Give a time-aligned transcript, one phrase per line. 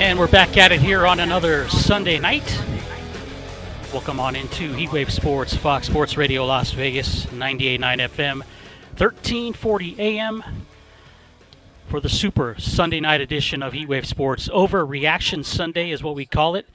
[0.00, 2.58] And we're back at it here on another Sunday night.
[3.92, 8.36] Welcome on into Heatwave Sports, Fox Sports Radio Las Vegas, 98.9 FM,
[8.96, 10.42] 1340 AM
[11.88, 14.48] for the Super Sunday night edition of Heatwave Sports.
[14.48, 16.66] Overreaction Sunday is what we call it.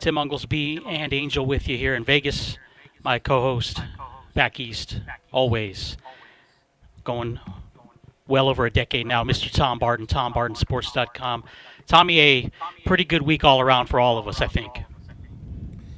[0.00, 2.58] Tim Unglesby and Angel with you here in Vegas.
[3.04, 3.80] My co host
[4.34, 4.98] back east,
[5.30, 5.96] always.
[7.04, 7.38] Going
[8.26, 9.48] well over a decade now, Mr.
[9.48, 11.44] Tom Barton, TomBartonSports.com.
[11.86, 12.50] Tommy, a
[12.86, 14.82] pretty good week all around for all of us, I think.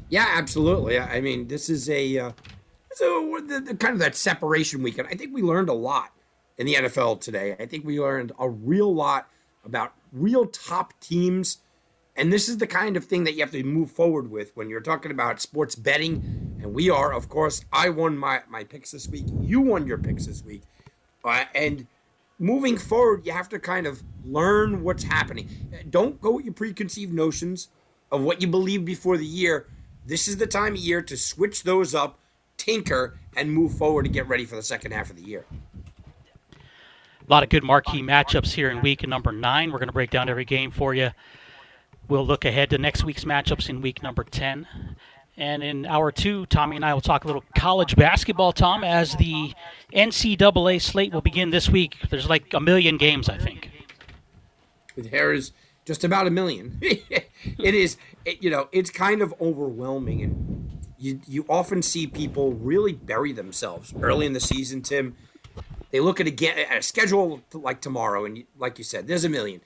[0.09, 0.99] Yeah, absolutely.
[0.99, 2.33] I mean, this is a uh,
[2.97, 5.09] so the, the, kind of that separation weekend.
[5.11, 6.13] I think we learned a lot
[6.57, 7.57] in the NFL today.
[7.59, 9.29] I think we learned a real lot
[9.65, 11.59] about real top teams,
[12.17, 14.71] and this is the kind of thing that you have to move forward with when
[14.71, 16.57] you're talking about sports betting.
[16.63, 19.27] And we are, of course, I won my my picks this week.
[19.41, 20.63] You won your picks this week,
[21.25, 21.87] uh, and
[22.39, 25.49] moving forward, you have to kind of learn what's happening.
[25.91, 27.69] Don't go with your preconceived notions
[28.11, 29.67] of what you believe before the year.
[30.05, 32.19] This is the time of year to switch those up,
[32.57, 35.45] tinker, and move forward to get ready for the second half of the year.
[36.53, 39.73] A lot of good marquee matchups here in week number nine.
[39.73, 41.11] We're going to break down every game for you.
[42.09, 44.69] We'll look ahead to next week's matchups in week number 10.
[45.39, 49.17] And in hour two, Tommy and I will talk a little college basketball, Tom, as
[49.17, 49.53] the
[49.93, 51.97] NCAA slate will begin this week.
[52.09, 53.71] There's like a million games, I think.
[54.97, 55.53] There is
[55.85, 56.79] just about a million.
[56.81, 60.23] it is, it, you know, it's kind of overwhelming.
[60.23, 65.17] And you, you often see people really bury themselves early in the season, Tim.
[65.91, 69.61] They look at a, a schedule like tomorrow, and like you said, there's a million.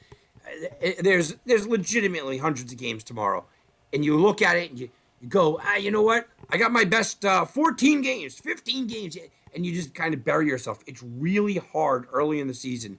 [0.45, 3.47] Uh, there's there's legitimately hundreds of games tomorrow,
[3.93, 4.91] and you look at it and you
[5.29, 6.29] go, ah, you know what?
[6.51, 9.17] I got my best uh, 14 games, 15 games,
[9.55, 10.83] and you just kind of bury yourself.
[10.87, 12.99] It's really hard early in the season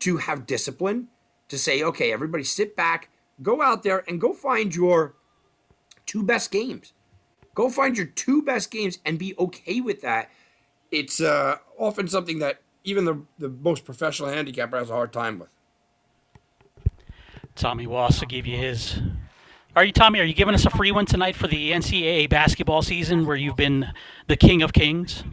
[0.00, 1.08] to have discipline
[1.48, 3.10] to say, okay, everybody sit back,
[3.42, 5.14] go out there and go find your
[6.06, 6.92] two best games.
[7.54, 10.30] Go find your two best games and be okay with that.
[10.90, 15.38] It's uh, often something that even the, the most professional handicapper has a hard time
[15.38, 15.48] with.
[17.54, 19.00] Tommy also give you his
[19.76, 20.20] are you, Tommy?
[20.20, 23.56] Are you giving us a free one tonight for the NCAA basketball season, where you've
[23.56, 23.86] been
[24.28, 25.24] the king of kings?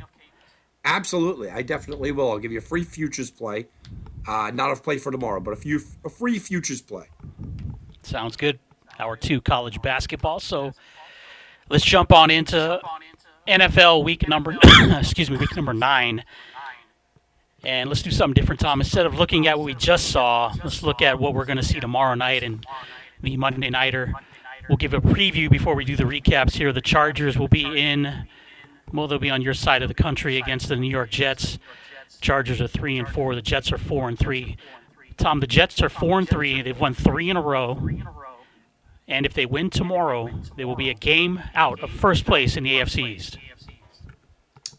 [0.84, 2.32] Absolutely, I definitely will.
[2.32, 3.68] I'll give you a free futures play,
[4.28, 7.06] uh, not a play for tomorrow, but a few a free futures play.
[8.02, 8.58] Sounds good.
[9.00, 10.40] Hour two college basketball.
[10.40, 10.72] So
[11.70, 12.80] let's jump on into
[13.48, 14.58] NFL week number
[15.00, 16.24] excuse me week number nine.
[17.64, 18.82] And let's do something different, Tom.
[18.82, 21.64] Instead of looking at what we just saw, let's look at what we're going to
[21.64, 22.66] see tomorrow night and
[23.22, 24.14] the Monday nighter.
[24.72, 26.72] We'll give a preview before we do the recaps here.
[26.72, 28.26] The Chargers will be in,
[28.94, 31.60] well, they'll be on your side of the country against the New York Jets.
[32.22, 33.36] Chargers are three and four.
[33.36, 34.56] The Jets are four and three.
[35.18, 36.62] Tom, the Jets are four and three.
[36.62, 37.86] They've won three in a row.
[39.10, 42.64] And if they win tomorrow, they will be a game out of first place in
[42.64, 43.40] the AFC East.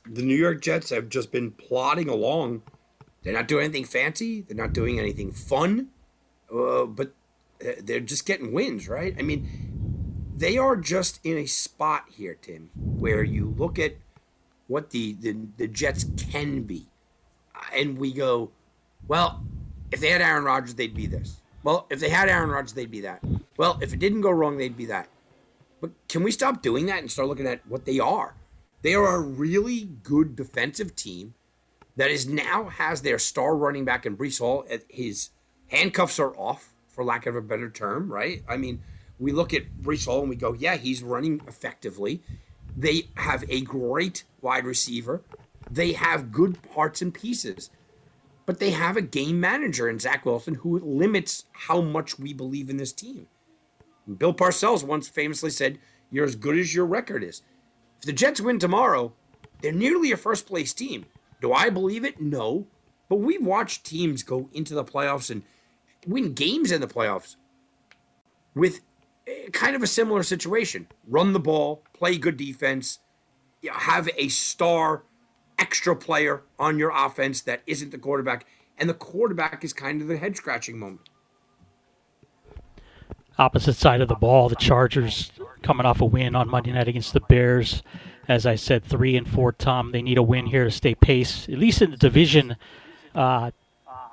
[0.06, 2.62] The New York Jets have just been plodding along.
[3.24, 4.40] They're not doing anything fancy.
[4.40, 5.88] They're not doing anything fun.
[6.50, 7.12] Uh, but
[7.62, 9.14] uh, they're just getting wins, right?
[9.18, 9.71] I mean,
[10.36, 13.96] they are just in a spot here, Tim, where you look at
[14.66, 16.86] what the, the, the Jets can be,
[17.74, 18.50] and we go,
[19.08, 19.42] well,
[19.90, 21.40] if they had Aaron Rodgers, they'd be this.
[21.62, 23.22] Well, if they had Aaron Rodgers, they'd be that.
[23.56, 25.08] Well, if it didn't go wrong, they'd be that.
[25.80, 28.34] But can we stop doing that and start looking at what they are?
[28.82, 31.34] They are a really good defensive team
[31.96, 34.64] that is now has their star running back in Breece Hall.
[34.88, 35.30] His
[35.68, 38.42] handcuffs are off for lack of a better term, right?
[38.48, 38.82] I mean,
[39.18, 42.22] we look at Breece Hall and we go, yeah, he's running effectively.
[42.76, 45.22] They have a great wide receiver.
[45.70, 47.70] They have good parts and pieces.
[48.44, 52.68] But they have a game manager in Zach Wilson who limits how much we believe
[52.68, 53.28] in this team.
[54.18, 55.78] Bill Parcells once famously said,
[56.10, 57.42] You're as good as your record is.
[58.00, 59.12] If the Jets win tomorrow,
[59.60, 61.06] they're nearly a first place team.
[61.40, 62.20] Do I believe it?
[62.20, 62.66] No.
[63.08, 65.42] But we've watched teams go into the playoffs and
[66.06, 67.36] win games in the playoffs
[68.54, 68.80] with
[69.52, 70.88] kind of a similar situation.
[71.06, 72.98] Run the ball, play good defense,
[73.70, 75.04] have a star
[75.58, 78.46] extra player on your offense that isn't the quarterback,
[78.78, 81.08] and the quarterback is kind of the head scratching moment.
[83.38, 85.32] Opposite side of the ball, the Chargers
[85.62, 87.82] coming off a win on Monday night against the Bears.
[88.28, 89.52] As I said, three and four.
[89.52, 92.56] Tom, they need a win here to stay pace, at least in the division.
[93.14, 93.50] Uh,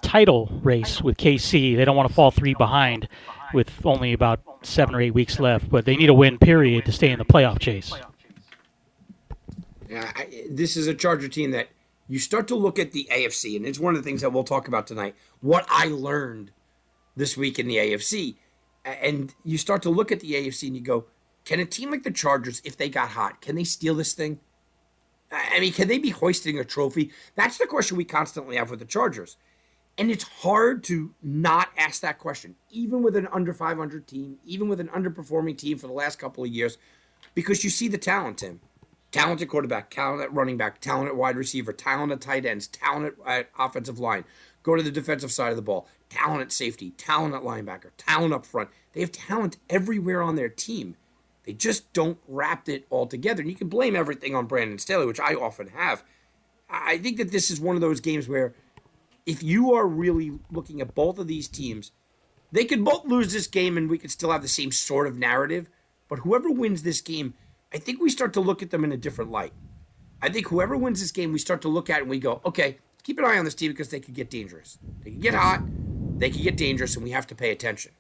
[0.02, 1.76] title race with KC.
[1.76, 3.08] They don't want to fall three behind
[3.54, 6.92] with only about seven or eight weeks left, but they need a win, period, to
[6.92, 7.94] stay in the playoff chase.
[9.88, 11.70] Yeah, I, this is a Charger team that
[12.08, 14.44] you start to look at the AFC, and it's one of the things that we'll
[14.44, 15.16] talk about tonight.
[15.42, 16.52] What I learned
[17.16, 18.38] this week in the AFC
[18.84, 21.06] And you start to look at the AFC and you go,
[21.46, 24.40] can a team like the Chargers, if they got hot, can they steal this thing?
[25.32, 27.12] I mean, can they be hoisting a trophy?
[27.36, 29.38] That's the question we constantly have with the Chargers.
[30.00, 34.70] And it's hard to not ask that question, even with an under 500 team, even
[34.70, 36.78] with an underperforming team for the last couple of years,
[37.36, 38.62] because you see the talent, Tim.
[39.12, 44.24] Talented quarterback, talented running back, talented wide receiver, talented tight ends, talented uh, offensive line.
[44.64, 48.70] Go to the defensive side of the ball, talented safety, talented linebacker, talent up front.
[48.94, 50.96] They have talent everywhere on their team.
[51.44, 53.42] They just don't wrap it all together.
[53.42, 56.04] And you can blame everything on Brandon Staley, which I often have.
[56.70, 58.54] I think that this is one of those games where
[59.30, 61.92] if you are really looking at both of these teams,
[62.52, 65.16] they could both lose this game and we could still have the same sort of
[65.16, 65.70] narrative.
[66.08, 67.36] But whoever wins this game,
[67.72, 69.54] I think we start to look at them in a different light.
[70.20, 72.78] I think whoever wins this game, we start to look at and we go, okay,
[73.04, 74.80] keep an eye on this team because they could get dangerous.
[75.04, 75.62] They could get hot,
[76.18, 77.92] they could get dangerous, and we have to pay attention.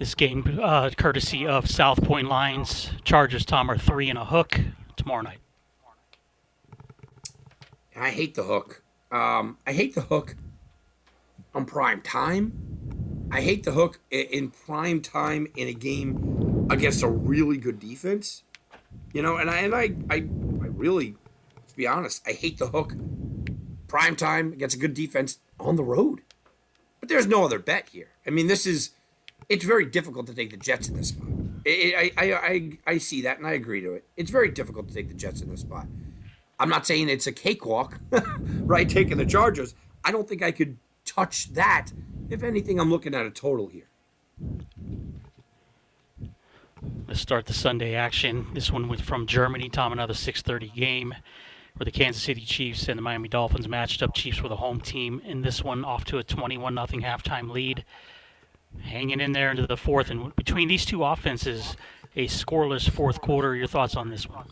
[0.00, 4.60] This game, uh, courtesy of South Point Lines, Chargers Tom are three and a hook
[4.96, 5.38] tomorrow night.
[7.96, 8.82] I hate the hook.
[9.10, 10.36] Um, I hate the hook
[11.54, 13.28] on prime time.
[13.30, 18.42] I hate the hook in prime time in a game against a really good defense.
[19.12, 21.16] You know, and I and I I, I really,
[21.68, 22.94] to be honest, I hate the hook
[23.86, 26.22] prime time against a good defense on the road.
[27.00, 28.08] But there's no other bet here.
[28.26, 28.90] I mean, this is
[29.48, 31.28] it's very difficult to take the Jets in this spot.
[31.66, 34.04] I, I, I, I see that and I agree to it.
[34.16, 35.86] It's very difficult to take the Jets in this spot.
[36.58, 37.98] I'm not saying it's a cakewalk,
[38.60, 38.88] right?
[38.88, 39.74] Taking the Chargers.
[40.04, 41.90] I don't think I could touch that.
[42.30, 43.88] If anything, I'm looking at a total here.
[47.06, 48.46] Let's start the Sunday action.
[48.54, 49.68] This one was from Germany.
[49.68, 51.14] Tom, another 6:30 game
[51.76, 54.14] where the Kansas City Chiefs and the Miami Dolphins matched up.
[54.14, 57.84] Chiefs were the home team in this one, off to a 21 0 halftime lead
[58.82, 60.10] hanging in there into the fourth.
[60.10, 61.76] And between these two offenses,
[62.16, 63.54] a scoreless fourth quarter.
[63.54, 64.46] Your thoughts on this one?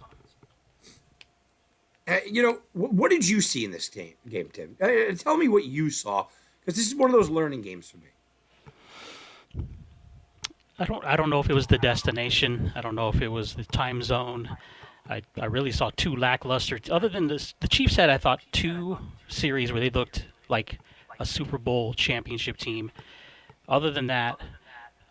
[2.07, 4.77] Uh, you know, what, did you see in this game, game Tim?
[4.81, 6.27] Uh, uh tell me what you saw,
[6.61, 8.09] because this is one of those learning games for me.
[10.79, 11.05] I don't.
[11.05, 12.73] I don't know if it was the destination.
[12.75, 14.49] I don't know if it was the time zone.
[15.09, 16.79] I, I really saw two lackluster.
[16.91, 20.79] Other than this, the Chiefs had I thought two series where they looked like
[21.21, 22.91] a Super Bowl championship team,
[23.69, 24.41] other than that,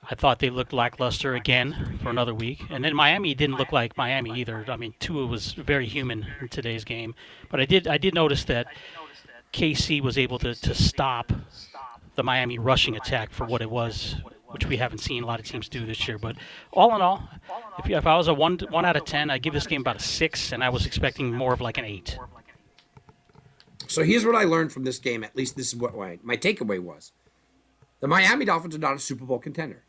[0.10, 2.64] I thought they looked lackluster again for another week.
[2.70, 4.66] And then Miami didn't look like Miami either.
[4.68, 7.14] I mean, Tua was very human in today's game.
[7.50, 8.68] But I did I did notice that
[9.54, 11.32] KC was able to, to stop
[12.16, 14.16] the Miami rushing attack for what it was,
[14.48, 16.18] which we haven't seen a lot of teams do this year.
[16.18, 16.36] But
[16.72, 17.30] all in all,
[17.80, 19.98] if, if I was a one one out of ten, I'd give this game about
[19.98, 22.18] a six, and I was expecting more of like an eight.
[23.88, 25.24] So here's what I learned from this game.
[25.24, 27.12] At least this is what my, my takeaway was.
[28.00, 29.84] The Miami Dolphins are not a Super Bowl contender.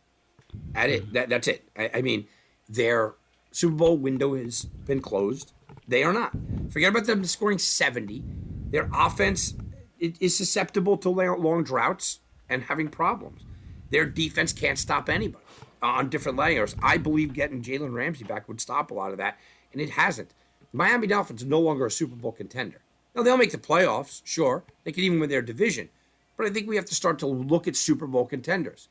[0.74, 1.12] At it, mm-hmm.
[1.14, 1.68] that, that's it.
[1.76, 2.26] I, I mean,
[2.68, 3.14] their
[3.50, 5.52] Super Bowl window has been closed.
[5.86, 6.32] They are not.
[6.70, 8.22] Forget about them scoring 70.
[8.70, 9.54] Their offense
[9.98, 13.42] is susceptible to long droughts and having problems.
[13.90, 15.44] Their defense can't stop anybody
[15.82, 16.74] on different layers.
[16.82, 19.38] I believe getting Jalen Ramsey back would stop a lot of that,
[19.72, 20.30] and it hasn't.
[20.70, 22.80] The Miami Dolphins are no longer a Super Bowl contender.
[23.14, 24.64] Now, they'll make the playoffs, sure.
[24.84, 25.90] They could even win their division
[26.36, 28.88] but I think we have to start to look at Super Bowl contenders.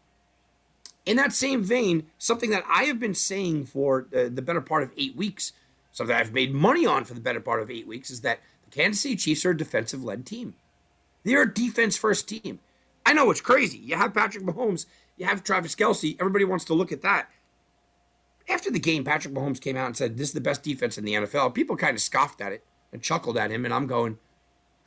[1.06, 4.84] In that same vein, something that I have been saying for uh, the better part
[4.84, 5.54] of eight weeks,
[5.92, 8.72] something I've made money on for the better part of eight weeks, is that the
[8.72, 10.54] Kansas City Chiefs are a defensive led team.
[11.24, 12.60] They're a defense first team.
[13.06, 13.80] I know it's crazy.
[13.80, 14.86] You have Patrick Mahomes,
[15.18, 16.18] you have Travis Kelce.
[16.20, 17.30] Everybody wants to look at that.
[18.50, 21.06] After the game, Patrick Mahomes came out and said, This is the best defense in
[21.06, 21.54] the NFL.
[21.54, 24.18] People kind of scoffed at it and chuckled at him, and I'm going,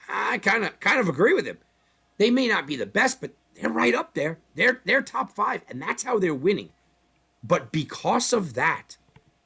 [0.09, 1.59] I kind of kind of agree with him.
[2.19, 4.39] They may not be the best, but they're right up there.
[4.55, 6.71] They're they're top five, and that's how they're winning.
[7.43, 8.97] But because of that,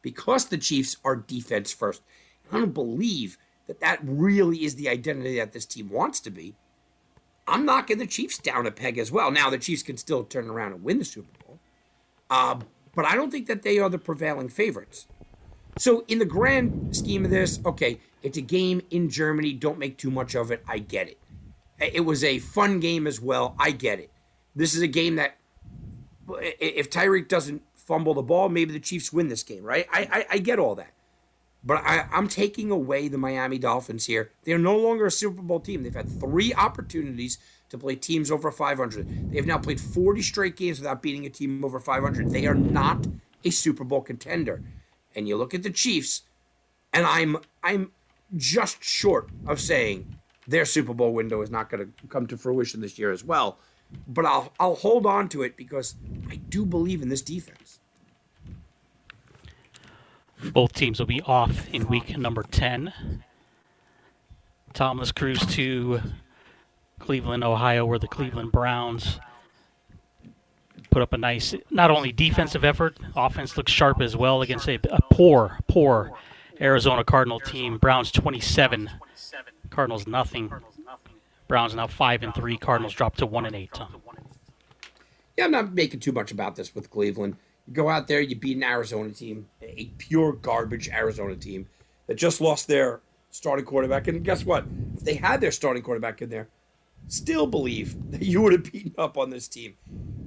[0.03, 2.03] because the Chiefs are defense first,
[2.51, 3.37] I don't believe
[3.67, 6.55] that that really is the identity that this team wants to be.
[7.47, 9.31] I'm knocking the Chiefs down a peg as well.
[9.31, 11.59] Now the Chiefs can still turn around and win the Super Bowl,
[12.31, 12.61] uh,
[12.95, 15.07] but I don't think that they are the prevailing favorites.
[15.77, 19.53] So in the grand scheme of this, okay, it's a game in Germany.
[19.53, 20.65] Don't make too much of it.
[20.67, 21.19] I get it.
[21.79, 23.55] It was a fun game as well.
[23.59, 24.11] I get it.
[24.57, 25.37] This is a game that
[26.29, 29.87] if Tyreek doesn't fumble the ball, maybe the Chiefs win this game, right?
[29.93, 30.93] I I, I get all that.
[31.65, 34.31] But I, I'm taking away the Miami Dolphins here.
[34.45, 35.83] They're no longer a Super Bowl team.
[35.83, 37.39] They've had three opportunities
[37.71, 39.31] to play teams over 500.
[39.31, 42.31] They have now played 40 straight games without beating a team over 500.
[42.31, 43.07] They are not
[43.45, 44.63] a Super Bowl contender.
[45.15, 46.23] And you look at the Chiefs,
[46.93, 47.93] and I'm I'm
[48.37, 50.18] just short of saying
[50.49, 53.59] their Super Bowl window is not going to come to fruition this year as well.
[54.07, 55.95] but I'll I'll hold on to it because
[56.31, 57.79] I do believe in this defense.
[60.53, 62.93] Both teams will be off in week number 10.
[64.73, 66.01] Tom, let's cruise to
[67.01, 69.19] Cleveland, Ohio, where the Cleveland Browns
[70.91, 74.79] put up a nice, not only defensive effort, offense looks sharp as well against a,
[74.95, 76.13] a poor, poor
[76.61, 77.79] Arizona Cardinal team.
[77.79, 78.91] Browns 27,
[79.71, 80.53] Cardinals nothing.
[81.49, 82.57] Browns now five and three.
[82.57, 83.79] Cardinals dropped to one and eight.
[85.37, 87.37] Yeah, I'm not making too much about this with Cleveland.
[87.67, 91.69] You go out there, you beat an Arizona team, a pure garbage Arizona team
[92.07, 94.09] that just lost their starting quarterback.
[94.09, 94.65] And guess what?
[94.97, 96.49] If they had their starting quarterback in there,
[97.07, 99.77] still believe that you would have beaten up on this team.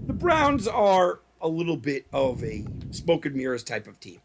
[0.08, 4.22] The Browns are a little bit of a smoke and mirrors type of team.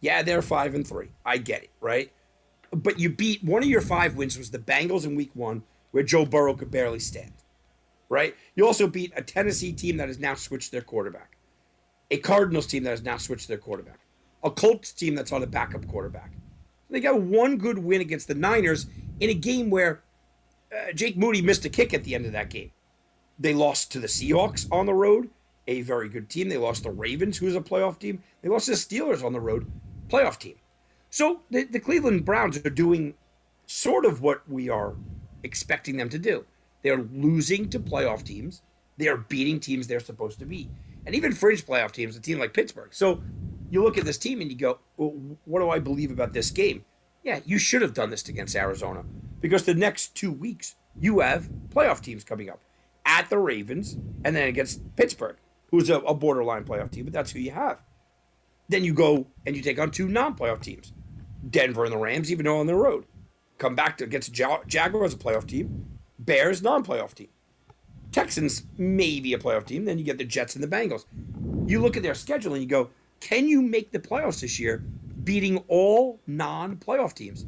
[0.00, 1.08] Yeah, they're five and three.
[1.24, 2.12] I get it, right?
[2.70, 6.02] But you beat one of your five wins was the Bengals in week one, where
[6.02, 7.32] Joe Burrow could barely stand.
[8.08, 8.34] Right?
[8.54, 11.36] You also beat a Tennessee team that has now switched their quarterback,
[12.10, 14.00] a Cardinals team that has now switched their quarterback,
[14.42, 16.32] a Colts team that's on a backup quarterback.
[16.90, 18.86] They got one good win against the Niners
[19.20, 20.02] in a game where
[20.72, 22.70] uh, Jake Moody missed a kick at the end of that game.
[23.38, 25.28] They lost to the Seahawks on the road,
[25.66, 26.48] a very good team.
[26.48, 28.22] They lost the Ravens, who is a playoff team.
[28.42, 29.70] They lost the Steelers on the road,
[30.08, 30.56] playoff team.
[31.10, 33.14] So the, the Cleveland Browns are doing
[33.66, 34.94] sort of what we are
[35.42, 36.44] expecting them to do.
[36.82, 38.62] They're losing to playoff teams.
[38.96, 40.70] They are beating teams they're supposed to beat.
[41.06, 42.92] And even fringe playoff teams, a team like Pittsburgh.
[42.92, 43.22] So
[43.70, 46.50] you look at this team and you go, well, what do I believe about this
[46.50, 46.84] game?
[47.22, 49.04] Yeah, you should have done this against Arizona
[49.40, 52.60] because the next two weeks you have playoff teams coming up
[53.04, 55.36] at the Ravens and then against Pittsburgh,
[55.70, 57.82] who's a, a borderline playoff team, but that's who you have.
[58.68, 60.92] Then you go and you take on two non playoff teams
[61.48, 63.04] Denver and the Rams, even though on the road.
[63.58, 65.86] Come back to against Jaguars, a playoff team.
[66.18, 67.28] Bears, non playoff team.
[68.12, 69.84] Texans, maybe a playoff team.
[69.84, 71.04] Then you get the Jets and the Bengals.
[71.66, 72.90] You look at their schedule and you go,
[73.20, 74.78] can you make the playoffs this year
[75.24, 77.44] beating all non playoff teams?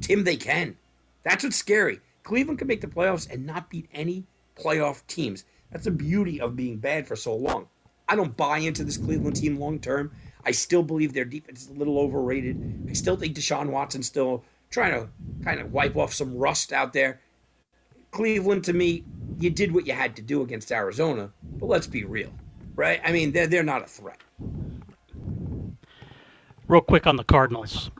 [0.00, 0.76] Tim, they can.
[1.22, 2.00] That's what's scary.
[2.24, 4.24] Cleveland can make the playoffs and not beat any
[4.56, 5.44] playoff teams.
[5.70, 7.68] That's the beauty of being bad for so long.
[8.08, 10.12] I don't buy into this Cleveland team long term.
[10.44, 12.86] I still believe their defense is a little overrated.
[12.88, 15.08] I still think Deshaun Watson's still trying to
[15.44, 17.20] kind of wipe off some rust out there.
[18.10, 19.04] Cleveland, to me,
[19.38, 22.32] you did what you had to do against Arizona, but let's be real,
[22.74, 23.00] right?
[23.04, 24.20] I mean, they're, they're not a threat.
[26.68, 27.90] Real quick on the Cardinals.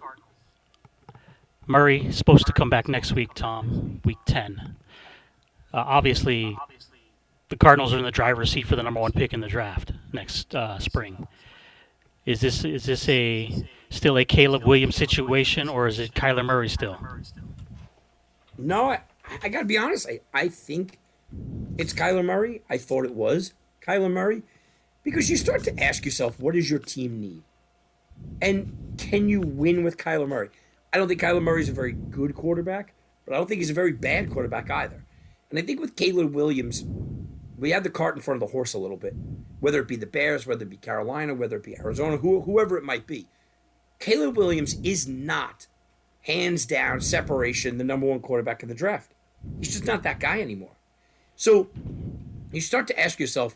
[1.66, 4.76] Murray supposed to come back next week, Tom, week 10.
[5.72, 6.56] Uh, obviously,
[7.48, 9.92] the Cardinals are in the driver's seat for the number one pick in the draft
[10.12, 11.26] next uh, spring.
[12.24, 16.68] Is this is this a still a Caleb Williams situation, or is it Kyler Murray
[16.68, 16.96] still?
[18.56, 19.00] No, I,
[19.42, 20.08] I got to be honest.
[20.08, 20.98] I, I think
[21.78, 22.62] it's Kyler Murray.
[22.70, 24.42] I thought it was Kyler Murray
[25.02, 27.42] because you start to ask yourself, what does your team need?
[28.40, 30.50] And can you win with Kyler Murray?
[30.92, 33.70] I don't think Kyler Murray is a very good quarterback, but I don't think he's
[33.70, 35.04] a very bad quarterback either.
[35.50, 36.84] And I think with Caleb Williams,
[37.58, 39.14] we had the cart in front of the horse a little bit,
[39.62, 42.76] whether it be the Bears, whether it be Carolina, whether it be Arizona, who, whoever
[42.76, 43.28] it might be.
[44.00, 45.68] Caleb Williams is not,
[46.22, 49.14] hands down, separation, the number one quarterback in the draft.
[49.60, 50.74] He's just not that guy anymore.
[51.36, 51.68] So
[52.50, 53.54] you start to ask yourself,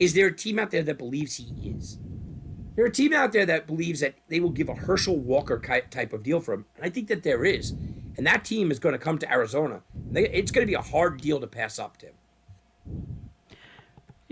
[0.00, 1.98] is there a team out there that believes he is?
[2.74, 5.60] There are a team out there that believes that they will give a Herschel Walker
[5.88, 6.64] type of deal for him.
[6.74, 7.70] And I think that there is.
[8.16, 9.82] And that team is going to come to Arizona.
[10.12, 12.14] It's going to be a hard deal to pass up, Tim.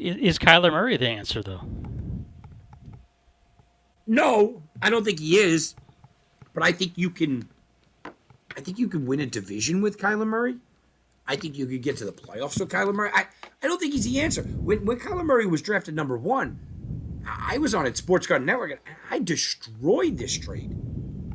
[0.02, 1.60] Is Kyler Murray the answer, though?
[4.06, 5.74] No, I don't think he is.
[6.54, 7.48] But I think you can.
[8.56, 10.56] I think you can win a division with Kyler Murray.
[11.26, 13.10] I think you could get to the playoffs with Kyler Murray.
[13.14, 13.26] I,
[13.62, 14.42] I don't think he's the answer.
[14.42, 16.58] When when Kyler Murray was drafted number one,
[17.26, 18.80] I was on it Sports Garden Network and
[19.10, 20.76] I destroyed this trade,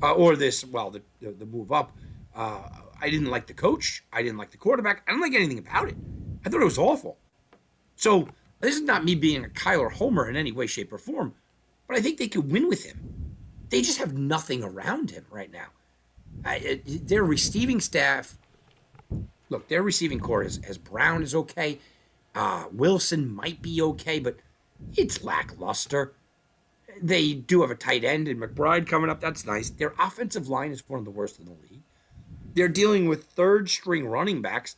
[0.04, 1.98] uh, or this well the, the, the move up.
[2.36, 2.70] Uh,
[3.02, 4.04] I didn't like the coach.
[4.12, 5.04] I didn't like the quarterback.
[5.08, 5.96] I don't like anything about it.
[6.46, 7.18] I thought it was awful.
[7.96, 8.28] So
[8.60, 11.34] this is not me being a Kyler Homer in any way, shape, or form,
[11.88, 13.36] but I think they could win with him.
[13.70, 15.68] They just have nothing around him right now.
[16.46, 18.38] I, their receiving staff,
[19.50, 21.80] look, their receiving core is as Brown is okay.
[22.34, 24.38] Uh, Wilson might be okay, but
[24.96, 26.14] it's lackluster.
[27.02, 29.20] They do have a tight end and McBride coming up.
[29.20, 29.70] That's nice.
[29.70, 31.82] Their offensive line is one of the worst in the league.
[32.54, 34.76] They're dealing with third string running backs.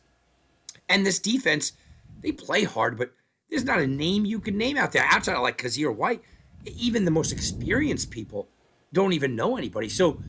[0.88, 1.72] And this defense,
[2.20, 3.12] they play hard, but
[3.50, 6.22] there's not a name you can name out there outside of like Kyzir White.
[6.64, 8.48] Even the most experienced people
[8.92, 9.88] don't even know anybody.
[9.88, 10.22] So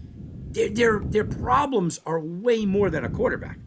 [0.52, 3.58] their, their, their problems are way more than a quarterback.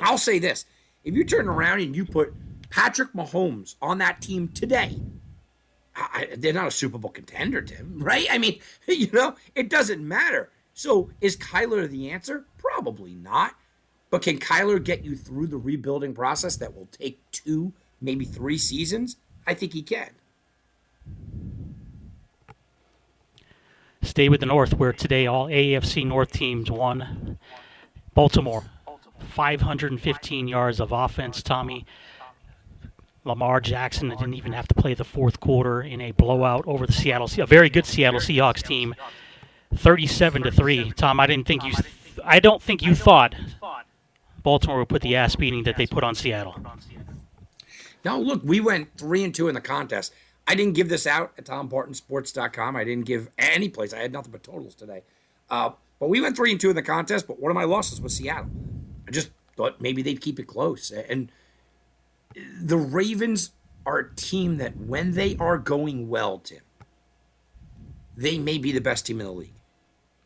[0.00, 0.66] I'll say this
[1.04, 2.34] if you turn around and you put
[2.70, 5.00] Patrick Mahomes on that team today,
[5.94, 8.26] I, they're not a Super Bowl contender, Tim, right?
[8.30, 10.50] I mean, you know, it doesn't matter.
[10.72, 12.46] So is Kyler the answer?
[12.58, 13.54] Probably not.
[14.10, 17.72] But can Kyler get you through the rebuilding process that will take two,
[18.04, 19.16] maybe three seasons?
[19.46, 20.10] I think he can.
[24.02, 27.38] Stay with the North, where today all AFC North teams won.
[28.12, 28.64] Baltimore,
[29.18, 31.86] 515 yards of offense, Tommy.
[33.24, 36.92] Lamar Jackson didn't even have to play the fourth quarter in a blowout over the
[36.92, 38.94] Seattle, a very good Seattle Seahawks team,
[39.74, 40.92] 37 to three.
[40.92, 41.72] Tom, I didn't think you,
[42.22, 43.34] I don't think you thought
[44.42, 46.54] Baltimore would put the ass beating that they put on Seattle.
[48.04, 50.12] Now, look, we went three and two in the contest.
[50.46, 52.76] I didn't give this out at TomBartonSports.com.
[52.76, 53.94] I didn't give any place.
[53.94, 55.02] I had nothing but totals today.
[55.48, 57.26] Uh, but we went three and two in the contest.
[57.26, 58.50] But one of my losses was Seattle.
[59.08, 60.90] I just thought maybe they'd keep it close.
[60.90, 61.32] And
[62.60, 63.52] the Ravens
[63.86, 66.60] are a team that when they are going well, Tim,
[68.16, 69.54] they may be the best team in the league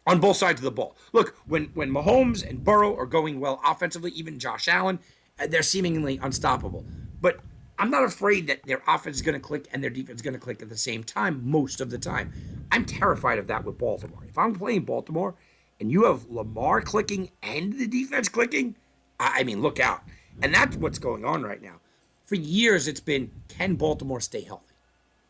[0.06, 0.96] on both sides of the ball.
[1.12, 4.98] Look, when when Mahomes and Burrow are going well offensively, even Josh Allen,
[5.38, 6.84] uh, they're seemingly unstoppable.
[7.20, 7.40] But
[7.78, 10.34] I'm not afraid that their offense is going to click and their defense is going
[10.34, 12.32] to click at the same time most of the time.
[12.72, 14.24] I'm terrified of that with Baltimore.
[14.28, 15.34] If I'm playing Baltimore
[15.80, 18.76] and you have Lamar clicking and the defense clicking,
[19.20, 20.02] I mean, look out.
[20.42, 21.80] And that's what's going on right now
[22.28, 24.74] for years it's been can Baltimore stay healthy?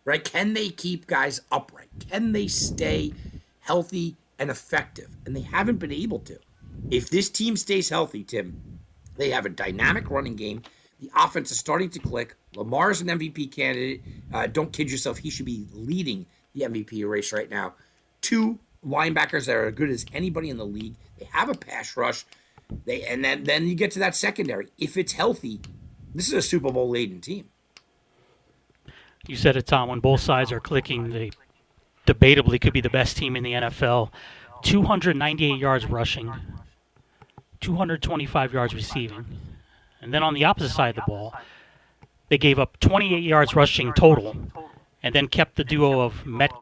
[0.04, 0.24] Right?
[0.24, 1.88] Can they keep guys upright?
[2.10, 3.12] Can they stay
[3.60, 5.16] healthy and effective?
[5.24, 6.38] And they haven't been able to.
[6.90, 8.80] If this team stays healthy, Tim,
[9.16, 10.62] they have a dynamic running game.
[11.00, 12.34] The offense is starting to click.
[12.54, 14.02] Lamar's an MVP candidate.
[14.32, 15.18] Uh, don't kid yourself.
[15.18, 17.74] He should be leading the MVP race right now.
[18.20, 20.94] Two linebackers that are as good as anybody in the league.
[21.18, 22.24] They have a pass rush.
[22.84, 24.68] They and then then you get to that secondary.
[24.78, 25.60] If it's healthy,
[26.14, 27.48] this is a Super Bowl laden team.
[29.26, 29.88] You said it, Tom.
[29.88, 31.30] When both sides are clicking, they
[32.06, 34.10] debatably could be the best team in the NFL.
[34.62, 36.32] 298 yards rushing,
[37.60, 39.24] 225 yards receiving.
[40.00, 41.34] And then on the opposite side of the ball,
[42.28, 44.36] they gave up 28 yards rushing total,
[45.02, 46.58] and then kept the duo of Metcalf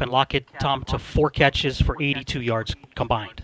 [0.00, 3.42] and Lockett Tom to four catches for 82 yards combined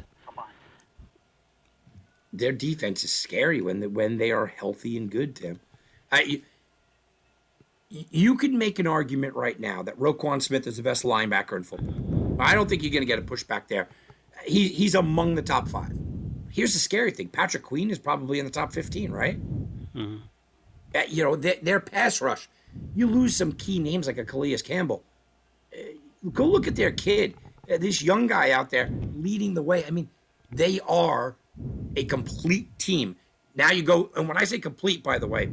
[2.36, 5.36] their defense is scary when they, when they are healthy and good.
[5.36, 5.60] Tim,
[6.12, 6.42] I,
[7.88, 11.56] you, you could make an argument right now that Roquan Smith is the best linebacker
[11.56, 12.36] in football.
[12.38, 13.88] I don't think you're going to get a pushback there.
[14.44, 15.96] He, he's among the top five.
[16.50, 19.38] Here's the scary thing: Patrick Queen is probably in the top 15, right?
[19.94, 20.16] Mm-hmm.
[20.94, 22.48] Uh, you know, their, their, pass rush.
[22.94, 25.02] You lose some key names like a Calais Campbell.
[25.72, 25.82] Uh,
[26.32, 27.34] go look at their kid,
[27.70, 29.84] uh, this young guy out there leading the way.
[29.84, 30.08] I mean,
[30.50, 31.36] they are
[31.96, 33.16] a complete team.
[33.54, 35.50] Now you go, and when I say complete, by the way,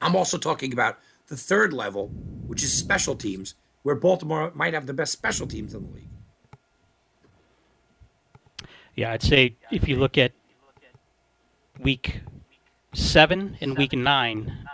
[0.00, 0.98] I'm also talking about
[1.28, 2.08] the third level,
[2.46, 6.08] which is special teams, where Baltimore might have the best special teams in the league.
[8.94, 10.32] Yeah, I'd say if you look at
[11.80, 12.20] week
[12.94, 14.68] seven and week nine,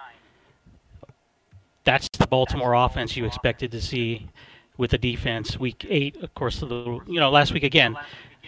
[1.85, 4.29] that's the Baltimore offense you expected to see
[4.77, 5.59] with the defense.
[5.59, 7.97] Week eight, of course, the you know last week again,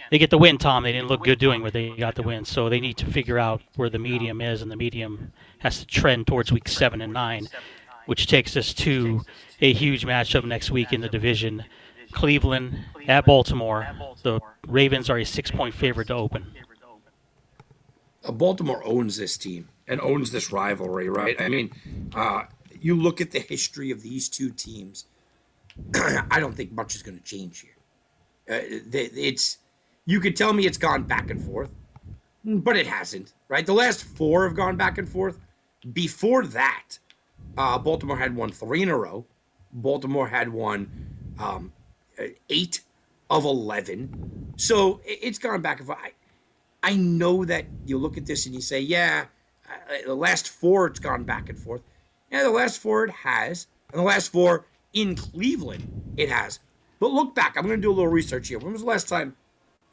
[0.09, 0.83] they get the win, Tom.
[0.83, 3.39] They didn't look good doing what they got the win, so they need to figure
[3.39, 7.13] out where the medium is, and the medium has to trend towards week seven and
[7.13, 7.47] nine,
[8.05, 9.21] which takes us to
[9.61, 11.63] a huge matchup next week in the division.
[12.11, 13.87] Cleveland at Baltimore.
[14.23, 16.45] The Ravens are a six-point favorite to open.
[18.23, 21.39] Uh, Baltimore owns this team and owns this rivalry, right?
[21.39, 21.71] I mean,
[22.13, 22.43] uh,
[22.79, 25.05] you look at the history of these two teams.
[25.95, 27.71] I don't think much is going to change here.
[28.49, 28.61] Uh,
[28.93, 29.57] it's
[30.05, 31.69] you could tell me it's gone back and forth,
[32.43, 33.65] but it hasn't, right?
[33.65, 35.39] The last four have gone back and forth.
[35.93, 36.97] Before that,
[37.57, 39.25] uh, Baltimore had won three in a row.
[39.73, 40.89] Baltimore had won
[41.39, 41.71] um,
[42.49, 42.81] eight
[43.29, 44.53] of 11.
[44.57, 45.99] So it's gone back and forth.
[46.83, 49.25] I know that you look at this and you say, yeah,
[50.05, 51.81] the last four it's gone back and forth.
[52.31, 53.67] Yeah, the last four it has.
[53.91, 56.59] And the last four in Cleveland it has.
[56.99, 57.57] But look back.
[57.57, 58.59] I'm going to do a little research here.
[58.59, 59.35] When was the last time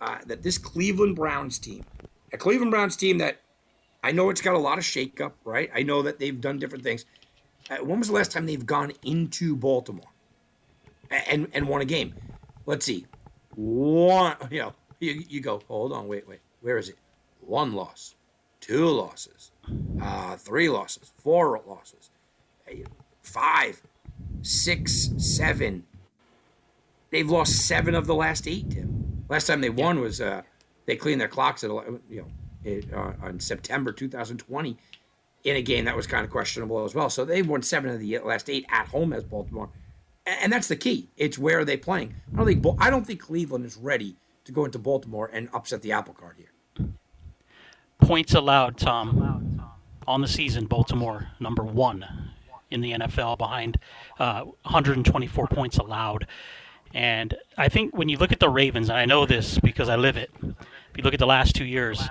[0.00, 1.84] uh, that this Cleveland Browns team,
[2.32, 3.40] a Cleveland Browns team that
[4.02, 5.70] I know it's got a lot of shakeup, right?
[5.74, 7.04] I know that they've done different things.
[7.70, 10.06] Uh, when was the last time they've gone into Baltimore
[11.10, 12.14] and and won a game?
[12.66, 13.06] Let's see.
[13.54, 16.40] One, you know, you, you go, hold on, wait, wait.
[16.60, 16.96] Where is it?
[17.40, 18.14] One loss,
[18.60, 19.52] two losses,
[20.02, 22.10] uh, three losses, four losses,
[23.22, 23.80] five,
[24.42, 25.84] six, seven.
[27.10, 29.24] They've lost seven of the last eight, Tim.
[29.28, 30.42] Last time they won was uh,
[30.86, 32.26] they cleaned their clocks at you know
[32.64, 34.76] it, uh, on September 2020.
[35.44, 37.08] in a game that was kind of questionable as well.
[37.08, 39.68] So they've won seven of the last eight at home as Baltimore,
[40.26, 41.08] and that's the key.
[41.16, 42.14] It's where are they playing?
[42.34, 44.16] I don't think I don't think Cleveland is ready
[44.48, 46.88] to go into Baltimore and upset the apple cart here.
[48.00, 49.62] Points allowed, Tom,
[50.06, 50.64] on the season.
[50.64, 52.30] Baltimore number one
[52.70, 53.78] in the NFL behind
[54.18, 56.26] uh, 124 points allowed.
[56.94, 59.96] And I think when you look at the Ravens, and I know this because I
[59.96, 62.08] live it, if you look at the last two years,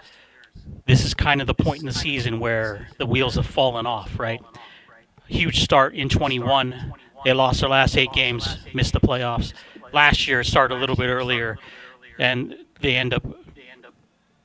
[0.85, 4.19] this is kind of the point in the season where the wheels have fallen off,
[4.19, 4.41] right?
[5.27, 6.93] Huge start in 21.
[7.25, 9.53] They lost their last eight games, missed the playoffs.
[9.91, 11.57] Last year started a little bit earlier,
[12.19, 13.25] and they end up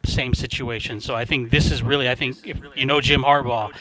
[0.04, 1.00] same situation.
[1.00, 3.72] So I think this is really, I think if you know Jim Harbaugh,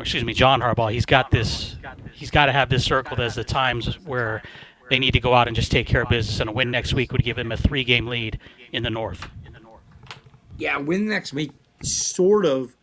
[0.00, 1.76] excuse me, John Harbaugh, he's got this,
[2.12, 4.42] he's got to have this circled as the times where
[4.88, 6.94] they need to go out and just take care of business, and a win next
[6.94, 8.38] week would give them a three-game lead
[8.72, 9.28] in the North.
[10.58, 12.76] Yeah, win next week sort of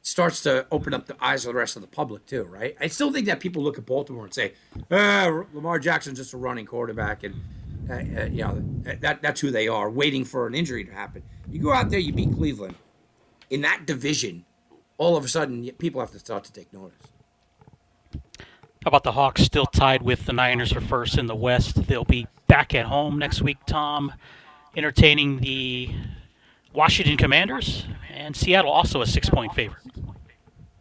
[0.00, 2.76] starts to open up the eyes of the rest of the public too, right?
[2.80, 4.52] I still think that people look at Baltimore and say,
[4.90, 7.34] eh, "Lamar Jackson's just a running quarterback," and
[7.88, 8.62] uh, uh, you know
[9.00, 11.22] that that's who they are, waiting for an injury to happen.
[11.50, 12.76] You go out there, you beat Cleveland
[13.50, 14.44] in that division.
[14.96, 16.96] All of a sudden, people have to start to take notice.
[18.84, 21.86] How about the Hawks still tied with the Niners for first in the West?
[21.86, 24.12] They'll be back at home next week, Tom,
[24.76, 25.90] entertaining the
[26.74, 29.82] Washington Commanders, and Seattle also a six point favorite.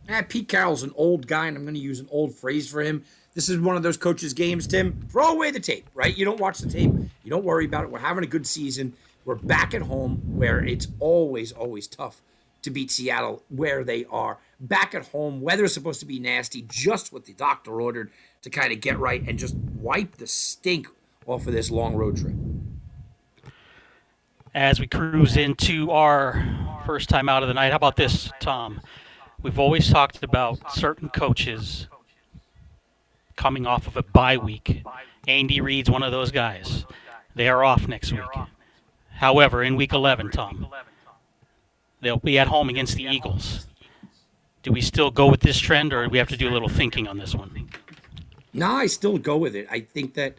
[0.09, 2.81] Eh, Pete Carroll's an old guy, and I'm going to use an old phrase for
[2.81, 3.03] him.
[3.35, 5.07] This is one of those coaches' games, Tim.
[5.09, 6.15] Throw away the tape, right?
[6.15, 6.91] You don't watch the tape.
[7.23, 7.89] You don't worry about it.
[7.89, 8.93] We're having a good season.
[9.25, 12.21] We're back at home where it's always, always tough
[12.61, 14.37] to beat Seattle where they are.
[14.59, 18.11] Back at home, weather's supposed to be nasty, just what the doctor ordered
[18.43, 20.87] to kind of get right and just wipe the stink
[21.25, 22.35] off of this long road trip.
[24.53, 26.45] As we cruise into our
[26.85, 28.81] first time out of the night, how about this, Tom?
[29.41, 31.87] We've always talked about certain coaches
[33.35, 34.83] coming off of a bye week.
[35.27, 36.85] Andy Reid's one of those guys.
[37.35, 38.21] They are off next week.
[39.09, 40.67] However, in week 11, Tom,
[42.03, 43.65] They'll be at home against the Eagles.
[44.61, 46.69] Do we still go with this trend, or do we have to do a little
[46.69, 47.69] thinking on this one?
[48.53, 49.67] No, I still go with it.
[49.71, 50.35] I think that,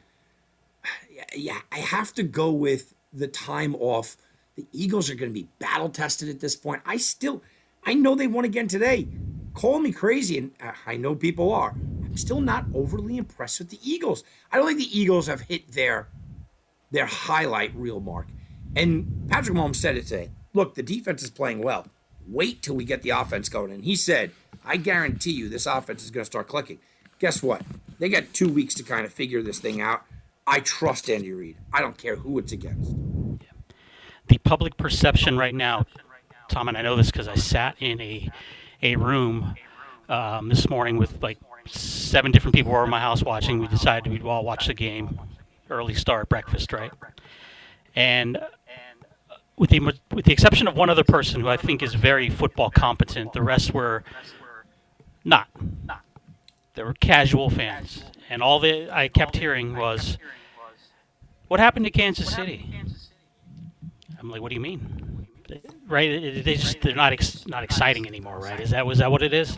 [1.34, 4.16] yeah, I have to go with the time off.
[4.56, 6.82] The Eagles are going to be battle tested at this point.
[6.84, 7.42] I still,
[7.84, 9.08] I know they won again today.
[9.54, 10.50] Call me crazy, and
[10.86, 11.70] I know people are.
[11.70, 14.24] I'm still not overly impressed with the Eagles.
[14.52, 16.08] I don't think the Eagles have hit their
[16.90, 18.28] their highlight reel mark.
[18.76, 21.86] And Patrick Mahomes said it today look, the defense is playing well.
[22.26, 23.70] Wait till we get the offense going.
[23.70, 24.30] And he said,
[24.64, 26.78] I guarantee you this offense is going to start clicking.
[27.18, 27.62] Guess what?
[27.98, 30.02] They got two weeks to kind of figure this thing out.
[30.46, 31.56] I trust Andy Reid.
[31.72, 32.94] I don't care who it's against.
[34.28, 35.86] The public perception right now,
[36.48, 38.30] Tom, and I know this because I sat in a
[38.84, 39.56] a room
[40.08, 43.58] um, this morning with like seven different people in my house watching.
[43.58, 45.18] We decided we'd all watch the game,
[45.70, 46.92] early start, breakfast, right?
[47.96, 48.38] And
[49.56, 52.70] with the with the exception of one other person who I think is very football
[52.70, 54.04] competent, the rest were
[55.24, 55.48] not.
[56.74, 60.18] They were casual fans, and all that I kept hearing was,
[61.48, 62.80] "What happened to Kansas City?"
[64.18, 65.23] I'm like, "What do you mean?"
[65.86, 66.44] Right?
[66.44, 68.60] They just they're not ex- not exciting anymore, right?
[68.60, 69.56] Is that was that what it is?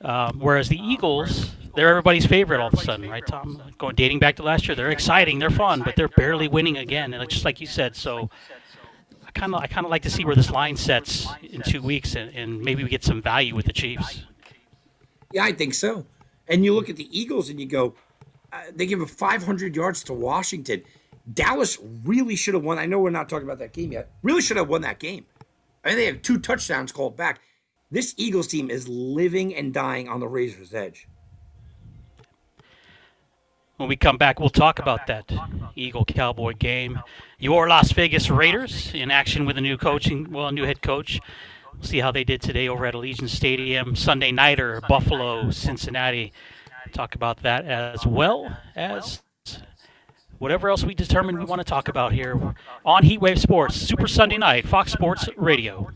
[0.00, 3.62] Um, whereas the Eagles, they're everybody's favorite all of a sudden, right, Tom?
[3.78, 7.14] Going dating back to last year, they're exciting, they're fun, but they're barely winning again,
[7.14, 8.28] and just like you said, so
[9.34, 12.14] kind of I kind of like to see where this line sets in two weeks,
[12.14, 14.22] and, and maybe we get some value with the Chiefs.
[15.32, 16.06] Yeah, I think so.
[16.48, 17.94] And you look at the Eagles, and you go,
[18.52, 20.82] uh, they give 500 yards to Washington.
[21.32, 22.78] Dallas really should have won.
[22.78, 24.10] I know we're not talking about that game yet.
[24.22, 25.26] Really should have won that game.
[25.84, 27.40] I mean, they have two touchdowns called back.
[27.90, 31.08] This Eagles team is living and dying on the razor's edge.
[33.76, 35.32] When we come back, we'll talk about that
[35.74, 37.00] Eagle Cowboy game.
[37.38, 41.20] Your Las Vegas Raiders in action with a new coaching, well, a new head coach.
[41.72, 43.96] We'll see how they did today over at Allegiant Stadium.
[43.96, 46.32] Sunday nighter, Buffalo, Cincinnati.
[46.92, 49.23] Talk about that as well as
[50.44, 52.38] whatever else we determine we want to talk about here
[52.84, 55.90] on Heatwave Sports, Super Sunday Night, Fox Sports Radio.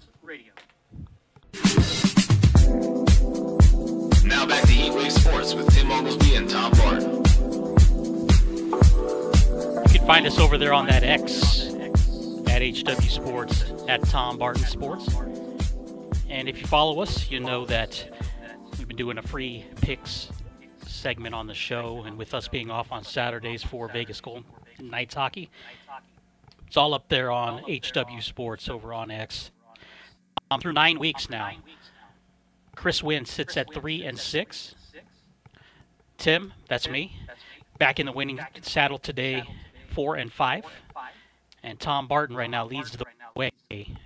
[4.24, 7.16] Now back to Heatwave Sports with Tim Oglesby and Tom Barton.
[9.82, 11.66] You can find us over there on that X
[12.48, 15.14] at HW Sports, at Tom Barton Sports.
[16.30, 18.18] And if you follow us, you know that
[18.78, 20.30] we've been doing a free picks
[20.98, 24.44] segment on the show, and with us being off on Saturdays for Vegas Golden
[24.80, 25.50] Knights hockey,
[26.66, 29.50] it's all up there on HW Sports over on X.
[30.50, 31.52] Um, through nine weeks now,
[32.74, 34.74] Chris Wynn sits at three and six.
[36.16, 37.16] Tim, that's me,
[37.78, 39.44] back in the winning saddle today,
[39.90, 40.64] four and five.
[41.62, 43.04] And Tom Barton right now leads the
[43.36, 43.50] way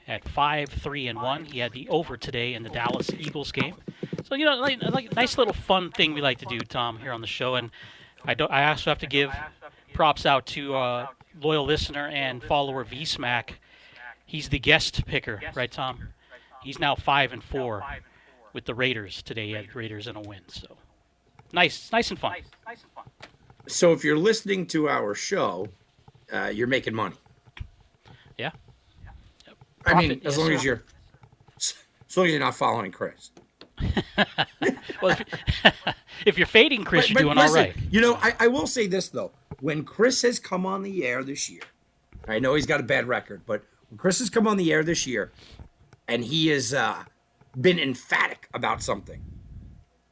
[0.08, 1.44] at five, three, and one.
[1.44, 3.74] He had the over today in the Dallas Eagles game.
[4.24, 7.12] So you know, like, like nice little fun thing we like to do, Tom, here
[7.12, 7.54] on the show.
[7.54, 7.70] And
[8.24, 8.50] I don't.
[8.50, 9.30] I also have to give
[9.92, 11.06] props out to uh,
[11.40, 13.60] loyal listener and follower V Smack.
[14.24, 16.08] He's the guest picker, right, Tom?
[16.62, 17.84] He's now five and four
[18.52, 19.48] with the Raiders today.
[19.48, 20.40] He had Raiders in a win.
[20.46, 20.76] So
[21.52, 22.36] nice, nice and fun.
[23.66, 25.68] So if you're listening to our show,
[26.32, 27.16] uh, you're making money.
[28.38, 28.52] Yeah.
[29.84, 30.54] I mean, as yes, long sir.
[30.54, 30.82] as you're,
[31.56, 33.30] as long as you're not following Chris.
[35.02, 35.94] Well, if,
[36.26, 37.76] if you're fading Chris, But- you're but doing listen, all right.
[37.90, 41.22] You know, I, I will say this though: when Chris has come on the air
[41.24, 41.62] this year,
[42.28, 44.84] I know he's got a bad record, but when Chris has come on the air
[44.84, 45.32] this year,
[46.06, 47.04] and he has uh,
[47.60, 49.22] been emphatic about something,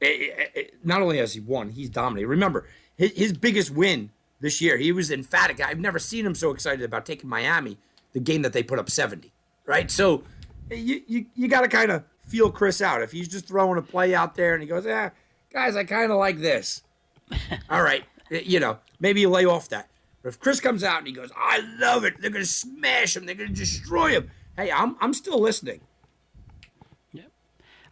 [0.02, 0.06] eh,
[0.36, 2.28] eh, eh, not only has he won, he's dominated.
[2.28, 5.60] Remember, his, his biggest win this year, he was emphatic.
[5.60, 7.78] I've never seen him so excited about taking Miami,
[8.12, 9.32] the game that they put up seventy.
[9.66, 10.24] Right, so
[10.70, 13.02] you you, you got to kind of feel Chris out.
[13.02, 15.10] If he's just throwing a play out there and he goes, "Ah,
[15.52, 16.82] guys, I kind of like this."
[17.70, 19.88] All right, you know, maybe you lay off that.
[20.22, 22.20] But if Chris comes out and he goes, "I love it.
[22.20, 23.26] They're gonna smash him.
[23.26, 25.80] They're gonna destroy him." Hey, I'm I'm still listening.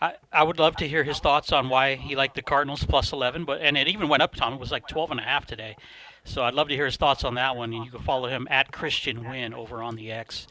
[0.00, 3.12] I, I would love to hear his thoughts on why he liked the Cardinals plus
[3.12, 4.52] 11, but and it even went up, Tom.
[4.54, 5.76] It was like 12 and a half today.
[6.24, 8.46] So I'd love to hear his thoughts on that one, and you can follow him
[8.50, 10.46] at Christian Win over on the X.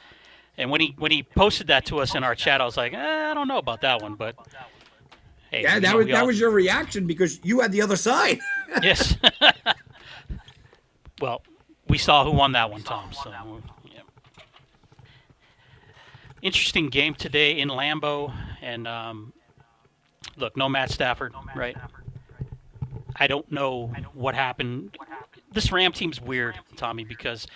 [0.57, 2.93] And when he when he posted that to us in our chat, I was like,
[2.93, 4.35] eh, I don't know about that one, but
[5.51, 7.95] hey, Yeah, that know, was that all- was your reaction because you had the other
[7.95, 8.39] side.
[8.81, 9.15] yes.
[11.21, 11.41] well,
[11.87, 13.11] we saw who won that one, Tom.
[13.13, 14.01] So, yeah.
[16.41, 19.33] Interesting game today in Lambeau, and um,
[20.37, 21.75] look, no Matt Stafford, right?
[23.15, 24.95] I don't know what happened.
[25.51, 27.47] This Ram team's weird, Tommy, because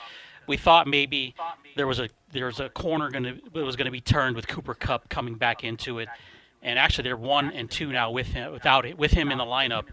[0.48, 1.36] we thought maybe
[1.76, 4.48] there was a there was a corner going to was going to be turned with
[4.48, 6.10] Cooper Kupp coming back into it,
[6.62, 9.46] and actually they're one and two now with him without it with him in the
[9.46, 9.86] lineup,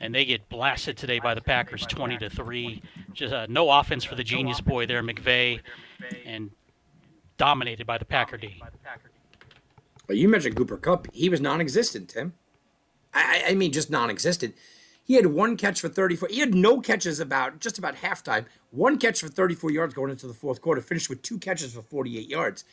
[0.00, 2.82] and they get blasted today by the Packers, twenty to three.
[3.12, 5.60] Just uh, no offense for the genius boy there, McVay,
[6.24, 6.50] and
[7.36, 8.62] dominated by the Packer D.
[10.08, 11.06] You mentioned Cooper Kupp.
[11.12, 12.34] He was non-existent, Tim.
[13.12, 14.54] I I mean, just non-existent.
[15.08, 16.28] He had one catch for 34.
[16.28, 18.44] He had no catches about just about halftime.
[18.70, 20.82] One catch for 34 yards going into the fourth quarter.
[20.82, 22.64] Finished with two catches for 48 yards.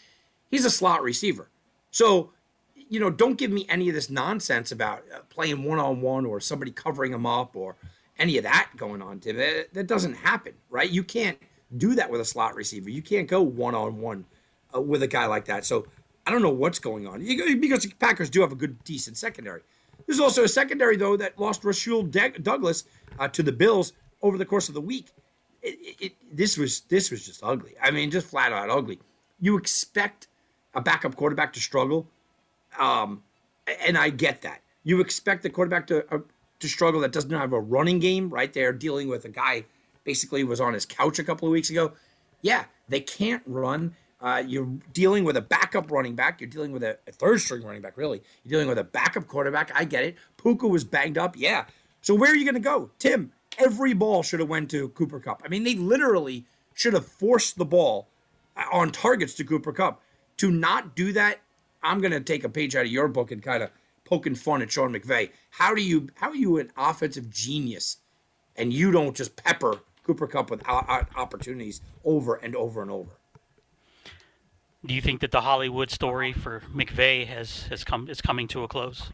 [0.51, 1.49] He's a slot receiver.
[1.91, 2.33] So,
[2.75, 6.71] you know, don't give me any of this nonsense about uh, playing one-on-one or somebody
[6.71, 7.77] covering him up or
[8.19, 9.37] any of that going on, Tim.
[9.37, 10.89] That, doesn't happen, right?
[10.89, 11.37] You can't
[11.77, 12.89] do that with a slot receiver.
[12.89, 14.25] You can't go one-on-one
[14.75, 15.63] uh, with a guy like that.
[15.63, 15.87] So
[16.27, 19.61] I don't know what's going on because the Packers do have a good, decent secondary.
[20.07, 22.83] There's also a secondary though that lost Rasul Douglas
[23.19, 25.07] uh, to the Bills over the course of the week.
[25.61, 27.75] It, it, it- this was this was just ugly.
[27.81, 28.99] I mean, just flat out ugly.
[29.39, 30.27] You expect
[30.73, 32.07] a backup quarterback to struggle,
[32.77, 33.23] um,
[33.85, 34.61] and I get that.
[34.83, 36.19] You expect the quarterback to uh,
[36.59, 38.29] to struggle that doesn't have a running game.
[38.29, 39.65] Right there, dealing with a guy
[40.03, 41.93] basically was on his couch a couple of weeks ago.
[42.41, 43.95] Yeah, they can't run.
[44.25, 46.41] Uh, you're dealing with a backup running back.
[46.41, 48.23] You're dealing with a, a third string running back, really.
[48.43, 49.71] You're dealing with a backup quarterback.
[49.75, 50.15] I get it.
[50.37, 51.35] Puka was banged up.
[51.37, 51.65] Yeah.
[52.01, 52.89] So where are you going to go?
[52.97, 55.43] Tim, every ball should have went to Cooper Kupp.
[55.45, 58.07] I mean, they literally should have forced the ball
[58.57, 60.01] uh, on targets to Cooper Kupp.
[60.37, 61.41] To not do that,
[61.83, 63.69] I'm going to take a page out of your book and kind of
[64.05, 65.29] poking fun at Sean McVay.
[65.51, 67.97] How do you how are you an offensive genius
[68.55, 72.89] and you don't just pepper Cooper Kupp with o- o- opportunities over and over and
[72.89, 73.14] over?
[74.85, 78.63] Do you think that the Hollywood story for McVay has, has come is coming to
[78.63, 79.11] a close?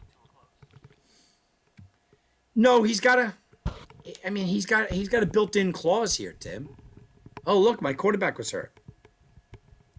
[2.56, 3.34] No, he's got a.
[4.26, 6.76] I mean, he's got he's got a built-in clause here, Tim.
[7.46, 8.78] Oh, look, my quarterback was hurt.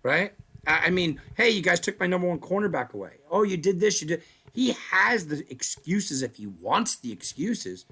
[0.03, 0.35] Right?
[0.67, 3.13] I I mean, hey, you guys took my number one cornerback away.
[3.31, 4.23] Oh, you did this, you did.
[4.53, 7.87] He has the excuses if he wants the excuses.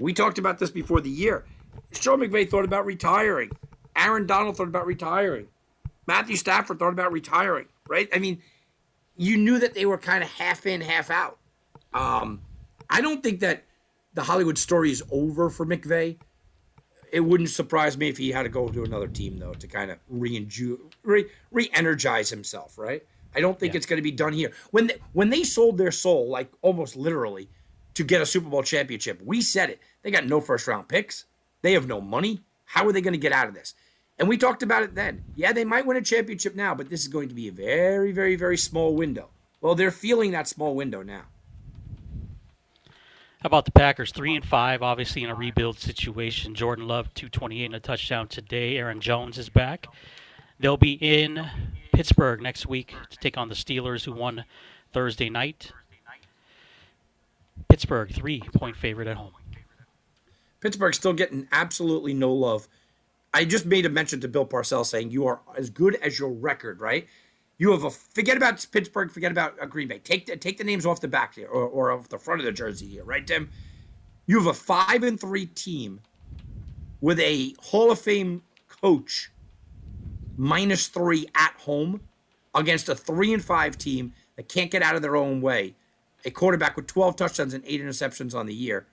[0.00, 1.44] We talked about this before the year.
[1.92, 3.50] Sean McVay thought about retiring.
[3.94, 5.46] Aaron Donald thought about retiring.
[6.06, 7.66] Matthew Stafford thought about retiring.
[7.88, 8.08] Right?
[8.14, 8.40] I mean,
[9.16, 11.38] you knew that they were kind of half in, half out.
[11.92, 12.40] Um,
[12.90, 13.64] I don't think that
[14.14, 16.16] the Hollywood story is over for McVay.
[17.12, 19.90] It wouldn't surprise me if he had to go to another team though to kind
[19.90, 20.46] of re-
[21.52, 23.04] re-energize himself, right?
[23.36, 23.78] I don't think Yeah.
[23.78, 24.52] it's going to be done here.
[24.70, 27.48] When they, when they sold their soul, like almost literally,
[27.94, 29.80] to get a Super Bowl championship, we said it.
[30.02, 31.26] They got no first round picks.
[31.62, 32.42] They have no money.
[32.64, 33.74] How are they going to get out of this?
[34.18, 35.24] And we talked about it then.
[35.34, 38.12] Yeah, they might win a championship now, but this is going to be a very,
[38.12, 39.28] very, very small window.
[39.60, 41.22] Well, they're feeling that small window now.
[43.40, 44.12] How about the Packers?
[44.12, 46.54] Three and five, obviously in a rebuild situation.
[46.54, 48.78] Jordan Love, 228 and a touchdown today.
[48.78, 49.86] Aaron Jones is back.
[50.60, 51.46] They'll be in
[51.92, 54.44] Pittsburgh next week to take on the Steelers, who won
[54.92, 55.72] Thursday night.
[57.68, 59.32] Pittsburgh, three point favorite at home.
[60.60, 62.68] Pittsburgh's still getting absolutely no love.
[63.34, 66.30] I just made a mention to Bill Parcells saying you are as good as your
[66.30, 67.08] record, right?
[67.58, 69.98] You have a forget about Pittsburgh, forget about uh, Green Bay.
[69.98, 72.44] Take the, take the names off the back here or, or off the front of
[72.44, 73.50] the jersey here, right, Tim?
[74.26, 76.00] You have a five and three team
[77.00, 79.32] with a Hall of Fame coach
[80.36, 82.02] minus three at home
[82.54, 85.74] against a three and five team that can't get out of their own way.
[86.24, 88.86] A quarterback with 12 touchdowns and eight interceptions on the year.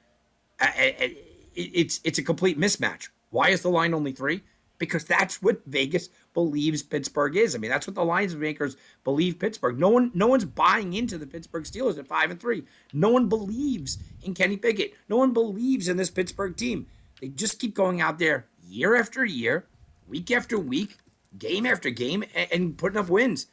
[1.56, 3.10] It's it's a complete mismatch.
[3.32, 4.44] Why is the line only three?
[4.78, 7.56] Because that's what Vegas believes Pittsburgh is.
[7.56, 9.80] I mean, that's what the lines makers believe Pittsburgh.
[9.80, 12.64] No one, no one's buying into the Pittsburgh Steelers at five and three.
[12.94, 14.94] No one believes in Kenny Pickett.
[15.08, 16.88] No one believes in this Pittsburgh team.
[17.20, 19.68] They just keep going out there year after year,
[20.08, 20.98] week after week,
[21.38, 23.48] game after game, and, and putting up wins.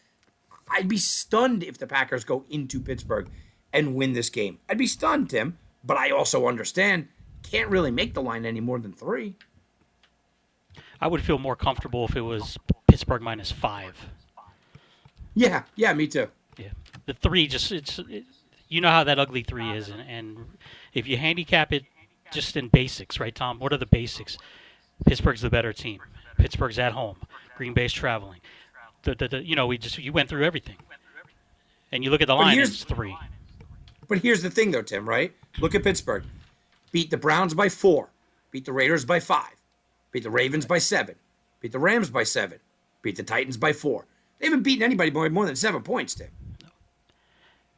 [0.71, 3.29] I'd be stunned if the Packers go into Pittsburgh
[3.73, 4.59] and win this game.
[4.69, 5.59] I'd be stunned, Tim.
[5.85, 7.09] But I also understand
[7.43, 9.37] can't really make the line any more than three.
[11.01, 12.59] I would feel more comfortable if it was
[12.89, 13.97] Pittsburgh minus five.
[15.35, 16.29] Yeah, yeah, me too.
[16.57, 16.71] Yeah,
[17.07, 18.25] the three just it's it,
[18.69, 20.39] you know how that ugly three is, and, and
[20.93, 21.85] if you handicap it
[22.33, 23.59] just in basics, right, Tom?
[23.59, 24.37] What are the basics?
[25.07, 26.01] Pittsburgh's the better team.
[26.37, 27.17] Pittsburgh's at home.
[27.57, 28.41] Green Bay's traveling.
[29.03, 30.77] The, the, the, you know, we just you went through everything,
[31.93, 32.59] and you look at the line.
[32.59, 33.17] It's three.
[34.09, 35.09] But here's the thing, though, Tim.
[35.09, 35.33] Right?
[35.61, 36.25] Look at Pittsburgh.
[36.91, 38.09] Beat the Browns by four.
[38.51, 39.55] Beat the Raiders by five.
[40.11, 41.15] Beat the Ravens by seven.
[41.61, 42.59] Beat the Rams by seven.
[43.03, 44.07] Beat the Titans by four.
[44.39, 46.29] They haven't beaten anybody by more than seven points, Tim.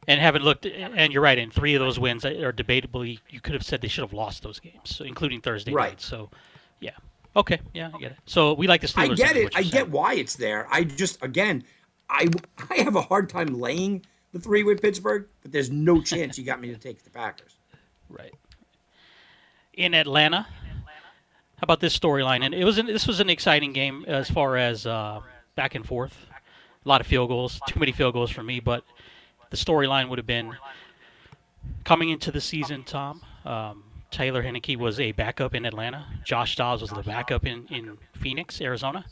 [0.07, 1.37] And haven't looked, and you're right.
[1.37, 4.41] In three of those wins are debatably, you could have said they should have lost
[4.41, 5.91] those games, so including Thursday right.
[5.91, 6.01] night.
[6.01, 6.31] So,
[6.79, 6.91] yeah,
[7.35, 8.17] okay, yeah, I get it.
[8.25, 9.11] So we like the Steelers.
[9.11, 9.55] I get it.
[9.55, 10.67] I get why it's there.
[10.71, 11.63] I just, again,
[12.09, 12.27] I
[12.69, 16.43] I have a hard time laying the three with Pittsburgh, but there's no chance you
[16.43, 17.55] got me to take the Packers.
[18.09, 18.33] Right.
[19.73, 20.45] In Atlanta,
[21.61, 22.43] about this storyline?
[22.43, 25.21] And it was an, this was an exciting game as far as uh,
[25.55, 26.15] back and forth.
[26.85, 28.59] A lot of field goals, too many field goals for me.
[28.59, 28.83] But
[29.49, 30.55] the storyline would have been
[31.83, 32.83] coming into the season.
[32.83, 36.05] Tom um, Taylor Heinicke was a backup in Atlanta.
[36.23, 39.05] Josh Dobbs was the backup in in Phoenix, Arizona.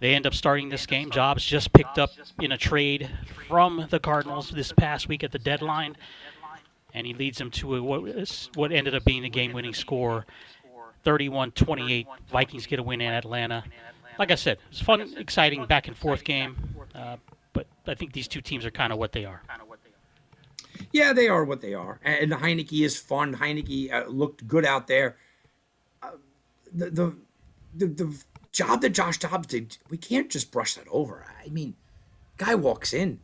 [0.00, 1.08] They end up starting this game.
[1.08, 2.10] Dobbs just picked up
[2.40, 3.08] in a trade
[3.48, 5.96] from the Cardinals this past week at the deadline,
[6.92, 10.26] and he leads them to a, what, what ended up being a game-winning score
[11.06, 12.08] 31 28.
[12.32, 13.62] Vikings get a win in Atlanta.
[14.18, 16.56] Like I said, it's fun, exciting back and forth game.
[16.92, 17.16] Uh,
[17.52, 19.40] but I think these two teams are kind of what they are.
[20.90, 22.00] Yeah, they are what they are.
[22.02, 23.36] And Heinicke is fun.
[23.36, 25.16] Heinicke uh, looked good out there.
[26.02, 26.10] Uh,
[26.74, 27.16] the, the,
[27.76, 31.24] the, the job that Josh Dobbs did, we can't just brush that over.
[31.44, 31.76] I mean,
[32.36, 33.20] guy walks in.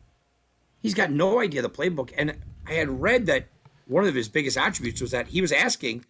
[0.81, 2.13] He's got no idea the playbook.
[2.17, 3.47] And I had read that
[3.87, 6.05] one of his biggest attributes was that he was asking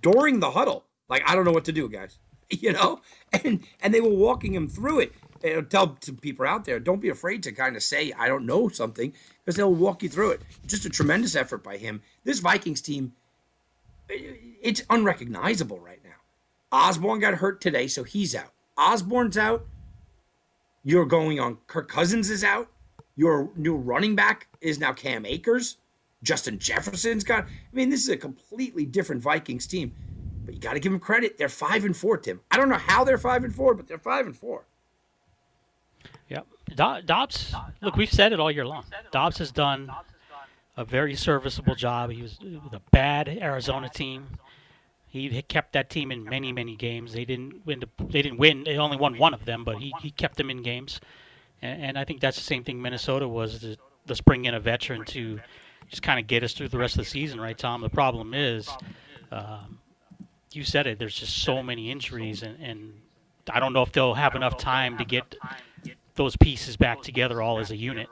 [0.00, 0.84] during the huddle.
[1.08, 2.18] Like, I don't know what to do, guys.
[2.60, 3.00] You know,
[3.32, 5.14] and and they were walking him through it.
[5.42, 8.44] And tell some people out there, don't be afraid to kind of say I don't
[8.44, 10.42] know something because they'll walk you through it.
[10.66, 12.02] Just a tremendous effort by him.
[12.24, 13.14] This Vikings team,
[14.10, 16.10] it's unrecognizable right now.
[16.70, 18.52] Osborn got hurt today, so he's out.
[18.76, 19.64] Osborn's out.
[20.84, 21.56] You're going on.
[21.68, 22.68] Kirk Cousins is out.
[23.16, 25.76] Your new running back is now Cam Akers.
[26.22, 27.44] Justin Jefferson's got.
[27.44, 29.94] I mean, this is a completely different Vikings team.
[30.44, 31.38] But you got to give them credit.
[31.38, 32.40] They're five and four, Tim.
[32.50, 34.64] I don't know how they're five and four, but they're five and four.
[36.28, 36.46] Yep.
[36.74, 37.54] Dobbs.
[37.80, 38.84] Look, we've said it all year long.
[39.12, 39.92] Dobbs has done
[40.76, 42.10] a very serviceable job.
[42.10, 44.26] He was with a bad Arizona team.
[45.08, 47.12] He kept that team in many, many games.
[47.12, 47.80] They didn't win.
[47.80, 48.64] The, they didn't win.
[48.64, 51.00] They only won one of them, but he, he kept them in games.
[51.60, 53.60] And, and I think that's the same thing Minnesota was.
[53.60, 53.76] To,
[54.08, 55.38] let's bring in a veteran to
[55.92, 57.82] just kind of get us through the rest of the season, right, Tom?
[57.82, 58.66] The problem is,
[59.30, 59.78] um,
[60.50, 60.98] you said it.
[60.98, 62.94] There's just so many injuries, and, and
[63.50, 65.36] I don't know if they'll have enough time to get
[66.14, 68.08] those pieces back together all as a unit.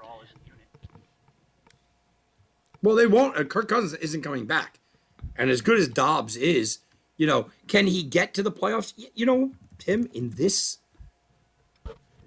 [2.82, 3.48] Well, they won't.
[3.48, 4.78] Kirk Cousins isn't coming back,
[5.34, 6.80] and as good as Dobbs is,
[7.16, 8.92] you know, can he get to the playoffs?
[9.14, 10.78] You know, Tim, in this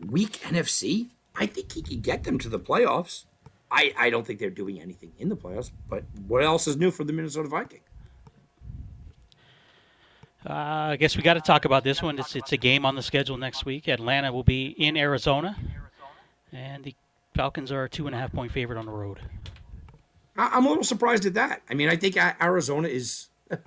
[0.04, 3.26] weak NFC, I think he could get them to the playoffs.
[3.74, 6.92] I, I don't think they're doing anything in the playoffs, but what else is new
[6.92, 7.80] for the Minnesota Viking?
[10.48, 12.20] Uh, I guess we got to talk about this one.
[12.20, 13.88] It's, it's a game on the schedule next week.
[13.88, 15.56] Atlanta will be in Arizona,
[16.52, 16.94] and the
[17.34, 19.20] Falcons are a two and a half point favorite on the road.
[20.38, 21.64] I- am a little surprised at that.
[21.70, 23.30] I mean, I think Arizona is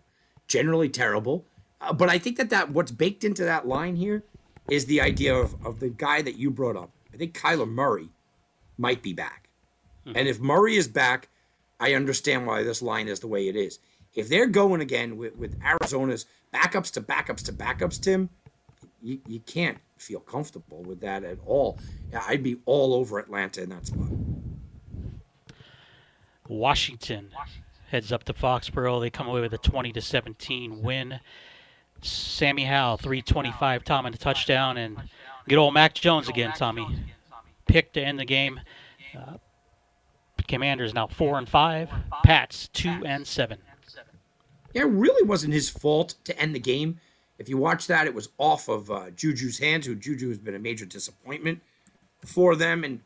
[0.46, 1.44] generally terrible,
[1.80, 4.22] uh, but I think that that what's baked into that line here
[4.70, 6.90] is the idea of, of the guy that you brought up.
[7.12, 8.10] I think Kyler Murray
[8.76, 9.45] might be back,
[10.06, 10.16] mm-hmm.
[10.16, 11.28] and if Murray is back,
[11.80, 13.78] I understand why this line is the way it is.
[14.14, 18.30] If they're going again with, with Arizona's backups to backups to backups, Tim,
[19.02, 21.78] you, you can't feel comfortable with that at all.
[22.26, 24.08] I'd be all over Atlanta in that spot.
[26.48, 27.30] Washington
[27.90, 29.00] heads up to Foxborough.
[29.00, 31.20] They come away with a 20 to 17 win.
[32.02, 34.96] Sammy Howell, 325, Tom, and a touchdown, and
[35.48, 36.86] good old Mac Jones again, Tommy.
[37.66, 38.60] Pick to end the game.
[39.16, 39.38] Uh,
[40.46, 41.90] Commanders now four and five.
[42.24, 43.58] Pats two and seven.
[44.72, 47.00] Yeah, it really wasn't his fault to end the game.
[47.38, 50.54] If you watch that, it was off of uh, Juju's hands, who Juju has been
[50.54, 51.60] a major disappointment
[52.24, 52.84] for them.
[52.84, 53.00] And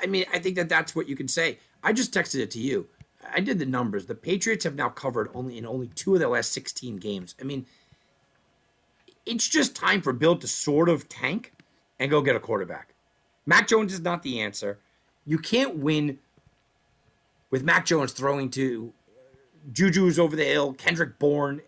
[0.00, 1.58] I mean, I think that that's what you can say.
[1.82, 2.88] I just texted it to you.
[3.32, 4.06] I did the numbers.
[4.06, 7.34] The Patriots have now covered only in only two of their last 16 games.
[7.40, 7.66] I mean,
[9.26, 11.52] it's just time for Bill to sort of tank
[11.98, 12.94] and go get a quarterback.
[13.44, 14.78] Mac Jones is not the answer.
[15.26, 16.18] You can't win
[17.50, 18.92] with Mac Jones throwing to
[19.72, 21.62] Juju's over the hill, Kendrick Bourne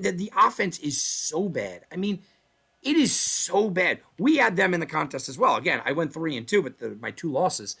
[0.00, 1.84] the, the offense is so bad.
[1.92, 2.20] I mean,
[2.82, 4.00] it is so bad.
[4.18, 5.56] We had them in the contest as well.
[5.56, 7.76] Again, I went three and two, but the, my two losses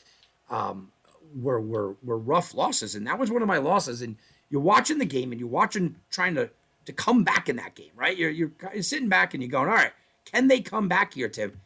[0.50, 0.90] um,
[1.34, 4.02] were, were were rough losses, and that was one of my losses.
[4.02, 4.16] And
[4.48, 6.50] you're watching the game, and you're watching trying to
[6.86, 8.16] to come back in that game, right?
[8.16, 9.92] You're you're sitting back and you're going, all right,
[10.24, 11.60] can they come back here, Tim?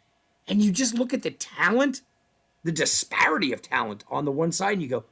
[0.49, 2.03] And you just look at the talent,
[2.64, 5.05] the disparity of talent on the one side, and you go,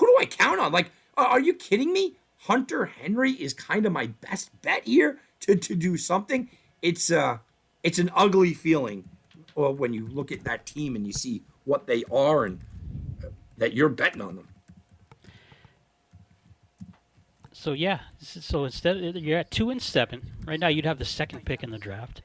[0.00, 0.72] who do I count on?
[0.72, 2.16] Like, are you kidding me?
[2.38, 6.48] Hunter Henry is kind of my best bet here to, to do something.
[6.80, 7.38] It's uh
[7.82, 9.04] it's an ugly feeling
[9.54, 12.60] well, when you look at that team and you see what they are and
[13.22, 13.28] uh,
[13.58, 14.48] that you're betting on them.
[17.52, 20.68] So yeah, so instead you're at two and seven right now.
[20.68, 22.22] You'd have the second pick in the draft,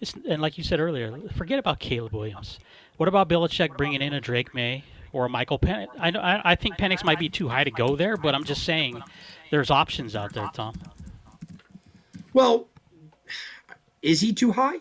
[0.00, 2.58] it's, and like you said earlier, forget about Caleb Williams.
[2.96, 5.88] What about Belichick bringing in a Drake Maye or Michael Penix?
[5.98, 8.44] I know I, I think Penix might be too high to go there, but I'm
[8.44, 9.02] just saying
[9.50, 10.74] there's options out there, Tom.
[12.32, 12.68] Well,
[14.02, 14.80] is he too high?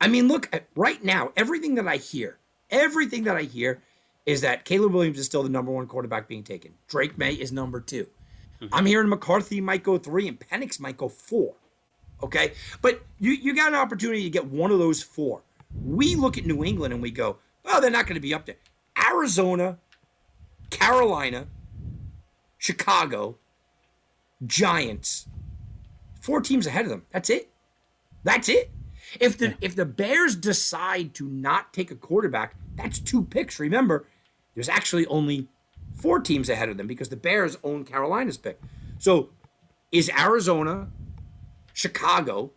[0.00, 2.38] I mean, look, right now, everything that I hear,
[2.70, 3.80] everything that I hear
[4.26, 6.72] is that Caleb Williams is still the number one quarterback being taken.
[6.88, 8.06] Drake Maye is number 2
[8.60, 8.74] i mm-hmm.
[8.74, 11.54] I'm hearing McCarthy might go three and Penix might go four.
[12.22, 12.52] Okay.
[12.80, 15.42] But you, you got an opportunity to get one of those four.
[15.84, 18.46] We look at New England and we go, well, they're not going to be up
[18.46, 18.56] there.
[18.98, 19.78] Arizona,
[20.70, 21.46] Carolina,
[22.58, 23.36] Chicago,
[24.46, 25.26] Giants.
[26.20, 27.02] Four teams ahead of them.
[27.10, 27.50] That's it.
[28.22, 28.70] That's it.
[29.20, 29.54] If the yeah.
[29.60, 33.60] if the Bears decide to not take a quarterback, that's two picks.
[33.60, 34.06] Remember,
[34.54, 35.48] there's actually only
[35.94, 38.60] four teams ahead of them because the Bears own Carolina's pick.
[38.98, 39.30] So
[39.92, 40.88] is Arizona,
[41.72, 42.50] Chicago,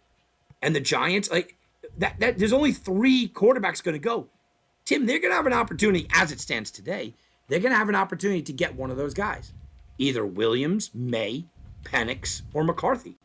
[0.61, 1.55] and the Giants like
[1.97, 4.27] that, that there's only three quarterbacks going to go.
[4.87, 7.13] Tim, they're going to have an opportunity as it stands today.
[7.49, 9.51] They're going to have an opportunity to get one of those guys.
[9.97, 11.43] Either Williams, Maye,
[11.83, 13.17] Penix, or McCarthy.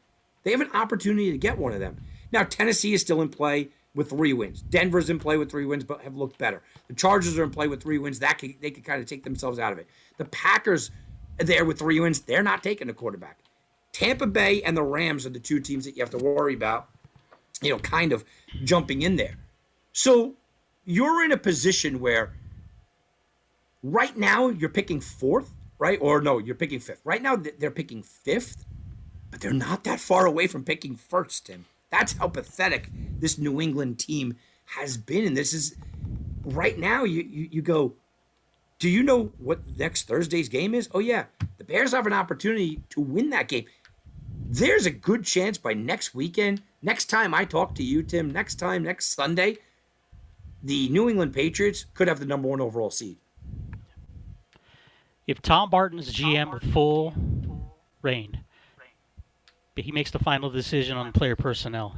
[0.42, 1.98] They have an opportunity to get one of them.
[2.32, 4.60] Now, Tennessee is still in play with three wins.
[4.60, 6.62] Denver's in play with three wins, but have looked better.
[6.88, 8.18] The Chargers are in play with three wins.
[8.18, 9.86] That can, they could kind of take themselves out of it.
[10.16, 10.90] The Packers
[11.38, 12.22] are there with three wins.
[12.22, 13.38] They're not taking a quarterback.
[13.92, 16.88] Tampa Bay and the Rams are the two teams that you have to worry about,
[17.60, 18.24] you know, kind of
[18.64, 19.36] jumping in there.
[19.92, 20.34] So
[20.84, 22.32] you're in a position where
[23.82, 25.98] right now you're picking fourth right?
[26.00, 27.00] Or no, you're picking fifth.
[27.02, 28.64] Right now, they're picking fifth,
[29.32, 31.64] but they're not that far away from picking first, Tim.
[31.90, 35.26] That's how pathetic this New England team has been.
[35.26, 35.74] And this is
[36.44, 37.94] right now, you, you, you go,
[38.78, 40.88] do you know what next Thursday's game is?
[40.94, 41.24] Oh, yeah.
[41.58, 43.64] The Bears have an opportunity to win that game.
[44.48, 48.54] There's a good chance by next weekend, next time I talk to you, Tim, next
[48.54, 49.56] time, next Sunday,
[50.62, 53.16] the New England Patriots could have the number one overall seed
[55.26, 57.14] if Tom Barton's GM with full
[58.02, 58.40] rein,
[59.74, 61.96] but he makes the final decision on player personnel.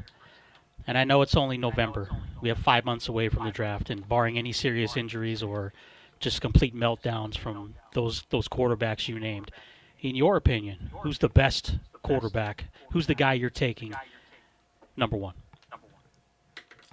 [0.87, 2.11] And I know it's only November.
[2.43, 5.73] We have five months away from the draft, and barring any serious injuries or
[6.21, 9.51] just complete meltdowns from those those quarterbacks you named,
[10.01, 12.67] in your opinion, who's the best quarterback?
[12.93, 13.95] Who's the guy you're taking?
[14.97, 15.35] Number one.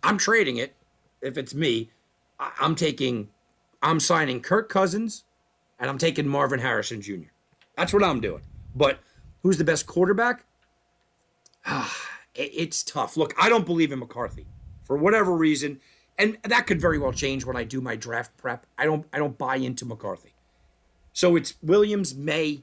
[0.04, 0.74] I'm trading it.
[1.22, 1.92] If it's me,
[2.40, 3.30] I'm taking.
[3.84, 5.24] I'm signing Kirk Cousins
[5.80, 7.32] and I'm taking Marvin Harrison Jr.
[7.76, 8.44] That's what I'm doing.
[8.76, 9.00] But
[9.42, 10.46] who's the best quarterback?
[12.36, 13.18] it's tough.
[13.18, 14.46] Look, I don't believe in McCarthy
[14.84, 15.80] for whatever reason,
[16.18, 18.66] and that could very well change when I do my draft prep.
[18.78, 20.34] I don't I don't buy into McCarthy.
[21.14, 22.62] So it's Williams, Maye,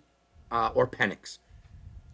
[0.50, 1.38] uh, or Penix.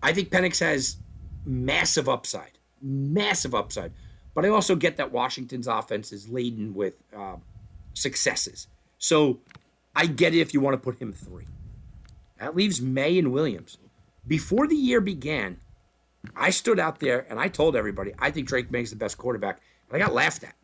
[0.03, 0.97] I think Penix has
[1.45, 3.93] massive upside, massive upside.
[4.35, 7.37] But I also get that Washington's offense is laden with uh,
[7.95, 8.67] successes.
[8.99, 9.39] So
[9.95, 11.47] I get it if you want to put him three.
[12.39, 13.79] That leaves May and Williams.
[14.27, 15.59] Before the year began,
[16.35, 19.61] I stood out there and I told everybody I think Drake Maye's the best quarterback.
[19.89, 20.55] And I got laughed at.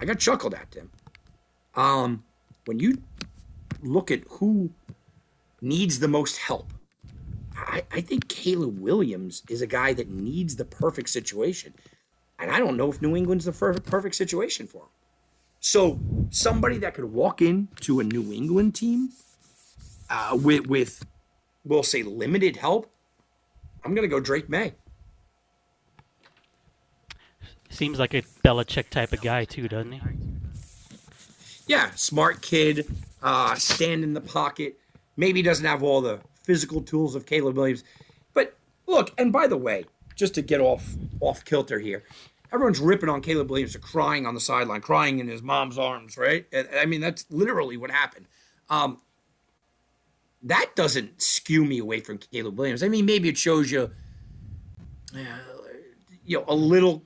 [0.00, 0.90] I got chuckled at, Tim.
[1.74, 2.24] Um,
[2.64, 3.02] when you
[3.82, 4.70] look at who
[5.60, 6.72] needs the most help,
[7.56, 11.74] I, I think Caleb Williams is a guy that needs the perfect situation.
[12.42, 14.88] And I don't know if New England's the perfect situation for him.
[15.60, 19.10] So somebody that could walk into a New England team
[20.10, 21.06] uh, with, with,
[21.64, 22.90] we'll say, limited help,
[23.84, 24.74] I'm going to go Drake Maye.
[27.70, 30.00] Seems like a Belichick type of guy too, doesn't he?
[31.68, 32.86] Yeah, smart kid,
[33.22, 34.80] uh, stand in the pocket.
[35.16, 37.84] Maybe doesn't have all the physical tools of Caleb Williams,
[38.34, 38.56] but
[38.88, 39.12] look.
[39.16, 39.84] And by the way,
[40.16, 42.02] just to get off off kilter here,
[42.52, 46.46] everyone's ripping on Caleb Williams, crying on the sideline, crying in his mom's arms, right?
[46.76, 48.26] I mean, that's literally what happened.
[48.68, 49.00] Um,
[50.42, 52.82] that doesn't skew me away from Caleb Williams.
[52.82, 53.90] I mean, maybe it shows you,
[55.14, 55.18] uh,
[56.24, 57.04] you know, a little,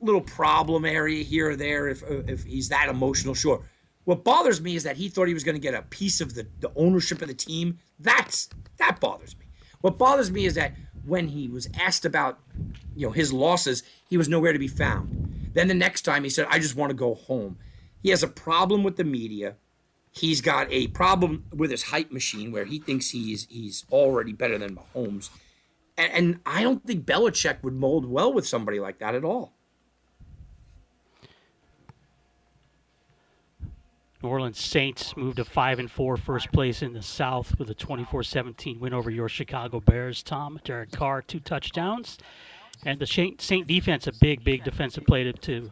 [0.00, 3.34] little problem area here or there if if he's that emotional.
[3.34, 3.62] Sure.
[4.04, 6.34] What bothers me is that he thought he was going to get a piece of
[6.34, 7.78] the, the ownership of the team.
[7.98, 9.46] That's that bothers me.
[9.82, 10.74] What bothers me is that
[11.04, 12.38] when he was asked about,
[12.94, 15.50] you know, his losses, he was nowhere to be found.
[15.52, 17.58] Then the next time he said, "I just want to go home."
[18.02, 19.56] He has a problem with the media.
[20.12, 24.58] He's got a problem with his hype machine where he thinks he's he's already better
[24.58, 25.30] than Mahomes.
[25.96, 29.54] And, and I don't think Belichick would mold well with somebody like that at all.
[34.22, 37.74] New Orleans Saints moved to five and four, first place in the South with a
[37.74, 40.22] 24-17 win over your Chicago Bears.
[40.22, 42.18] Tom, Derek Carr, two touchdowns,
[42.84, 45.70] and the Saint defense a big, big defensive play to, to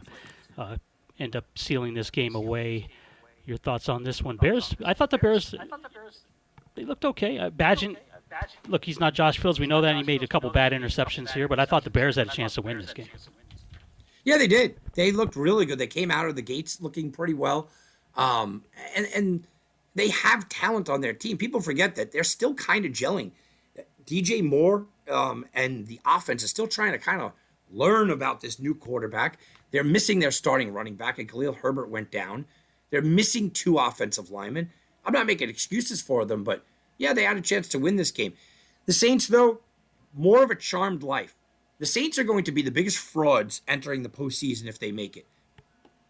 [0.57, 0.77] uh,
[1.19, 2.87] end up sealing this game away.
[3.45, 4.75] Your thoughts on this one, Bears?
[4.85, 5.55] I thought the Bears,
[6.75, 7.39] they looked okay.
[7.39, 7.97] Uh, Bagent,
[8.67, 9.59] look, he's not Josh Fields.
[9.59, 12.15] We know that he made a couple bad interceptions here, but I thought the Bears
[12.15, 13.07] had a chance to win this game.
[14.23, 14.79] Yeah, they did.
[14.93, 15.79] They looked really good.
[15.79, 17.69] They came out of the gates looking pretty well,
[18.15, 18.63] um,
[18.95, 19.43] and and
[19.95, 21.37] they have talent on their team.
[21.37, 23.31] People forget that they're still kind of gelling.
[24.05, 27.31] DJ Moore um, and the offense is still trying to kind of
[27.71, 29.39] learn about this new quarterback.
[29.71, 32.45] They're missing their starting running back, and Khalil Herbert went down.
[32.89, 34.71] They're missing two offensive linemen.
[35.05, 36.65] I'm not making excuses for them, but
[36.97, 38.33] yeah, they had a chance to win this game.
[38.85, 39.59] The Saints, though,
[40.13, 41.35] more of a charmed life.
[41.77, 45.15] The Saints are going to be the biggest frauds entering the postseason if they make
[45.15, 45.25] it.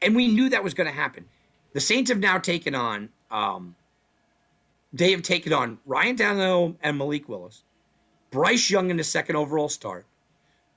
[0.02, 1.26] And we knew that was going to happen.
[1.74, 3.76] The Saints have now taken on, um,
[4.92, 7.64] they have taken on Ryan Tannehill and Malik Willis,
[8.32, 10.06] Bryce Young in the second overall start,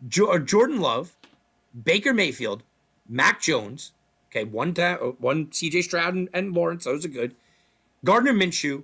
[0.08, 1.16] jo- Jordan Love,
[1.84, 2.62] Baker Mayfield,
[3.08, 3.92] Mac Jones,
[4.32, 7.34] Okay, one ta- uh, one CJ Stroud and, and, Lawrence, those are good.
[8.02, 8.82] Gardner Minshew,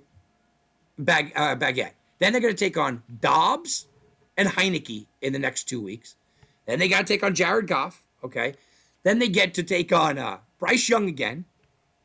[0.99, 1.93] Bag, uh, Baguette.
[2.19, 3.87] Then they're going to take on Dobbs
[4.37, 6.15] and Heinicke in the next two weeks.
[6.67, 8.03] Then they got to take on Jared Goff.
[8.23, 8.53] Okay.
[9.03, 11.45] Then they get to take on uh, Bryce Young again.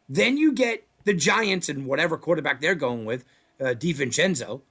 [0.09, 3.25] Then you get the Giants and whatever quarterback they're going with,
[3.61, 4.63] uh, DiVincenzo.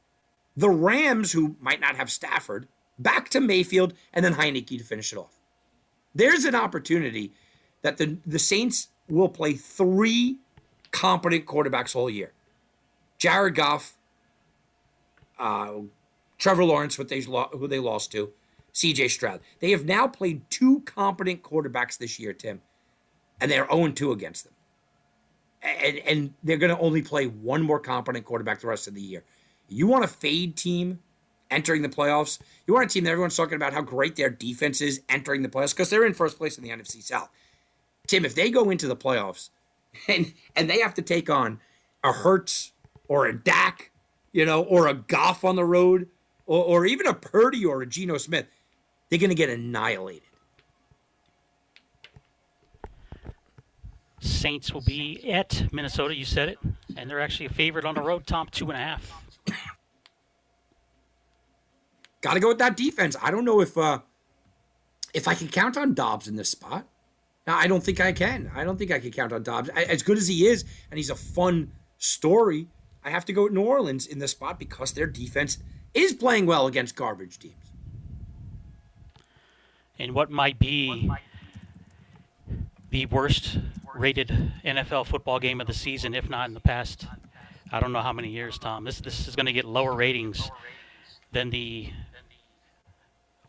[0.56, 2.68] The Rams, who might not have Stafford,
[3.00, 5.40] back to Mayfield, and then Heinicke to finish it off.
[6.14, 7.32] There's an opportunity
[7.82, 10.38] that the, the Saints will play three
[10.92, 12.32] competent quarterbacks all year.
[13.18, 13.98] Jared Goff,
[15.40, 15.74] uh,
[16.38, 18.32] Trevor Lawrence, what they who they lost to,
[18.74, 19.08] C.J.
[19.08, 19.40] Stroud.
[19.60, 22.62] They have now played two competent quarterbacks this year, Tim,
[23.40, 24.54] and they're 0-2 against them.
[25.64, 29.02] And, and they're going to only play one more competent quarterback the rest of the
[29.02, 29.24] year.
[29.70, 31.00] You want a fade team
[31.50, 32.40] entering the playoffs?
[32.68, 35.50] You want a team that everyone's talking about how great their defense is entering the
[35.50, 37.30] playoffs because they're in first place in the NFC South.
[38.08, 39.50] Tim, if they go into the playoffs
[40.08, 41.60] and and they have to take on
[42.04, 42.74] a Hurts
[43.08, 43.92] or a Dak,
[44.32, 46.08] you know, or a Goff on the road,
[46.46, 48.48] or, or even a Purdy or a Geno Smith,
[49.10, 50.24] they're going to get annihilated.
[54.24, 56.16] Saints will be at Minnesota.
[56.16, 56.60] You said it,
[56.96, 58.26] and they're actually a favorite on the road.
[58.26, 59.24] Tom two and a half.
[62.22, 63.18] Got to go with that defense.
[63.22, 64.00] I don't know if uh,
[65.14, 66.88] if I can count on Dobbs in this spot.
[67.46, 68.50] Now, I don't think I can.
[68.56, 69.68] I don't think I can count on Dobbs.
[69.70, 72.68] As good as he is, and he's a fun story,
[73.04, 75.58] I have to go with New Orleans in this spot because their defense
[75.94, 77.56] is playing well against garbage teams.
[80.00, 81.12] And what might be
[82.90, 83.58] the worst
[83.96, 87.08] rated NFL football game of the season, if not in the past
[87.74, 88.84] I don't know how many years, Tom.
[88.84, 90.52] This this is going to get lower ratings
[91.32, 91.90] than the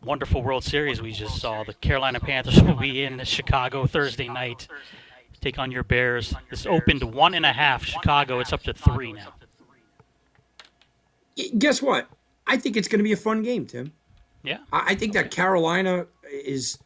[0.03, 1.63] wonderful World Series we just saw.
[1.63, 4.67] The Carolina Panthers will be in Chicago Thursday night.
[5.41, 6.33] Take on your Bears.
[6.49, 7.85] This opened one and a half.
[7.85, 9.35] Chicago, it's up to three now.
[11.59, 12.09] Guess what?
[12.47, 13.93] I think it's going to be a fun game, Tim.
[14.43, 14.57] Yeah.
[14.73, 16.79] I I think that Carolina is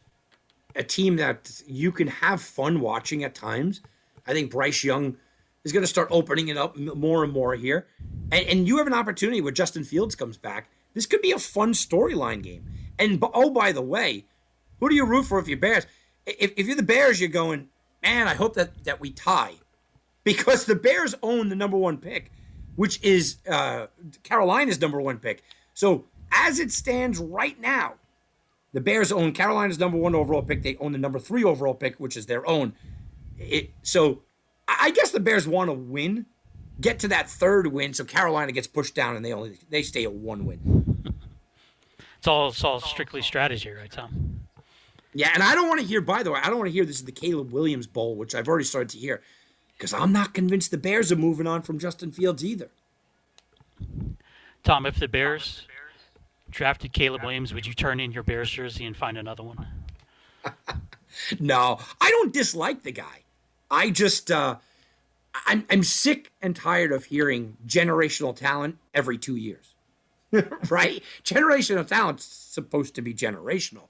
[0.76, 3.80] a team that you can have fun watching at times.
[4.26, 5.16] I think Bryce Young
[5.64, 7.86] is going to start opening it up more and more here.
[8.30, 10.70] And, and you have an opportunity where Justin Fields comes back.
[10.94, 12.64] This could be a fun storyline game.
[12.98, 14.24] And oh, by the way,
[14.78, 15.86] who do you root for if you're Bears?
[16.26, 17.68] If, if you're the Bears, you're going,
[18.02, 19.54] man, I hope that, that we tie.
[20.22, 22.30] Because the Bears own the number one pick,
[22.76, 23.86] which is uh,
[24.22, 25.42] Carolina's number one pick.
[25.72, 27.94] So as it stands right now,
[28.72, 30.62] the Bears own Carolina's number one overall pick.
[30.62, 32.72] They own the number three overall pick, which is their own.
[33.38, 34.22] It, so
[34.68, 36.26] I I guess the Bears want to win,
[36.80, 40.04] get to that third win, so Carolina gets pushed down and they only they stay
[40.04, 40.96] at one win.
[42.18, 44.40] It's all it's all strictly strategy, right, Tom?
[45.14, 46.02] Yeah, and I don't want to hear.
[46.02, 48.34] By the way, I don't want to hear this is the Caleb Williams Bowl, which
[48.34, 49.22] I've already started to hear,
[49.72, 52.68] because I'm not convinced the Bears are moving on from Justin Fields either.
[54.62, 55.66] Tom, if the Bears
[56.50, 59.66] drafted Caleb Williams, would you turn in your Bears jersey and find another one?
[61.38, 63.24] No, I don't dislike the guy.
[63.70, 64.56] I just uh,
[65.46, 69.74] I'm I'm sick and tired of hearing generational talent every two years.
[70.70, 71.02] right?
[71.24, 73.88] Generational talent's supposed to be generational.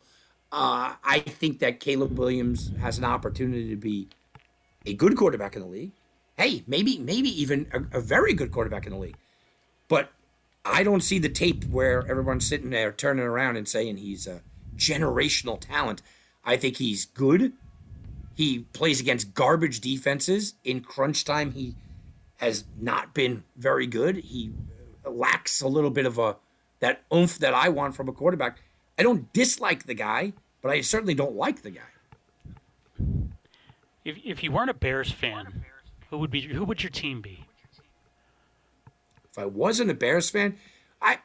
[0.53, 4.09] Uh, I think that Caleb Williams has an opportunity to be
[4.87, 5.93] a good quarterback in the league.
[6.37, 9.17] Hey, maybe maybe even a, a very good quarterback in the league.
[9.89, 10.11] But
[10.65, 14.43] I don't see the tape where everyone's sitting there turning around and saying he's a
[14.77, 16.03] generational talent.
[16.45, 17.53] I think he's good.
[18.35, 20.55] He plays against garbage defenses.
[20.65, 21.75] In crunch time, he
[22.37, 24.17] has not been very good.
[24.17, 24.53] He
[25.05, 26.37] lacks a little bit of a
[26.81, 28.59] that oomph that I want from a quarterback.
[28.99, 30.33] I don't dislike the guy,
[30.63, 31.83] but I certainly don't like the guy.
[34.05, 35.65] If if you weren't a Bears fan,
[36.09, 37.45] who would be who would your team be?
[39.31, 40.57] If I wasn't a Bears fan,
[41.01, 41.19] I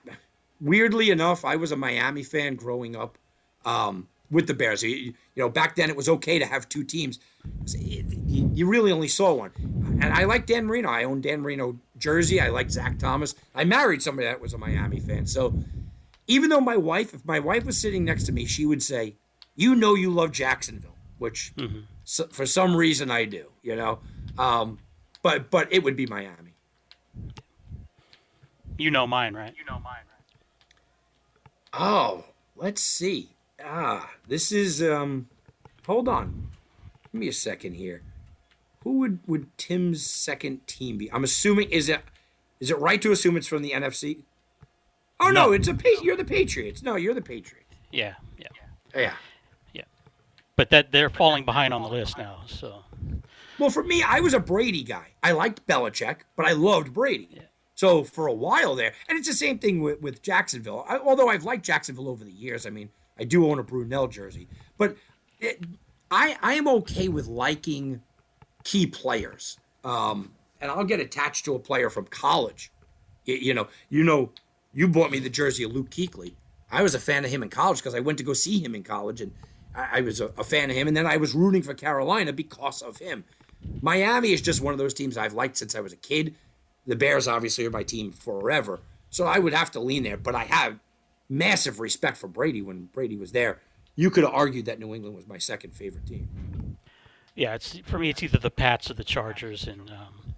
[0.61, 3.17] weirdly enough, I was a Miami fan growing up
[3.65, 4.83] um, with the Bears.
[4.83, 7.19] You, you know, back then it was okay to have two teams.
[8.27, 9.51] You, really only saw one.
[10.01, 10.89] And I like Dan Marino.
[10.89, 12.39] I own Dan Marino jersey.
[12.41, 13.35] I like Zach Thomas.
[13.53, 15.25] I married somebody that was a Miami fan.
[15.25, 15.53] So
[16.27, 19.15] even though my wife, if my wife was sitting next to me, she would say,
[19.55, 21.53] "You know, you love Jacksonville," which
[22.03, 23.45] so, for some reason I do.
[23.61, 23.99] You know,
[24.37, 24.79] um,
[25.21, 26.55] but but it would be Miami.
[28.77, 29.53] You know mine, right?
[29.57, 30.71] You know mine, right?
[31.73, 33.29] Oh, let's see.
[33.63, 35.27] Ah, this is um
[35.85, 36.49] hold on.
[37.11, 38.01] Give me a second here.
[38.83, 41.11] Who would would Tim's second team be?
[41.11, 42.01] I'm assuming is it
[42.59, 44.19] is it right to assume it's from the NFC?
[45.19, 45.51] Oh no, No.
[45.53, 46.83] it's a pa- you're the Patriots.
[46.83, 47.75] No, you're the Patriots.
[47.91, 48.47] Yeah, yeah,
[48.93, 49.13] Yeah.
[49.73, 49.83] yeah.
[50.57, 52.41] But that they're falling behind on the list now.
[52.47, 52.83] So
[53.57, 55.07] Well, for me, I was a Brady guy.
[55.23, 57.41] I liked Belichick, but I loved Brady.
[57.75, 60.85] So for a while there, and it's the same thing with, with Jacksonville.
[60.87, 62.65] I, although I've liked Jacksonville over the years.
[62.65, 64.47] I mean, I do own a Brunell jersey,
[64.77, 64.95] but
[65.39, 65.63] it,
[66.09, 68.01] I I am okay with liking
[68.63, 69.59] key players.
[69.83, 72.71] Um, and I'll get attached to a player from college.
[73.25, 74.31] You, you know, you know,
[74.73, 76.33] you bought me the jersey of Luke Kuechly.
[76.71, 78.73] I was a fan of him in college because I went to go see him
[78.73, 79.31] in college, and
[79.75, 80.87] I, I was a, a fan of him.
[80.87, 83.23] And then I was rooting for Carolina because of him.
[83.81, 86.35] Miami is just one of those teams I've liked since I was a kid.
[86.87, 88.79] The Bears obviously are my team forever,
[89.09, 90.17] so I would have to lean there.
[90.17, 90.79] But I have
[91.29, 93.59] massive respect for Brady when Brady was there.
[93.95, 96.77] You could have argued that New England was my second favorite team.
[97.35, 98.09] yeah, it's for me.
[98.09, 100.35] It's either the Pats or the Chargers, and um,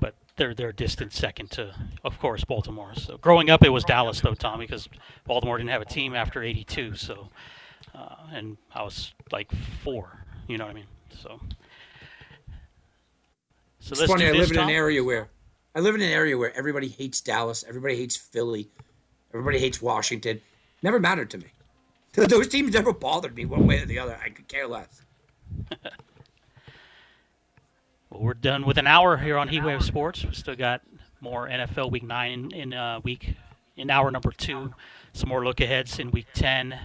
[0.00, 2.94] but they're they're a distant second to, of course, Baltimore.
[2.94, 4.88] So growing up, it was Dallas though, Tom, because
[5.26, 6.96] Baltimore didn't have a team after '82.
[6.96, 7.28] So
[7.94, 9.52] uh, and I was like
[9.82, 10.24] four.
[10.48, 10.86] You know what I mean?
[11.22, 11.40] So.
[13.80, 14.26] So It's funny.
[14.26, 15.28] I live in an area where
[15.74, 18.68] I live in an area where everybody hates Dallas, everybody hates Philly,
[19.32, 20.40] everybody hates Washington.
[20.82, 21.46] Never mattered to me.
[22.14, 24.18] Those teams never bothered me one way or the other.
[24.22, 25.02] I could care less.
[28.12, 30.22] Well, we're done with an hour here on Heatwave Sports.
[30.22, 30.82] We still got
[31.22, 33.36] more NFL Week Nine in, in uh, week
[33.74, 34.74] in hour number two.
[35.14, 36.78] Some more look aheads in Week Ten,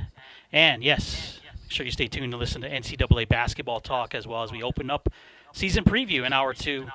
[0.54, 4.42] and yes, make sure you stay tuned to listen to NCAA basketball talk as well
[4.42, 5.10] as we open up
[5.52, 6.88] season preview in hour two.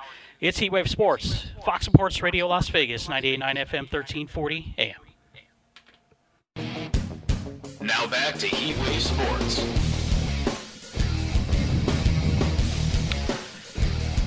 [0.43, 4.95] It's Heatwave Sports, Fox Sports Radio Las Vegas, 98.9 FM, 1340 AM.
[7.79, 9.63] Now back to Heatwave Sports.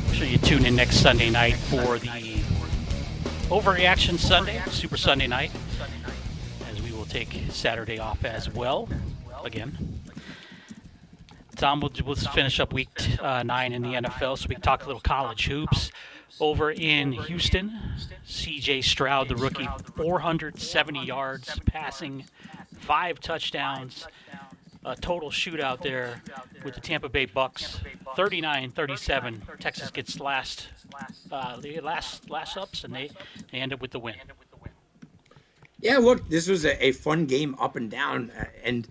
[0.07, 2.09] Make sure you tune in next Sunday night for the
[3.51, 5.51] Overreaction Sunday, Super Sunday night,
[6.71, 8.89] as we will take Saturday off as well.
[9.45, 9.96] Again,
[11.57, 12.91] Tom, we'll, we'll finish up week
[13.21, 15.91] uh, nine in the NFL so we can talk a little college hoops.
[16.39, 17.81] Over in Houston,
[18.27, 22.25] CJ Stroud, the rookie, 470 yards passing,
[22.79, 24.07] five touchdowns
[24.87, 26.23] a total shootout there
[26.65, 27.81] with the Tampa Bay Bucks,
[28.17, 29.59] 39-37.
[29.59, 30.69] Texas gets last
[31.33, 33.11] uh, last last ups, and they,
[33.51, 34.15] they end up with the win.
[35.81, 38.89] Yeah, look, this was a, a fun game up and down, uh, and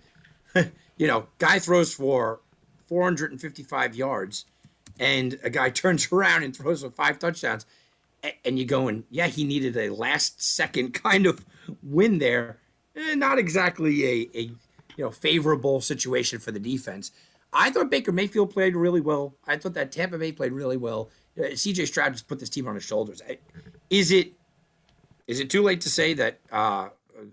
[0.96, 2.40] you know, guy throws for
[2.86, 4.46] 455 yards,
[4.98, 7.66] and a guy turns around and throws for five touchdowns,
[8.44, 11.44] and you going, yeah, he needed a last second kind of
[11.82, 12.58] win there.
[12.96, 14.40] Eh, not exactly a, a
[14.96, 17.12] you know favorable situation for the defense.
[17.52, 19.34] I thought Baker Mayfield played really well.
[19.46, 21.10] I thought that Tampa Bay played really well.
[21.38, 23.22] Uh, CJ Stroud just put this team on his shoulders.
[23.90, 24.32] Is it
[25.26, 26.88] is it too late to say that uh,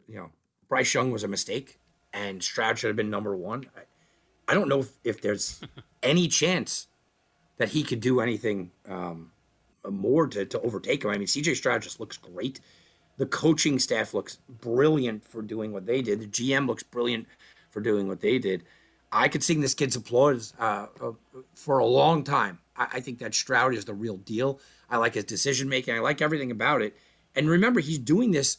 [0.08, 0.30] you know
[0.68, 1.80] Bryce Young was a mistake
[2.14, 3.66] and Stroud should have been number one?
[4.48, 5.62] I, don't know if, if there's
[6.04, 6.88] any chance
[7.58, 9.32] that he could do anything um,
[9.89, 11.12] more to, to overtake him.
[11.12, 12.60] I mean, CJ Stroud just looks great.
[13.18, 16.20] The coaching staff looks brilliant for doing what they did.
[16.20, 17.28] The GM looks brilliant
[17.70, 18.64] for doing what they did.
[19.12, 21.12] I could sing this kid's applause uh, uh,
[21.54, 22.60] for a long time.
[22.76, 24.60] I, I, think that Stroud is the real deal.
[24.89, 25.96] I like his decision making.
[25.96, 26.98] I like everything about it.
[27.36, 28.58] And remember, he's doing this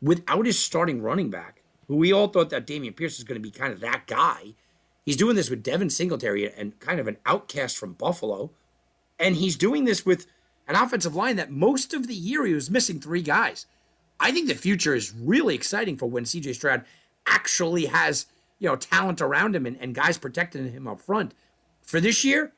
[0.00, 3.42] without his starting running back, who we all thought that Dameon Pierce was going to
[3.42, 4.54] be kind of that guy.
[5.04, 8.50] He's doing this with Devin Singletary and kind of an outcast from Buffalo.
[9.18, 10.26] And he's doing this with
[10.66, 13.66] an offensive line that most of the year he was missing three guys.
[14.18, 16.84] I think the future is really exciting for when CJ Stroud
[17.26, 18.26] actually has
[18.58, 21.34] you know talent around him and, and guys protecting him up front.
[21.82, 22.52] For this year,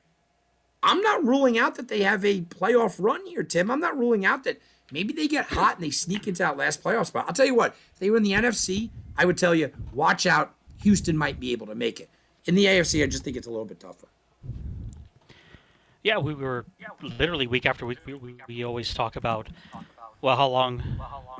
[0.82, 3.70] I'm not ruling out that they have a playoff run here, Tim.
[3.70, 4.60] I'm not ruling out that
[4.92, 7.24] maybe they get hot and they sneak into that last playoff spot.
[7.26, 10.26] I'll tell you what, if they were in the NFC, I would tell you, watch
[10.26, 10.54] out.
[10.82, 12.10] Houston might be able to make it.
[12.46, 14.06] In the AFC, I just think it's a little bit tougher.
[16.02, 16.64] Yeah, we were
[17.02, 17.98] literally week after week.
[18.06, 19.48] We, we, we always talk about
[20.22, 20.82] well, how long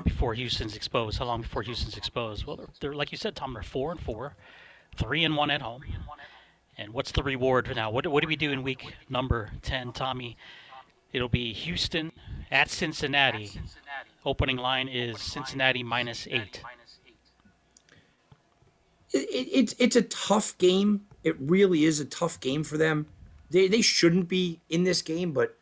[0.03, 1.17] before Houston's exposed?
[1.19, 2.45] How long before Houston's exposed?
[2.45, 3.53] Well, they're, they're like you said, Tom.
[3.53, 4.35] They're four and four,
[4.97, 5.83] three and one at home.
[6.77, 7.89] And what's the reward for now?
[7.89, 10.37] What, what do we do in week number ten, Tommy?
[11.13, 12.11] It'll be Houston
[12.51, 13.51] at Cincinnati.
[14.25, 16.61] Opening line is Cincinnati minus eight.
[19.11, 21.05] It, it, it's it's a tough game.
[21.23, 23.07] It really is a tough game for them.
[23.49, 25.57] They they shouldn't be in this game, but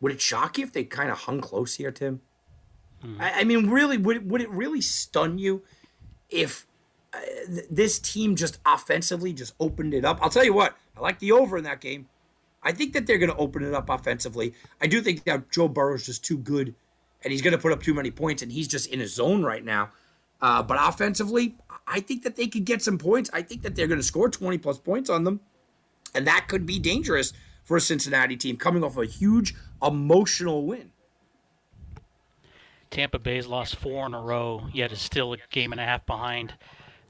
[0.00, 2.20] would it shock you if they kind of hung close here, Tim?
[3.04, 3.20] Mm.
[3.20, 5.62] I, I, mean, really, would it, would it really stun you
[6.30, 6.66] if
[7.12, 10.18] uh, th- this team just offensively just opened it up?
[10.20, 12.08] I'll tell you what, I like the over in that game.
[12.62, 14.52] I think that they're going to open it up offensively.
[14.80, 16.74] I do think that Joe Burrow is just too good,
[17.22, 19.44] and he's going to put up too many points, and he's just in his zone
[19.44, 19.90] right now.
[20.40, 21.56] Uh, but offensively,
[21.90, 23.30] I think that they could get some points.
[23.32, 25.40] I think that they're going to score 20 plus points on them,
[26.14, 27.32] and that could be dangerous
[27.64, 30.90] for a Cincinnati team coming off a huge emotional win.
[32.90, 36.06] Tampa Bay's lost four in a row, yet is still a game and a half
[36.06, 36.54] behind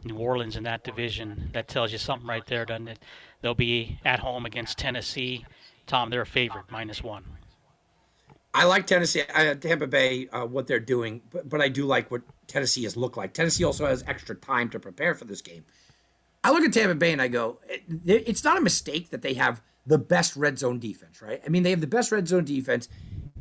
[0.05, 1.51] New Orleans in that division.
[1.53, 2.99] That tells you something right there, doesn't it?
[3.41, 5.45] They'll be at home against Tennessee.
[5.87, 7.25] Tom, they're a favorite, minus one.
[8.55, 12.11] I like Tennessee, uh, Tampa Bay, uh, what they're doing, but, but I do like
[12.11, 13.35] what Tennessee has looked like.
[13.35, 15.65] Tennessee also has extra time to prepare for this game.
[16.43, 19.35] I look at Tampa Bay and I go, it, it's not a mistake that they
[19.35, 21.43] have the best red zone defense, right?
[21.45, 22.89] I mean, they have the best red zone defense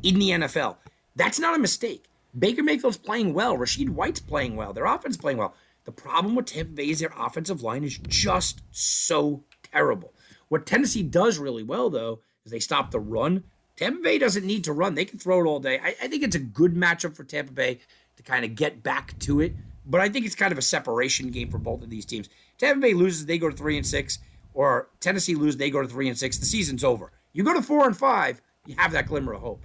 [0.02, 0.76] in the NFL.
[1.16, 2.04] That's not a mistake.
[2.38, 3.56] Baker Mayfield's playing well.
[3.56, 4.72] Rachaad White's playing well.
[4.72, 5.54] Their offense is playing well.
[5.84, 10.12] The problem with Tampa Bay is their offensive line is just so terrible.
[10.48, 13.44] What Tennessee does really well, though, is they stop the run.
[13.78, 14.96] Tampa Bay doesn't need to run.
[14.96, 15.78] They can throw it all day.
[15.78, 17.78] I, I think it's a good matchup for Tampa Bay
[18.16, 19.54] to kind of get back to it.
[19.86, 22.28] But I think it's kind of a separation game for both of these teams.
[22.58, 24.18] Tampa Bay loses, they go to three and six,
[24.52, 26.38] or Tennessee loses, they go to three and six.
[26.38, 27.12] The season's over.
[27.32, 29.64] You go to four and five, you have that glimmer of hope.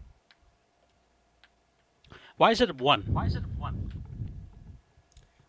[2.38, 3.02] Why is it one?
[3.08, 3.92] Why is it one?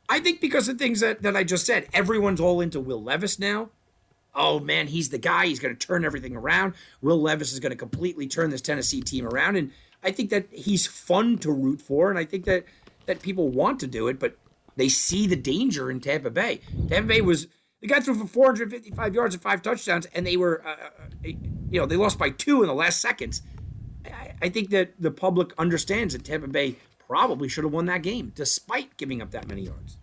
[0.09, 1.87] I think because of things that, that I just said.
[1.93, 3.69] Everyone's all into Will Levis now.
[4.35, 5.47] Oh man, he's the guy.
[5.47, 6.75] He's going to turn everything around.
[7.01, 9.71] Will Levis is going to completely turn this Tennessee team around, and
[10.03, 12.65] I think that he's fun to root for, and I think that
[13.07, 14.37] that people want to do it, but
[14.77, 16.61] they see the danger in Tampa Bay.
[16.89, 17.47] Tampa Bay was
[17.81, 21.81] the guy threw for 455 yards and five touchdowns, and they were, uh, uh, you
[21.81, 23.43] know, they lost by two in the last seconds.
[24.41, 28.33] I think that the public understands that Tampa Bay probably should have won that game
[28.35, 29.97] despite giving up that many yards.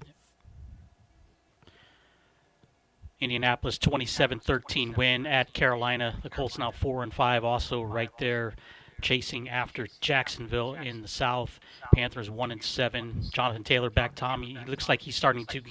[3.22, 6.18] Indianapolis 27-13 win at Carolina.
[6.24, 8.56] The Colts now 4 and 5 also right there
[9.02, 11.60] chasing after Jacksonville in the South.
[11.94, 13.24] Panthers one and seven.
[13.32, 14.16] Jonathan Taylor back.
[14.16, 15.62] Tommy, he looks like he's starting to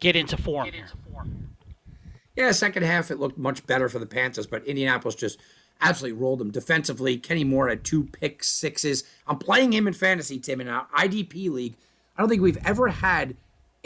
[0.00, 0.86] get into form here.
[2.34, 5.40] Yeah, second half it looked much better for the Panthers, but Indianapolis just
[5.80, 7.16] absolutely rolled them defensively.
[7.16, 9.04] Kenny Moore had two pick sixes.
[9.26, 11.76] I'm playing him in fantasy, Tim, in our IDP league.
[12.16, 13.36] I don't think we've ever had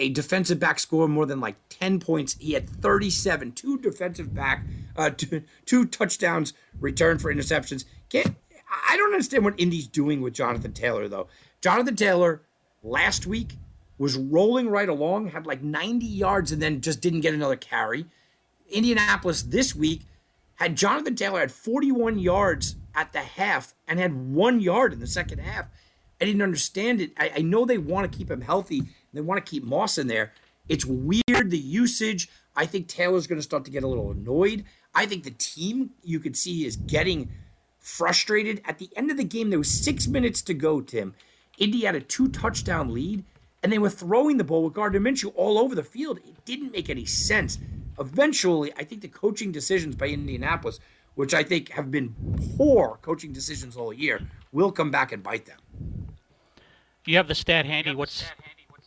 [0.01, 2.36] a defensive back score more than like 10 points.
[2.40, 4.64] He had 37, two defensive back,
[4.96, 7.84] uh, two, two touchdowns returned for interceptions.
[8.09, 8.34] Can't,
[8.88, 11.28] I don't understand what Indy's doing with Jonathan Taylor, though.
[11.61, 12.42] Jonathan Taylor
[12.82, 13.57] last week
[13.98, 18.07] was rolling right along, had like 90 yards, and then just didn't get another carry.
[18.70, 20.03] Indianapolis this week
[20.55, 25.07] had Jonathan Taylor had 41 yards at the half and had one yard in the
[25.07, 25.66] second half.
[26.20, 27.12] I didn't understand it.
[27.18, 28.82] I, I know they want to keep him healthy.
[29.12, 30.32] They want to keep Moss in there.
[30.68, 32.28] It's weird the usage.
[32.54, 34.64] I think Taylor's going to start to get a little annoyed.
[34.94, 37.30] I think the team you could see is getting
[37.78, 38.61] frustrated.
[38.64, 41.14] At the end of the game, there was six minutes to go, Tim.
[41.58, 43.24] Indy had a two touchdown lead,
[43.62, 46.18] and they were throwing the ball with Gardner Minshew all over the field.
[46.18, 47.58] It didn't make any sense
[48.00, 50.80] eventually, I think the coaching decisions by Indianapolis,
[51.14, 52.14] which I think have been
[52.56, 54.20] poor coaching decisions all year,
[54.52, 55.58] will come back and bite them.
[57.04, 57.94] You have the stat handy.
[57.94, 58.24] What's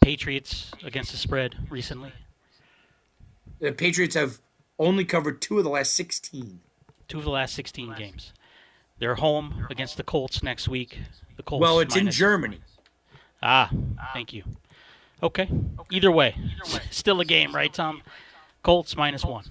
[0.03, 2.11] Patriots against the spread recently?
[3.59, 4.39] The Patriots have
[4.77, 6.59] only covered two of the last 16.
[7.07, 8.33] Two of the last 16 games.
[8.99, 10.99] They're home against the Colts next week.
[11.37, 11.61] The Colts.
[11.61, 12.59] Well, it's in Germany.
[13.41, 13.69] Ah,
[14.13, 14.43] thank you.
[15.21, 15.49] Okay.
[15.91, 16.83] Either way, Either way.
[16.91, 18.01] still a game, right, Tom?
[18.61, 19.43] Colts minus one.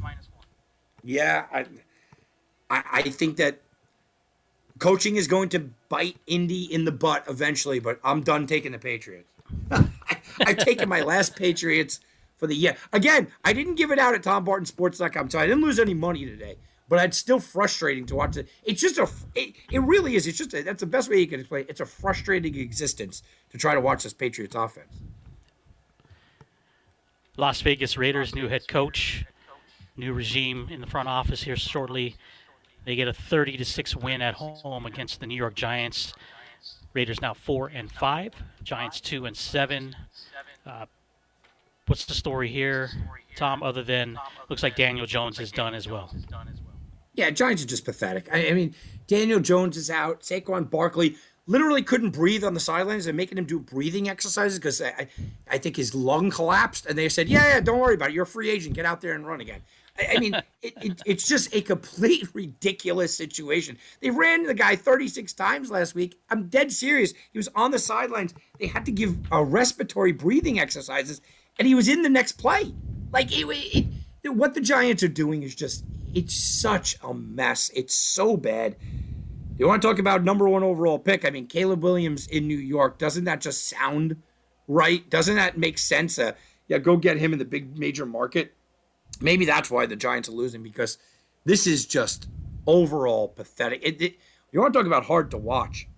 [1.05, 1.67] Yeah, I,
[2.71, 3.61] I think that
[4.79, 8.79] coaching is going to bite Indy in the butt eventually, but I'm done taking the
[8.79, 9.29] Patriots.
[9.71, 12.01] I've taken my last Patriots
[12.37, 12.77] for the year.
[12.93, 16.57] Again, I didn't give it out at TomBartonSports.com, so I didn't lose any money today.
[16.89, 18.49] But it's still frustrating to watch it.
[18.65, 20.27] It's just a, it, it really is.
[20.27, 21.63] It's just a, that's the best way you can explain.
[21.63, 21.71] It.
[21.71, 25.01] It's a frustrating existence to try to watch this Patriots offense.
[27.39, 29.25] Las Vegas Raiders new head coach,
[29.97, 32.17] new regime in the front office here shortly.
[32.85, 36.13] They get a 30 to 6 win at home against the New York Giants.
[36.95, 38.33] Raiders now 4 and 5,
[38.63, 39.97] Giants 2 and 7.
[40.67, 40.87] Uh,
[41.87, 42.91] what's the story here,
[43.37, 44.19] Tom, other than
[44.49, 46.15] looks like Daniel Jones is done as well?
[47.15, 48.29] Yeah, Giants are just pathetic.
[48.33, 48.75] I, I mean,
[49.07, 50.21] Daniel Jones is out.
[50.21, 51.17] Saquon Barkley
[51.47, 55.09] literally couldn't breathe on the sidelines and making him do breathing exercises because I,
[55.51, 56.87] I think his lung collapsed.
[56.87, 58.15] And they said, yeah, yeah, don't worry about it.
[58.15, 58.75] You're a free agent.
[58.75, 59.61] Get out there and run again.
[59.99, 63.79] I, I mean, it, it, it's just a complete ridiculous situation.
[64.01, 66.19] They ran the guy 36 times last week.
[66.31, 67.13] I'm dead serious.
[67.33, 68.35] He was on the sidelines.
[68.59, 71.21] They had to give a respiratory breathing exercises,
[71.59, 72.75] and he was in the next play.
[73.13, 73.87] Like, it,
[74.23, 75.85] it, what the Giants are doing is just,
[76.15, 77.71] it's such a mess.
[77.75, 78.77] It's so bad.
[79.59, 81.25] You want to talk about number one overall pick?
[81.25, 82.99] I mean, Caleb Williams in New York.
[82.99, 84.17] Doesn't that just sound
[84.67, 85.09] right?
[85.11, 86.19] Doesn't that make sense?
[86.19, 86.33] Uh,
[86.69, 88.55] yeah, go get him in the big major market.
[89.21, 90.99] Maybe that's why the Giants are losing because
[91.45, 92.29] this is just
[92.67, 93.81] overall pathetic.
[93.83, 94.15] It, it,
[94.51, 95.89] you want to talk about hard to watch?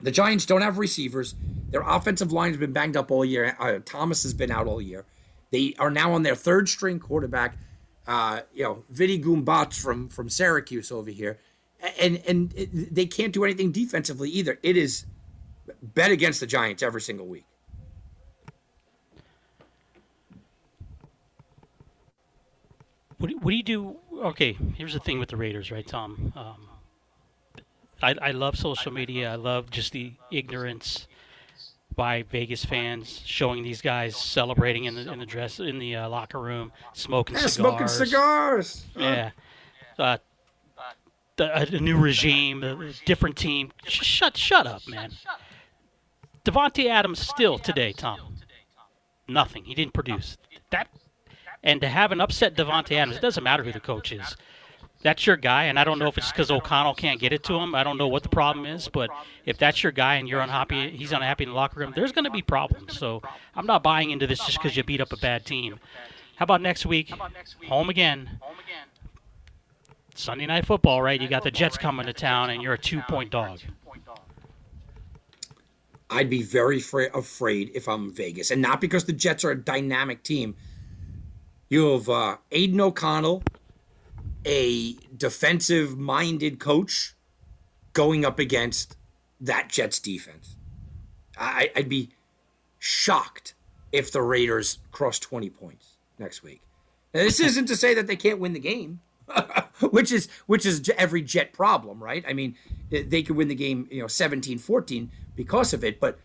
[0.00, 1.34] The Giants don't have receivers.
[1.70, 3.56] Their offensive line has been banged up all year.
[3.58, 5.04] Uh, Thomas has been out all year.
[5.50, 7.56] They are now on their third string quarterback.
[8.06, 11.38] Uh, you know, Vidi Gumbats from from Syracuse over here
[12.00, 14.58] and and they can't do anything defensively either.
[14.62, 15.04] It is
[15.82, 17.44] bet against the Giants every single week.
[23.22, 23.96] What do, what do you do?
[24.16, 26.32] Okay, here's the thing with the Raiders, right, Tom?
[26.34, 26.68] Um,
[28.02, 29.30] I, I love social media.
[29.30, 31.06] I love just the ignorance
[31.94, 36.08] by Vegas fans showing these guys celebrating in the in the dress in the uh,
[36.08, 37.52] locker room, smoking yeah, cigars.
[37.52, 38.86] smoking cigars.
[38.96, 39.30] Yeah.
[39.96, 40.16] Uh,
[41.38, 43.70] a, a new regime, a different team.
[43.86, 45.12] Shut, shut up, man.
[46.44, 48.18] Davante Adams still today, Tom.
[49.28, 49.66] Nothing.
[49.66, 50.38] He didn't produce
[50.70, 50.88] that.
[51.62, 54.36] And to have an upset Davante Adams, it doesn't matter who the coach is.
[55.02, 57.54] That's your guy, and I don't know if it's because O'Connell can't get it to
[57.54, 57.74] him.
[57.74, 59.10] I don't know what the problem is, but
[59.44, 61.92] if that's your guy and you're unhappy, he's unhappy in the locker room.
[61.94, 62.98] There's going to be problems.
[62.98, 63.20] So
[63.56, 65.80] I'm not buying into this just because you beat up a bad team.
[66.36, 67.12] How about next week?
[67.68, 68.38] Home again.
[70.14, 71.20] Sunday night football, right?
[71.20, 73.58] You got the Jets coming to town, and you're a two-point dog.
[76.10, 79.58] I'd be very fra- afraid if I'm Vegas, and not because the Jets are a
[79.58, 80.54] dynamic team.
[81.72, 83.42] You have uh, Aidan O'Connell,
[84.44, 87.14] a defensive-minded coach,
[87.94, 88.98] going up against
[89.40, 90.56] that Jets defense.
[91.34, 92.10] I- I'd be
[92.78, 93.54] shocked
[93.90, 96.60] if the Raiders cross 20 points next week.
[97.14, 99.00] Now, this isn't to say that they can't win the game.
[99.80, 102.22] which is which is every Jet problem, right?
[102.28, 102.54] I mean,
[102.90, 106.18] they could win the game, you know, 17-14 because of it, but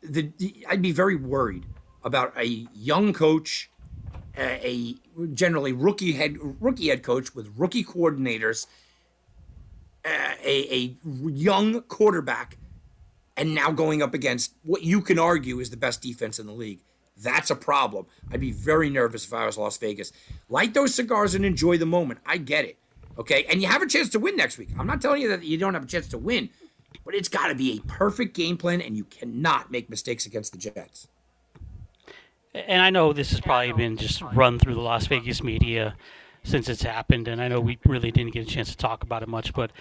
[0.00, 1.66] the, the I'd be very worried
[2.04, 3.68] about a young coach,
[4.38, 4.94] a,
[5.34, 8.66] generally rookie head rookie head coach with rookie coordinators,
[10.04, 12.58] uh, a, a young quarterback,
[13.36, 16.52] and now going up against what you can argue is the best defense in the
[16.52, 16.80] league.
[17.16, 18.06] That's a problem.
[18.30, 20.12] I'd be very nervous if I was Las Vegas.
[20.48, 22.20] Light those cigars and enjoy the moment.
[22.26, 22.78] I get it.
[23.18, 23.46] Okay.
[23.48, 24.68] And you have a chance to win next week.
[24.78, 26.50] I'm not telling you that you don't have a chance to win,
[27.04, 30.52] but it's got to be a perfect game plan, and you cannot make mistakes against
[30.52, 31.08] the Jets.
[32.66, 35.94] And I know this has probably been just run through the Las Vegas media
[36.42, 39.22] since it's happened, and I know we really didn't get a chance to talk about
[39.22, 39.72] it much, but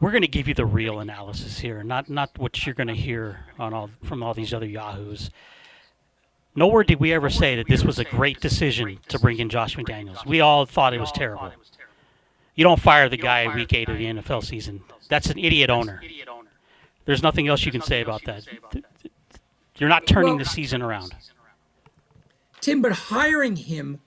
[0.00, 2.94] we're going to give you the real analysis here, not not what you're going to
[2.94, 5.30] hear on all from all these other yahoos.
[6.54, 9.76] Nowhere did we ever say that this was a great decision to bring in Josh
[9.76, 10.26] McDaniels.
[10.26, 11.52] We all thought it was terrible.
[12.56, 14.82] You don't fire the guy week eight of the NFL season.
[15.08, 16.02] That's an idiot owner.
[17.04, 18.44] There's nothing else you can say about that.
[19.76, 21.14] You're not turning the season around.
[22.60, 24.00] Tim, but hiring him,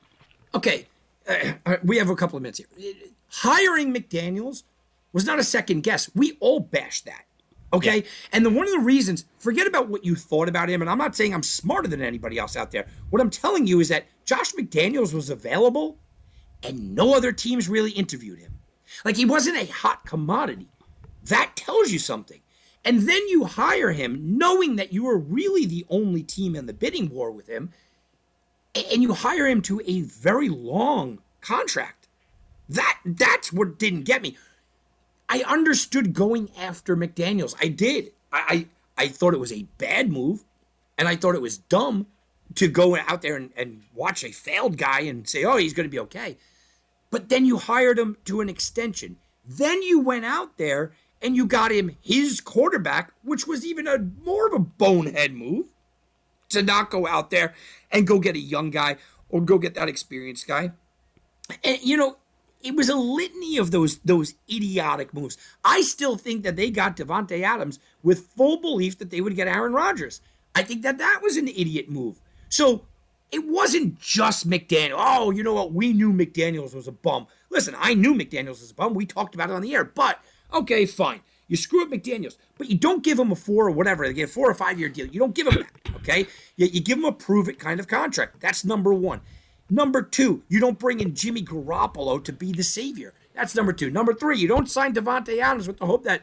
[0.54, 0.88] okay,
[1.28, 2.94] uh, we have a couple of minutes here.
[3.30, 4.64] Hiring McDaniels
[5.14, 6.10] was not a second guess.
[6.16, 7.26] We all bashed that.
[7.74, 7.98] Okay.
[7.98, 8.10] Yeah.
[8.34, 10.82] And then one of the reasons, forget about what you thought about him.
[10.82, 12.86] And I'm not saying I'm smarter than anybody else out there.
[13.10, 15.98] What I'm telling you is that Josh McDaniels was available
[16.64, 18.60] and no other teams really interviewed him.
[19.06, 20.68] Like he wasn't a hot commodity.
[21.26, 22.42] That tells you something.
[22.84, 26.74] And then you hire him knowing that you are really the only team in the
[26.74, 27.72] bidding war with him.
[28.76, 32.08] And you hire him to a very long contract.
[32.70, 34.38] That that's what didn't get me.
[35.28, 37.56] I understood going after McDaniels.
[37.62, 38.12] I did.
[38.32, 38.68] I,
[38.98, 40.44] I, I thought it was a bad move,
[40.98, 42.08] and I thought it was dumb
[42.56, 45.86] to go out there and, and watch a failed guy and say, oh, he's going
[45.86, 46.38] to be okay.
[47.10, 49.18] But then you hired him to an extension.
[49.46, 50.92] Then you went out there
[51.22, 55.68] and you got him his quarterback, which was even a more of a bonehead move
[56.52, 57.54] to not go out there
[57.92, 58.98] and go get a young guy
[59.30, 60.72] or go get that experienced guy.
[61.64, 62.18] And you know,
[62.62, 65.38] it was a litany of those those idiotic moves.
[65.64, 69.48] I still think that they got Davante Adams with full belief that they would get
[69.48, 70.22] Aaron Rodgers.
[70.54, 72.20] I think that that was an idiot move.
[72.50, 72.86] So
[73.32, 74.96] it wasn't just McDaniel.
[74.98, 75.72] Oh, you know what?
[75.72, 77.28] We knew McDaniels was a bum.
[77.50, 78.94] Listen, I knew McDaniels was a bum.
[78.94, 79.86] We talked about it on the air.
[79.86, 80.20] But
[80.54, 81.22] okay, fine.
[81.52, 84.08] You screw up McDaniels, but you don't give him a four or whatever.
[84.08, 85.08] They get a four or five year deal.
[85.08, 85.96] You don't give him that.
[85.98, 86.26] Okay,
[86.56, 88.40] you, you give him a prove it kind of contract.
[88.40, 89.20] That's number one.
[89.70, 93.14] Number two, you don't bring in Jimmy Garoppolo to be the savior.
[93.36, 93.90] That's number two.
[93.90, 96.22] Number three, you don't sign Davante Adams with the hope that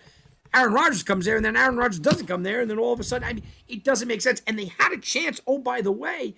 [0.54, 3.00] Aaron Rodgers comes there and then Aaron Rodgers doesn't come there and then all of
[3.00, 4.40] a sudden, I mean, it doesn't make sense.
[4.46, 5.42] And they had a chance.
[5.46, 6.36] Oh, by the way,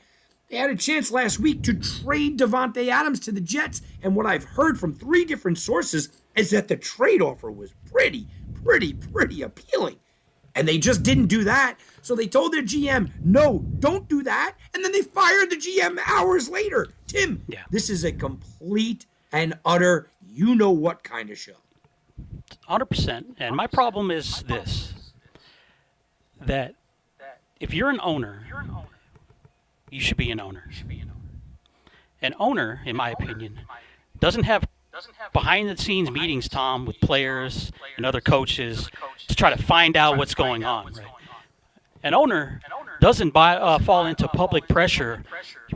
[0.48, 3.82] they had a chance last week to trade Davante Adams to the Jets.
[4.02, 8.26] And what I've heard from three different sources is that the trade offer was pretty,
[8.64, 9.96] pretty, pretty appealing.
[10.54, 11.76] And they just didn't do that.
[12.02, 14.56] So they told their GM, no, don't do that.
[14.74, 16.88] And then they fired the GM hours later.
[17.06, 17.60] Tim, yeah.
[17.70, 21.54] this is a complete and utter you know what kind of show.
[22.68, 23.36] 100%.
[23.38, 24.94] And my problem is this
[26.42, 26.74] that
[27.58, 28.46] if you're an owner,
[29.90, 30.70] you should be an owner.
[32.22, 33.60] An owner, in my opinion,
[34.18, 34.66] doesn't have
[35.32, 38.90] behind the scenes meetings, Tom, with players and other coaches
[39.28, 40.92] to try to find out what's going on.
[40.92, 41.06] Right?
[42.02, 42.60] An owner
[43.00, 45.22] doesn't buy, uh, fall into public pressure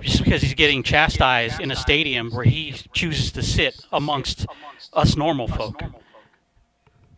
[0.01, 4.47] just because he's getting chastised in a stadium where he chooses to sit amongst
[4.93, 5.83] us normal folk.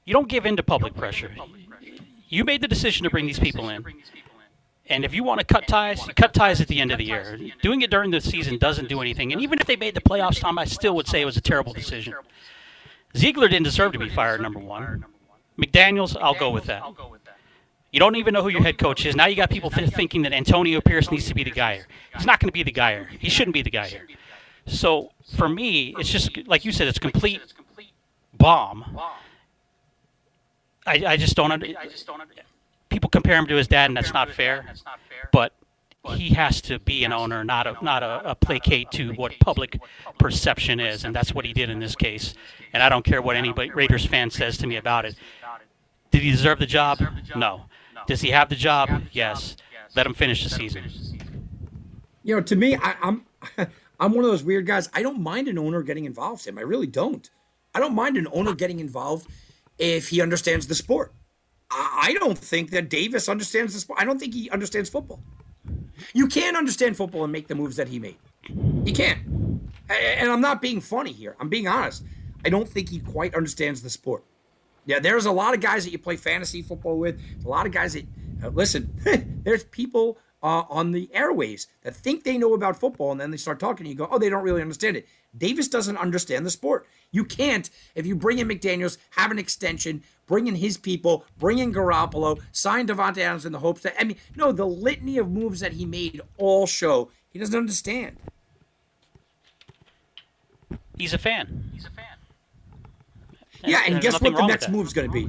[0.04, 1.32] You don't give in to public pressure.
[2.28, 3.84] You made the decision to bring these people in.
[4.88, 7.38] And if you want to cut ties, cut ties at the end of the year.
[7.60, 9.32] Doing it during the season doesn't do anything.
[9.32, 11.40] And even if they made the playoffs, Tom, I still would say it was a
[11.40, 12.14] terrible decision.
[13.16, 15.04] Ziegler didn't deserve to be fired, number one.
[15.58, 16.84] McDaniels, I'll go with that.
[17.90, 19.16] You don't even know who your head coach is.
[19.16, 21.86] Now you got people th- thinking that Antonio Pierce needs to be the guy here.
[22.14, 23.08] He's not going to be the guy here.
[23.18, 24.06] He shouldn't be the guy here.
[24.66, 27.40] So for me, it's just like you said, it's complete
[28.34, 29.00] bomb.
[30.86, 31.50] I, I just don't.
[31.50, 31.66] Under,
[32.96, 34.64] people compare him to his dad, and that's not fair.
[34.66, 35.28] That's not fair.
[35.30, 35.52] But
[36.16, 39.78] he has to be an owner, not a not a, a, placate to what public
[40.18, 42.32] perception is, and that's what he did in this case.
[42.72, 45.14] And I don't care what any Raiders fan says to me about it.
[46.10, 47.02] Did he deserve the job?
[47.36, 47.66] No.
[48.06, 48.88] Does he have the job?
[49.12, 49.56] Yes.
[49.94, 50.84] Let him finish the season.
[52.22, 53.26] You know, to me, I, I'm
[54.00, 54.88] I'm one of those weird guys.
[54.94, 56.46] I don't mind an owner getting involved.
[56.46, 57.28] Him, I really don't.
[57.74, 59.28] I don't mind an owner getting involved
[59.76, 61.12] if he understands the sport.
[61.70, 64.00] I don't think that Davis understands sport.
[64.00, 65.20] I don't think he understands football.
[66.12, 68.18] You can't understand football and make the moves that he made.
[68.84, 69.20] You can't.
[69.88, 71.36] And I'm not being funny here.
[71.40, 72.04] I'm being honest.
[72.44, 74.24] I don't think he quite understands the sport.
[74.84, 77.20] Yeah, there's a lot of guys that you play fantasy football with.
[77.44, 78.06] A lot of guys that
[78.42, 78.92] uh, listen.
[79.44, 83.36] there's people uh, on the airways that think they know about football, and then they
[83.36, 83.86] start talking.
[83.86, 86.86] And you go, "Oh, they don't really understand it." Davis doesn't understand the sport.
[87.10, 91.58] You can't if you bring in McDaniel's, have an extension, bring in his people, bring
[91.58, 95.30] in Garoppolo, sign Davante Adams in the hopes that I mean, no, the litany of
[95.30, 98.16] moves that he made all show he doesn't understand.
[100.96, 101.70] He's a fan.
[101.74, 102.04] He's a fan.
[103.62, 105.28] Yeah, and guess what the next move is going to be?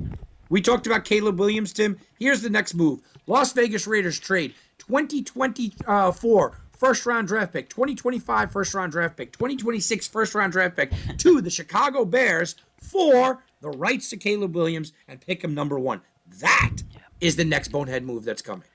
[0.49, 1.97] We talked about Caleb Williams, Tim.
[2.17, 8.73] Here's the next move Las Vegas Raiders trade 2024 first round draft pick, 2025 first
[8.73, 14.09] round draft pick, 2026 first round draft pick to the Chicago Bears for the rights
[14.09, 16.01] to Caleb Williams and pick him number one.
[16.39, 16.78] That
[17.19, 18.67] is the next bonehead move that's coming.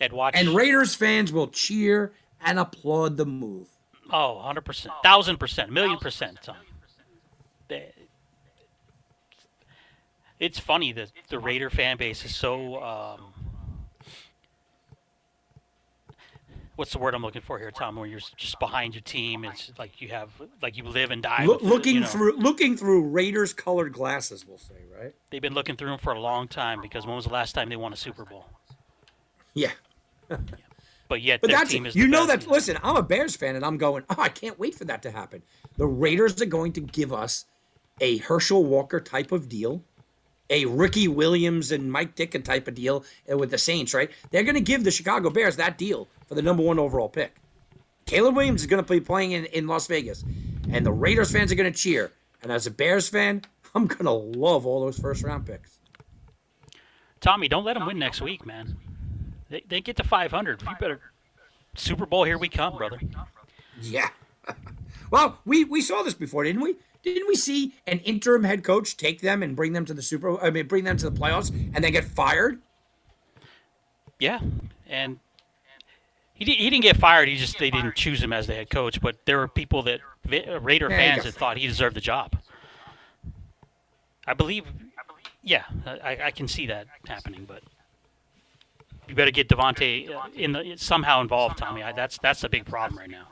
[0.00, 0.34] And watch.
[0.36, 3.68] And Raiders fans will cheer and applaud the move.
[4.12, 4.88] Oh, 100%.
[5.04, 5.68] 1,000%.
[5.70, 6.38] Million percent.
[6.42, 6.56] Tom
[10.38, 12.82] it's funny that the Raider fan base is so.
[12.82, 13.32] Um,
[16.76, 17.96] what's the word I'm looking for here, Tom?
[17.96, 20.30] Where you're just behind your team, it's like you have,
[20.62, 21.44] like you live and die.
[21.44, 22.06] Look, looking you know.
[22.06, 25.14] through, looking through Raiders colored glasses, we'll say, right?
[25.30, 27.68] They've been looking through them for a long time because when was the last time
[27.68, 28.46] they won a Super Bowl?
[29.54, 29.72] Yeah.
[31.08, 32.48] But yet, but that's you know that.
[32.48, 34.02] Listen, I'm a Bears fan, and I'm going.
[34.10, 35.40] Oh, I can't wait for that to happen.
[35.76, 37.44] The Raiders are going to give us
[38.00, 39.84] a Herschel Walker type of deal
[40.50, 44.10] a Ricky Williams and Mike Ditka type of deal with the Saints, right?
[44.30, 47.34] They're going to give the Chicago Bears that deal for the number one overall pick.
[48.04, 50.24] Caleb Williams is going to be playing in, in Las Vegas,
[50.70, 52.12] and the Raiders fans are going to cheer.
[52.42, 53.42] And as a Bears fan,
[53.74, 55.78] I'm going to love all those first round picks.
[57.20, 58.76] Tommy, don't let them win next week, man.
[59.48, 60.62] They, they get to 500.
[60.62, 61.00] You better
[61.74, 63.00] Super Bowl, here we come, brother.
[63.80, 64.08] Yeah.
[65.10, 66.76] well, we, we saw this before, didn't we?
[67.02, 70.40] Didn't we see an interim head coach take them and bring them to the Super?
[70.42, 72.60] I mean, bring them to the playoffs and then get fired?
[74.18, 74.40] Yeah,
[74.88, 75.18] and
[76.36, 77.28] he, he didn't get fired.
[77.28, 79.00] He just they didn't choose him as the head coach.
[79.00, 82.36] But there were people that Raider yeah, fans that thought he deserved the job.
[84.26, 84.64] I believe,
[85.42, 87.46] yeah, I, I can see that happening.
[87.46, 87.62] But
[89.08, 91.82] you better get Davante in the somehow involved, Tommy.
[91.82, 93.28] I, that's that's a big problem right now.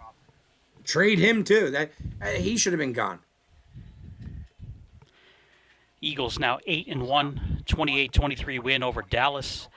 [0.85, 1.71] Trade him too.
[1.71, 1.93] That
[2.23, 3.21] uh, he should have been gone.
[6.01, 9.69] Eagles now 8 and 1, 28-23 win over Dallas.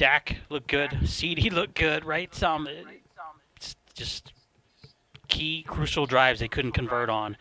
[0.00, 0.92] Dak looked good.
[1.02, 2.34] CeeDee looked good, right?
[2.34, 2.66] Some
[3.92, 4.32] just
[5.28, 7.36] key, crucial drives they couldn't convert on.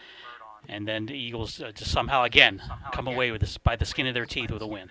[0.68, 4.08] And then the Eagles uh, just somehow, again, come away with this by the skin
[4.08, 4.90] of their teeth with a win.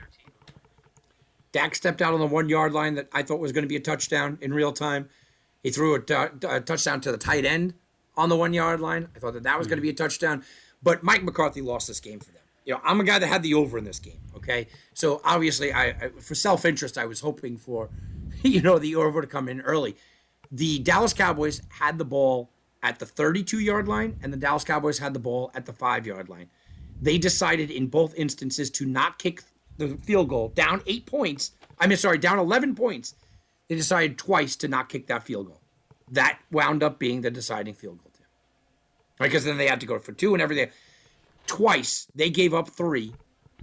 [1.53, 3.77] Dak stepped out on the one yard line that I thought was going to be
[3.77, 5.11] a touchdown in real time.
[5.63, 7.75] He threw a, t- a touchdown to the tight end
[8.17, 9.09] on the one yard line.
[9.15, 9.73] I thought that that was mm-hmm.
[9.73, 10.43] going to be a touchdown.
[10.83, 12.38] But Mike McCarthy lost this game for them
[12.69, 14.21] you know, I'm a guy that had the over in this game.
[14.37, 17.89] Okay, so obviously, I, I for self interest, I was hoping for,
[18.43, 19.97] you know, the over to come in early.
[20.53, 22.51] The Dallas Cowboys had the ball
[22.83, 26.07] at the 32 yard line, and the Dallas Cowboys had the ball at the five
[26.07, 26.51] yard line.
[27.01, 29.43] They decided in both instances to not kick
[29.79, 31.53] the field goal down eight points.
[31.79, 33.15] I mean, sorry, down 11 points.
[33.69, 35.61] They decided twice to not kick that field goal.
[36.11, 38.25] That wound up being the deciding field goal, too.
[39.19, 40.69] Because then they had to go for two and everything
[41.49, 43.15] twice they gave up three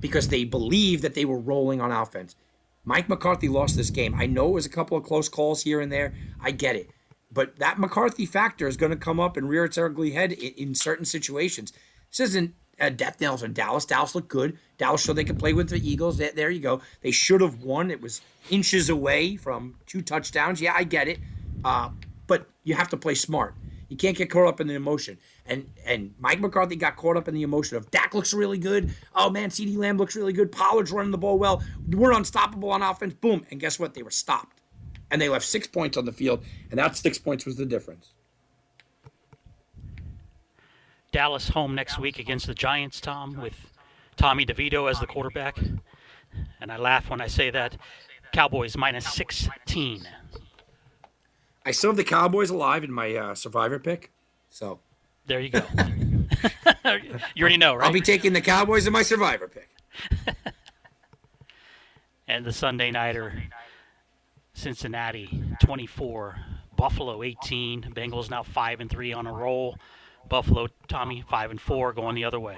[0.01, 2.35] because they believed that they were rolling on offense.
[2.83, 4.13] Mike McCarthy lost this game.
[4.15, 6.13] I know it was a couple of close calls here and there.
[6.41, 6.89] I get it.
[7.31, 10.53] But that McCarthy factor is going to come up and rear its ugly head in,
[10.53, 11.73] in certain situations.
[12.11, 13.85] This isn't a death nails in Dallas.
[13.85, 14.57] Dallas looked good.
[14.77, 16.17] Dallas showed they could play with the Eagles.
[16.17, 16.81] There you go.
[17.01, 17.89] They should have won.
[17.89, 20.61] It was inches away from two touchdowns.
[20.61, 21.19] Yeah, I get it.
[21.63, 21.89] Uh,
[22.27, 23.55] but you have to play smart.
[23.89, 25.17] You can't get caught up in the emotion.
[25.47, 28.93] And and Mike McCarthy got caught up in the emotion of Dak looks really good.
[29.13, 30.51] Oh man, CeeDee Lamb looks really good.
[30.51, 31.63] Pollard's running the ball well.
[31.87, 33.13] We're unstoppable on offense.
[33.13, 33.45] Boom.
[33.51, 33.93] And guess what?
[33.93, 34.61] They were stopped.
[35.11, 38.11] And they left six points on the field, and that six points was the difference.
[41.11, 43.55] Dallas home next week against the Giants, Tom, with
[44.17, 45.57] Tommy DeVito as the quarterback.
[46.59, 47.77] And I laugh when I say that.
[48.33, 50.05] Cowboys minus 16.
[51.65, 54.11] I still have the Cowboys alive in my uh, survivor pick.
[54.49, 54.79] So
[55.27, 55.61] there you go.
[57.35, 57.85] you already know, right?
[57.85, 59.69] I'll be taking the Cowboys in my survivor pick.
[62.27, 63.43] and the Sunday nighter,
[64.53, 66.37] Cincinnati 24,
[66.75, 67.93] Buffalo 18.
[67.95, 69.77] Bengals now five and three on a roll.
[70.29, 72.57] Buffalo, Tommy, five and four, going the other way.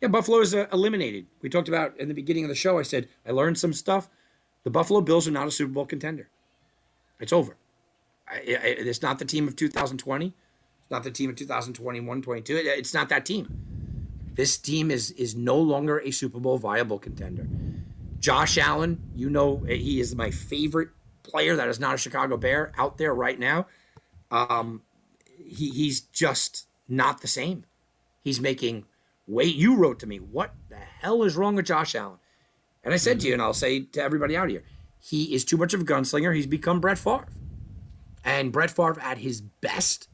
[0.00, 1.26] Yeah, Buffalo is uh, eliminated.
[1.42, 2.78] We talked about in the beginning of the show.
[2.78, 4.08] I said I learned some stuff.
[4.64, 6.28] The Buffalo Bills are not a Super Bowl contender.
[7.18, 7.56] It's over.
[8.26, 8.40] I, I,
[8.78, 10.34] it's not the team of 2020.
[10.90, 12.56] Not the team of 2021 22.
[12.56, 13.48] It's not that team.
[14.34, 17.46] This team is is no longer a Super Bowl viable contender.
[18.18, 20.90] Josh Allen, you know, he is my favorite
[21.22, 23.66] player that is not a Chicago Bear out there right now.
[24.30, 24.82] Um,
[25.38, 27.64] he, he's just not the same.
[28.22, 28.84] He's making
[29.26, 29.54] wait.
[29.54, 32.18] You wrote to me, what the hell is wrong with Josh Allen?
[32.84, 34.64] And I said to you, and I'll say to everybody out here,
[34.98, 36.34] he is too much of a gunslinger.
[36.34, 37.26] He's become Brett Favre.
[38.22, 40.08] And Brett Favre at his best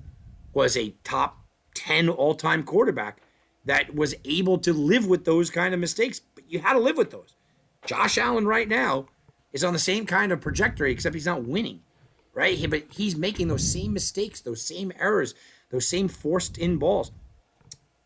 [0.56, 1.36] was a top
[1.74, 3.20] 10 all time quarterback
[3.66, 6.18] that was able to live with those kind of mistakes.
[6.18, 7.34] But you had to live with those.
[7.84, 9.06] Josh Allen right now
[9.52, 11.80] is on the same kind of trajectory, except he's not winning,
[12.32, 12.56] right?
[12.56, 15.34] He- But he's making those same mistakes, those same errors,
[15.68, 17.12] those same forced in balls.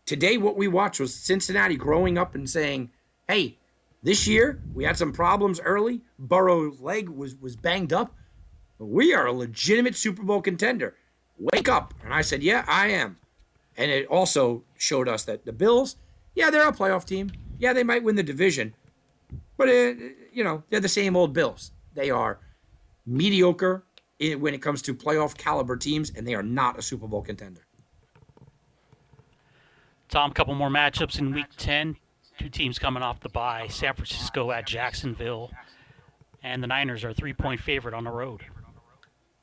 [0.05, 2.90] Today, what we watched was Cincinnati growing up and saying,
[3.28, 3.59] hey,
[4.02, 6.01] this year we had some problems early.
[6.18, 8.12] Burrow's leg was, was banged up.
[8.77, 10.97] But we are a legitimate Super Bowl contender.
[11.41, 11.95] Wake up.
[12.05, 13.17] And I said, yeah, I am.
[13.77, 15.97] And it also showed us that the Bills,
[16.35, 17.33] yeah, they're a playoff team.
[17.59, 18.75] Yeah, they might win the division.
[19.57, 19.95] But, uh,
[20.33, 21.73] you know, they're the same old Bills.
[21.95, 22.39] They are
[23.07, 23.85] mediocre
[24.19, 27.62] when it comes to playoff caliber teams, and they are not a Super Bowl contender.
[30.11, 31.97] Tom, a couple more matchups in Week 10.
[32.39, 33.67] Two teams coming off the bye.
[33.69, 35.51] San Francisco at Jacksonville.
[36.43, 38.43] And the Niners are three-point favorite on the road.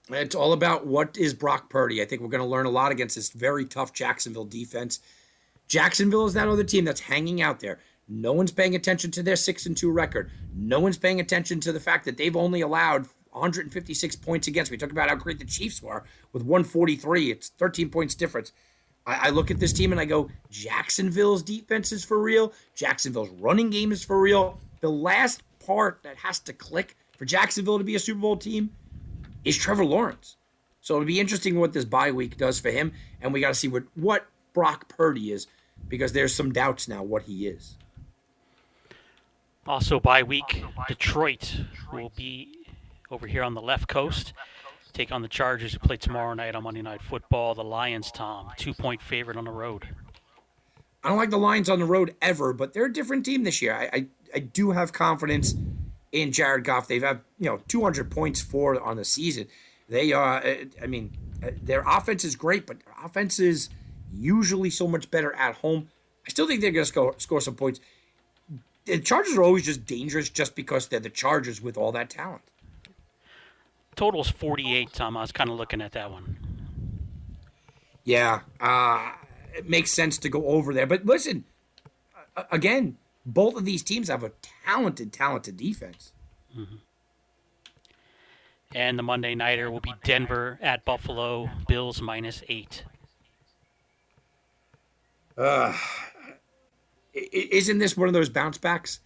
[0.10, 2.02] It's all about what is Brock Purdy.
[2.02, 5.00] I think we're going to learn a lot against this very tough Jacksonville defense.
[5.68, 7.80] Jacksonville is that other team that's hanging out there.
[8.08, 10.32] No one's paying attention to their 6 and 2 record.
[10.56, 14.72] No one's paying attention to the fact that they've only allowed 156 points against.
[14.72, 17.32] We talk about how great the Chiefs were with 143.
[17.32, 18.54] It's 13 points difference.
[19.06, 22.54] I, I look at this team and I go, Jacksonville's defense is for real.
[22.76, 24.58] Jacksonville's running game is for real.
[24.80, 28.70] The last part that has to click for Jacksonville to be a Super Bowl team
[29.48, 30.36] is Trevor Lawrence.
[30.82, 32.92] So it'll be interesting what this bye week does for him,
[33.22, 35.48] and we got to see what what Brock Purdy is
[35.88, 37.78] because there's some doubts now what he is.
[39.66, 41.62] Also, by week, Detroit
[41.92, 42.60] will be
[43.12, 44.34] over here on the left coast.
[44.94, 47.54] Take on the Chargers, who play tomorrow night on Monday Night Football.
[47.54, 49.88] The Lions, Tom, two-point favorite on the road.
[51.04, 53.62] I don't like the Lions on the road ever, but they're a different team this
[53.62, 53.74] year.
[53.74, 54.06] I I,
[54.36, 55.54] I do have confidence
[56.12, 56.88] in Jared Goff.
[56.88, 59.48] They've had you know 200 points for on the season.
[59.90, 60.46] They are.
[60.46, 61.12] Uh, I mean,
[61.44, 63.70] uh, their offense is great, but their offense is
[64.14, 65.90] usually so much better at home.
[66.26, 67.80] I still think they're going to score score some points.
[68.86, 72.42] The Chargers are always just dangerous just because they're the Chargers with all that talent.
[73.96, 75.18] Total's 48, Tom.
[75.18, 76.38] I was kind of looking at that one.
[78.04, 79.12] Yeah, uh,
[79.54, 80.86] it makes sense to go over there.
[80.86, 81.44] But listen,
[82.52, 82.98] again,
[83.28, 84.32] both of these teams have a
[84.66, 86.14] talented, talented defense.
[88.74, 91.50] And the Monday Nighter will be Denver at Buffalo.
[91.68, 92.84] Bills minus eight.
[95.38, 95.78] Uh,
[97.14, 99.02] isn't this one of those bounce backs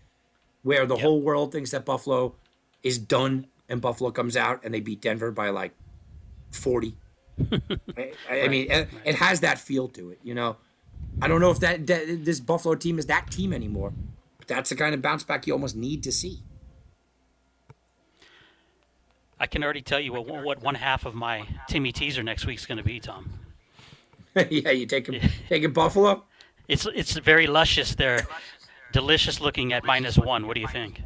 [0.64, 1.04] where the Yep.
[1.04, 2.36] whole world thinks that Buffalo
[2.84, 5.74] is done and Buffalo comes out and they beat Denver by like
[6.52, 6.96] 40?
[7.52, 10.58] I, I mean, it, it has that feel to it, you know.
[11.22, 13.94] I don't know if that, that this Buffalo team is that team anymore.
[14.52, 16.44] That's the kind of bounce back you almost need to see.
[19.40, 22.66] I can already tell you what, what one half of my Timmy teaser next week's
[22.66, 23.32] going to be, Tom.
[24.50, 26.26] yeah, you take him, taking Buffalo.
[26.68, 27.96] It's it's very luscious.
[27.96, 28.28] They're
[28.92, 30.48] delicious looking at minus one.
[30.48, 31.02] What do you think?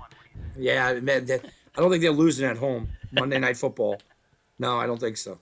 [0.58, 1.46] Yeah, man, that,
[1.78, 4.02] I don't think they're losing at home Monday Night Football.
[4.58, 5.38] No, I don't think so.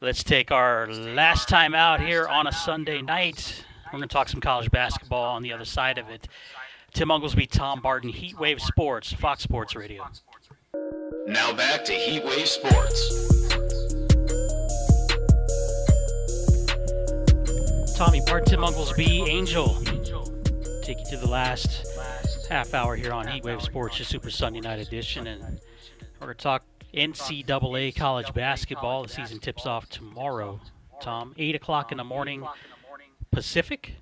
[0.00, 3.64] Let's take our last time out here on a Sunday night.
[3.86, 6.28] We're going to talk some college basketball on the other side of it.
[6.92, 10.06] Tim Unglesby, Tom Barton, Heatwave Sports, Fox Sports Radio.
[11.26, 13.34] Now back to Heatwave Sports.
[17.96, 19.74] Tommy Barton, Tim Unglesby, Angel.
[20.82, 21.86] Take you to the last
[22.48, 25.26] half hour here on Heatwave Sports, your Super Sunday Night edition.
[25.26, 25.60] And
[26.20, 29.04] we're going to talk NCAA college basketball.
[29.04, 30.60] The season tips off tomorrow,
[31.00, 31.34] Tom.
[31.38, 32.46] 8 o'clock in the morning
[33.34, 33.94] Pacific.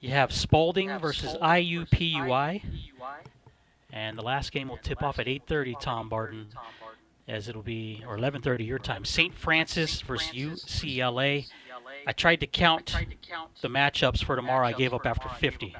[0.00, 2.62] You have Spalding versus IUPUI.
[3.92, 6.46] And the last game will tip off at 8.30, Tom Barton,
[7.28, 9.04] as it'll be, or 11.30 your time.
[9.04, 9.34] St.
[9.34, 11.46] Francis versus UCLA.
[12.06, 12.96] I tried to count
[13.60, 14.66] the matchups for tomorrow.
[14.66, 15.76] I gave up after 50.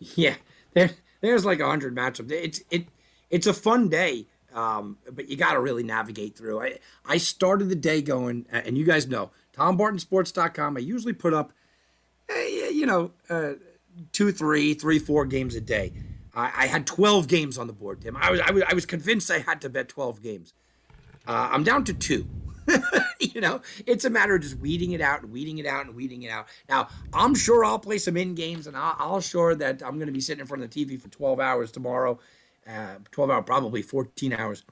[0.00, 0.34] Yeah,
[0.74, 0.90] there,
[1.20, 2.30] there's like a hundred matchups.
[2.30, 2.86] It's it,
[3.30, 6.60] it's a fun day, um, but you got to really navigate through.
[6.60, 10.76] I I started the day going, and you guys know, TomBartonSports.com.
[10.76, 11.52] I usually put up,
[12.28, 13.54] eh, you know, uh,
[14.12, 15.92] two, three, three, four games a day.
[16.34, 18.16] I, I had 12 games on the board, Tim.
[18.16, 20.54] I was, I was I was convinced I had to bet 12 games.
[21.26, 22.26] Uh, I'm down to two.
[23.20, 25.94] you know, it's a matter of just weeding it out and weeding it out and
[25.94, 26.46] weeding it out.
[26.68, 30.06] Now, I'm sure I'll play some in games and I'll, I'll sure that I'm going
[30.06, 32.18] to be sitting in front of the TV for 12 hours tomorrow,
[32.68, 34.64] uh, 12 hours, probably 14 hours,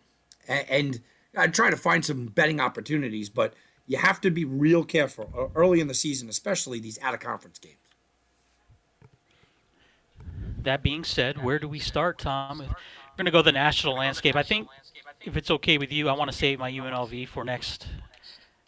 [0.47, 1.01] and, and
[1.37, 3.31] I try to find some betting opportunities.
[3.31, 3.55] But
[3.87, 7.21] you have to be real careful uh, early in the season, especially these out of
[7.21, 7.77] conference games.
[10.63, 12.59] That being said, where do we start, Tom?
[12.59, 12.67] We're
[13.17, 14.35] going to go the national landscape.
[14.35, 14.67] I think
[15.25, 17.87] if it's okay with you, I want to save my UNLV for next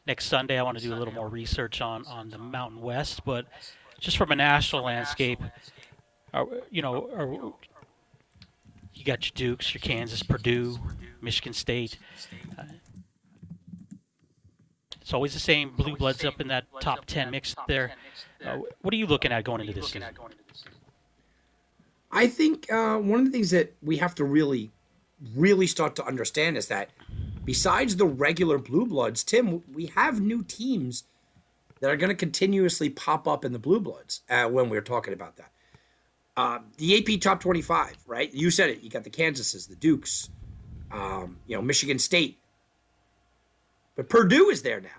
[0.06, 0.58] next Sunday.
[0.58, 3.46] I want to do a little more research on on the Mountain West, but
[3.98, 5.40] just from a national landscape,
[6.32, 7.52] are, you know, are,
[8.94, 10.78] you got your Dukes, your Kansas, Purdue,
[11.20, 11.98] Michigan State.
[12.56, 12.62] Uh,
[15.08, 17.92] it's always the same blue bloods up in that top 10 mix there.
[18.44, 20.04] Uh, what are you looking at going into this season?
[22.12, 24.70] I think uh, one of the things that we have to really,
[25.34, 26.90] really start to understand is that
[27.46, 31.04] besides the regular blue bloods, Tim, we have new teams
[31.80, 35.14] that are going to continuously pop up in the blue bloods uh, when we're talking
[35.14, 35.50] about that.
[36.36, 38.30] Uh, the AP top 25, right?
[38.34, 38.82] You said it.
[38.82, 40.28] You got the Kansases, the Dukes,
[40.92, 42.38] um, you know, Michigan State.
[43.98, 44.97] But Purdue is there now,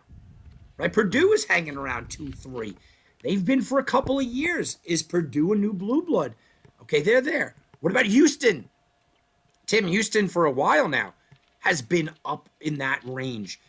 [0.80, 0.92] right?
[0.92, 2.76] Purdue is hanging around 2 3.
[3.22, 4.80] They've been for a couple of years.
[4.86, 6.34] Is Purdue a new blue blood?
[6.82, 7.56] Okay, they're there.
[7.82, 8.70] What about Houston?
[9.68, 11.14] Tim Houston for a while now
[11.60, 13.60] has been up in that range.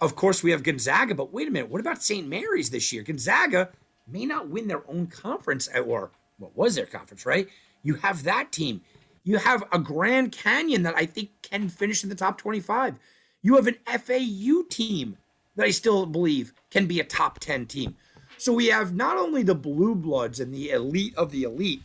[0.00, 1.70] Of course, we have Gonzaga, but wait a minute.
[1.70, 2.28] What about St.
[2.28, 3.02] Mary's this year?
[3.02, 3.70] Gonzaga
[4.06, 7.48] may not win their own conference, uh, or what was their conference, right?
[7.82, 8.82] You have that team.
[9.24, 12.98] You have a Grand Canyon that I think can finish in the top 25.
[13.42, 15.16] You have an FAU team
[15.58, 17.96] that I still believe can be a top 10 team.
[18.38, 21.82] So we have not only the blue bloods and the elite of the elite,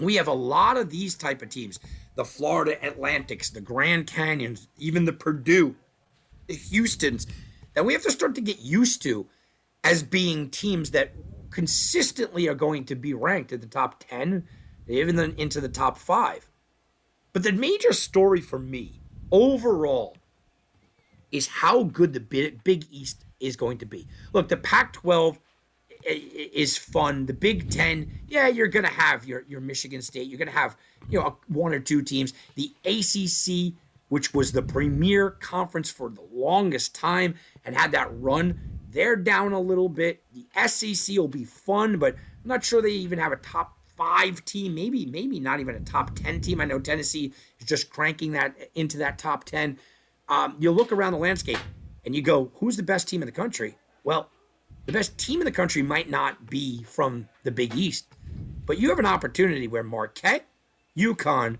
[0.00, 1.78] we have a lot of these type of teams
[2.16, 5.76] the florida atlantics the grand canyons even the purdue
[6.46, 7.26] the houstons
[7.74, 9.26] that we have to start to get used to
[9.84, 11.12] as being teams that
[11.50, 14.46] consistently are going to be ranked in the top 10
[14.88, 16.48] even into the top 5
[17.32, 20.16] but the major story for me overall
[21.32, 25.38] is how good the big east is going to be look the pac 12
[26.04, 27.26] is fun.
[27.26, 30.28] The Big Ten, yeah, you're gonna have your your Michigan State.
[30.28, 30.76] You're gonna have
[31.08, 32.32] you know one or two teams.
[32.54, 33.74] The ACC,
[34.08, 37.34] which was the premier conference for the longest time
[37.64, 38.58] and had that run,
[38.90, 40.22] they're down a little bit.
[40.32, 44.44] The SEC will be fun, but I'm not sure they even have a top five
[44.44, 44.74] team.
[44.74, 46.60] Maybe maybe not even a top ten team.
[46.60, 49.78] I know Tennessee is just cranking that into that top ten.
[50.30, 51.58] Um, you look around the landscape
[52.06, 53.76] and you go, who's the best team in the country?
[54.04, 54.30] Well,
[54.86, 58.06] the best team in the country might not be from the Big East,
[58.64, 60.46] but you have an opportunity where Marquette,
[60.96, 61.58] UConn,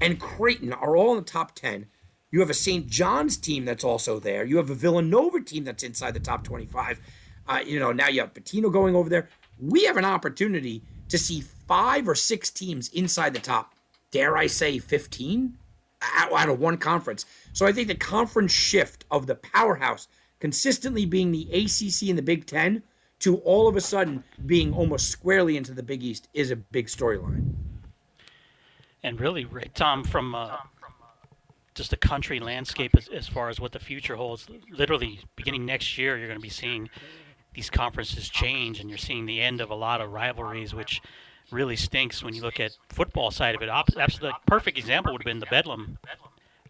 [0.00, 1.86] and Creighton are all in the top 10.
[2.30, 2.86] You have a St.
[2.86, 4.44] John's team that's also there.
[4.44, 7.00] You have a Villanova team that's inside the top 25.
[7.48, 9.28] Uh, you know, now you have Pitino going over there.
[9.58, 13.74] We have an opportunity to see five or six teams inside the top,
[14.10, 15.58] dare I say 15
[16.14, 17.26] out of one conference.
[17.52, 20.08] So I think the conference shift of the powerhouse–
[20.42, 22.82] consistently being the ACC and the Big Ten
[23.20, 26.88] to all of a sudden being almost squarely into the Big East is a big
[26.88, 27.54] storyline.
[29.04, 30.56] And really, Rick, Tom, from uh,
[31.76, 35.96] just the country landscape as, as far as what the future holds, literally beginning next
[35.96, 36.90] year, you're going to be seeing
[37.54, 41.00] these conferences change, and you're seeing the end of a lot of rivalries, which
[41.52, 43.68] really stinks when you look at football side of it.
[43.68, 45.98] Absolutely, perfect example would have been the Bedlam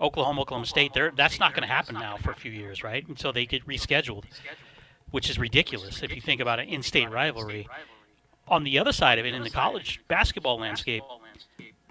[0.02, 3.06] Oklahoma, Oklahoma State, There, that's not going to happen now for a few years, right?
[3.06, 4.24] Until they get rescheduled,
[5.12, 7.68] which is ridiculous if you think about an in-state rivalry.
[8.48, 11.04] On the other side of it, in the college basketball landscape,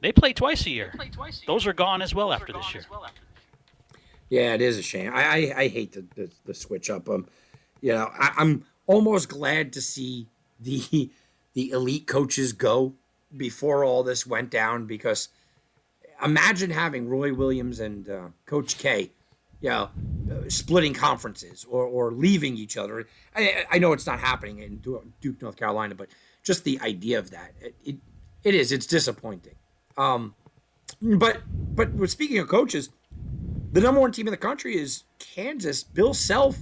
[0.01, 0.93] they play twice a year.
[1.47, 2.83] Those are gone as well after this year.
[4.29, 5.11] Yeah, it is a shame.
[5.13, 7.09] I I, I hate the, the, the switch up.
[7.09, 7.27] Um,
[7.81, 10.27] you know, I, I'm almost glad to see
[10.59, 11.09] the
[11.53, 12.93] the elite coaches go
[13.35, 15.29] before all this went down because–
[16.23, 19.11] imagine having Roy Williams and uh, Coach K,
[19.59, 19.89] you know,
[20.31, 23.07] uh, splitting conferences or, or leaving each other.
[23.35, 26.09] I, I, know it's not happening in Duke, North Carolina, but
[26.43, 27.95] just the idea of that, it, it,
[28.43, 28.71] it is.
[28.71, 29.55] It's disappointing.
[29.97, 30.35] Um,
[31.01, 31.41] but
[31.75, 32.89] but speaking of coaches,
[33.71, 35.83] the number one team in the country is Kansas.
[35.83, 36.57] Bill Self.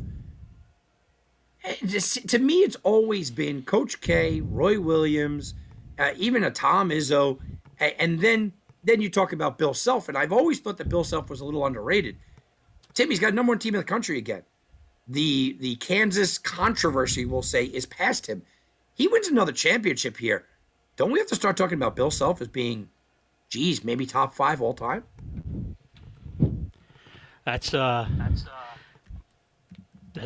[1.86, 5.54] Just, to me, it's always been Coach K, Roy Williams,
[5.98, 7.40] uh, even a Tom Izzo,
[7.80, 11.30] and then then you talk about Bill Self, and I've always thought that Bill Self
[11.30, 12.18] was a little underrated.
[12.94, 14.44] Timmy's got number one team in the country again.
[15.08, 18.44] The the Kansas controversy, we'll say, is past him.
[18.94, 20.46] He wins another championship here.
[20.96, 22.90] Don't we have to start talking about Bill Self as being,
[23.50, 25.04] geez, maybe top five all time?
[27.46, 28.46] That's uh, that's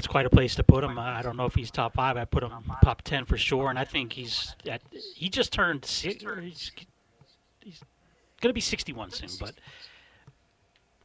[0.07, 0.97] quite a place to put him.
[0.97, 2.17] I don't know if he's top five.
[2.17, 2.51] I put him
[2.83, 4.81] top ten for sure, and I think he's at,
[5.15, 6.23] he just turned six.
[6.23, 6.71] He's,
[7.61, 7.81] he's
[8.41, 9.53] going to be 61 soon, but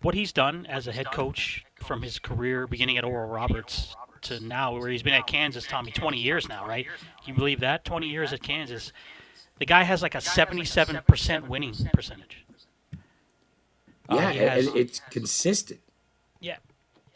[0.02, 4.40] what he's done as a head coach from his career beginning at Oral Roberts to
[4.40, 6.86] now, where he's been at Kansas, Tommy, 20 years now, right?
[6.86, 6.94] Can
[7.26, 7.84] you believe that?
[7.84, 8.92] 20 years at Kansas.
[9.59, 12.44] The guy has like a 77% winning percentage.
[14.10, 15.80] Yeah, uh, has, it's consistent.
[16.40, 16.56] Yeah,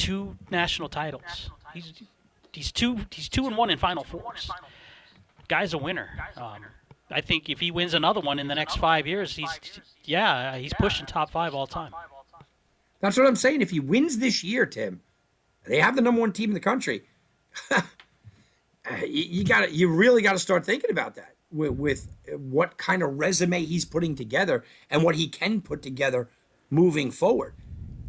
[0.03, 1.51] two national titles.
[1.73, 1.93] He's
[2.53, 4.51] he's two he's two and one in Final Fours.
[5.49, 6.11] Guy's a winner.
[6.37, 6.65] Um,
[7.11, 10.75] I think if he wins another one in the next five years, he's yeah he's
[10.75, 11.95] pushing top five all time.
[13.01, 13.63] That's what I'm saying.
[13.63, 15.01] If he wins this year, Tim,
[15.65, 17.03] they have the number one team in the country.
[19.01, 23.03] you, you got You really got to start thinking about that with, with what kind
[23.03, 26.29] of resume he's putting together and what he can put together
[26.71, 27.55] moving forward.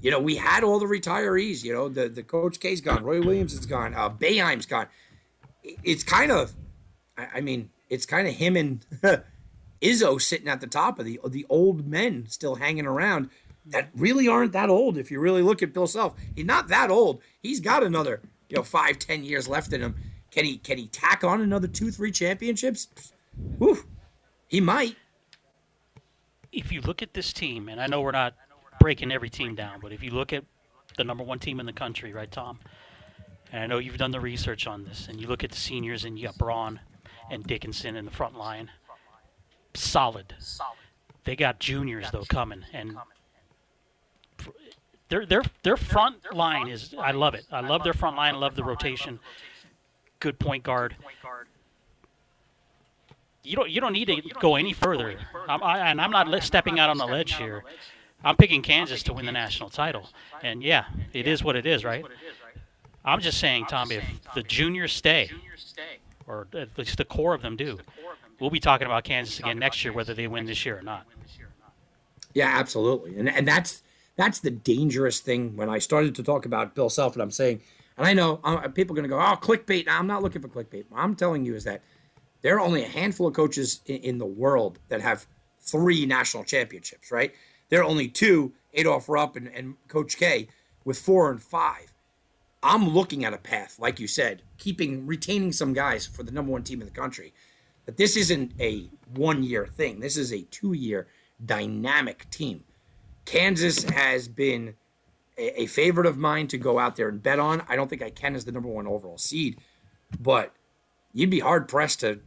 [0.03, 1.63] You know, we had all the retirees.
[1.63, 4.87] You know, the the coach K's gone, Roy Williams is gone, uh, Boeheim's gone.
[5.63, 6.53] It's kind of,
[7.17, 8.85] I mean, it's kind of him and
[9.81, 13.29] Izzo sitting at the top of the the old men still hanging around
[13.65, 14.97] that really aren't that old.
[14.97, 17.21] If you really look at Bill Self, he's not that old.
[17.41, 18.19] He's got another
[18.49, 19.95] you know five ten years left in him.
[20.31, 23.13] Can he can he tack on another two three championships?
[23.57, 23.85] Whew,
[24.49, 24.97] he might.
[26.51, 28.35] If you look at this team, and I know we're not
[28.83, 30.43] breaking every team down, but if you look at
[30.97, 32.59] the number one team in the country, right, Tom?
[33.49, 36.03] And I know you've done the research on this, and you look at the seniors,
[36.03, 36.81] and you got Braun
[37.31, 38.71] and Dickinson in the front line.
[39.73, 40.35] Solid.
[41.23, 42.97] They got juniors though coming, and
[45.07, 46.93] their their their front line is.
[46.99, 47.45] I love it.
[47.53, 48.35] I love their front line.
[48.35, 49.21] I love the rotation.
[50.19, 50.97] Good point guard.
[53.43, 55.17] You don't you don't need to go any further.
[55.47, 57.63] I'm, I, and I'm not stepping out on the ledge here.
[58.23, 60.09] I'm picking Kansas to win the national title,
[60.41, 62.05] and yeah, it is what it is, right?
[63.05, 65.29] I'm just saying, Tom, if the juniors stay,
[66.27, 67.79] or at least the core of them do.
[68.39, 71.05] We'll be talking about Kansas again next year, whether they win this year or not.
[72.33, 73.83] Yeah, absolutely, and and that's
[74.15, 75.55] that's the dangerous thing.
[75.55, 77.61] When I started to talk about Bill Self, and I'm saying,
[77.97, 80.47] and I know uh, people are going to go, "Oh, clickbait." I'm not looking for
[80.47, 80.85] clickbait.
[80.89, 81.81] What I'm telling you is that
[82.41, 85.27] there are only a handful of coaches in, in the world that have
[85.59, 87.11] three national championships.
[87.11, 87.33] Right?
[87.73, 90.47] There are only two, Adolph Rupp and, and Coach K,
[90.85, 91.91] with four and five.
[92.61, 96.51] I'm looking at a path, like you said, keeping retaining some guys for the number
[96.51, 97.33] one team in the country.
[97.87, 100.01] But this isn't a one year thing.
[100.01, 101.07] This is a two year
[101.43, 102.63] dynamic team.
[103.25, 104.75] Kansas has been
[105.35, 107.63] a, a, favorite of mine to go out there and bet on.
[107.67, 109.57] I don't think I can as the number one overall seed,
[110.21, 110.53] but
[111.11, 112.19] you'd be hard pressed to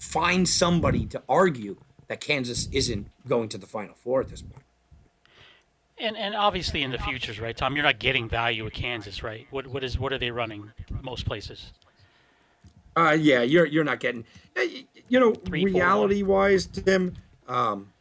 [0.00, 1.76] find somebody to argue
[2.08, 4.64] that Kansas isn't going to the Final Four at this point.
[6.00, 7.74] And and obviously in the futures, right, Tom?
[7.74, 9.46] You're not getting value at Kansas, right?
[9.50, 10.70] What what is what are they running
[11.02, 11.72] most places?
[12.96, 14.24] Uh, yeah, you're you're not getting.
[15.08, 17.14] You know, Three, reality four, wise, Tim,
[17.46, 17.92] um,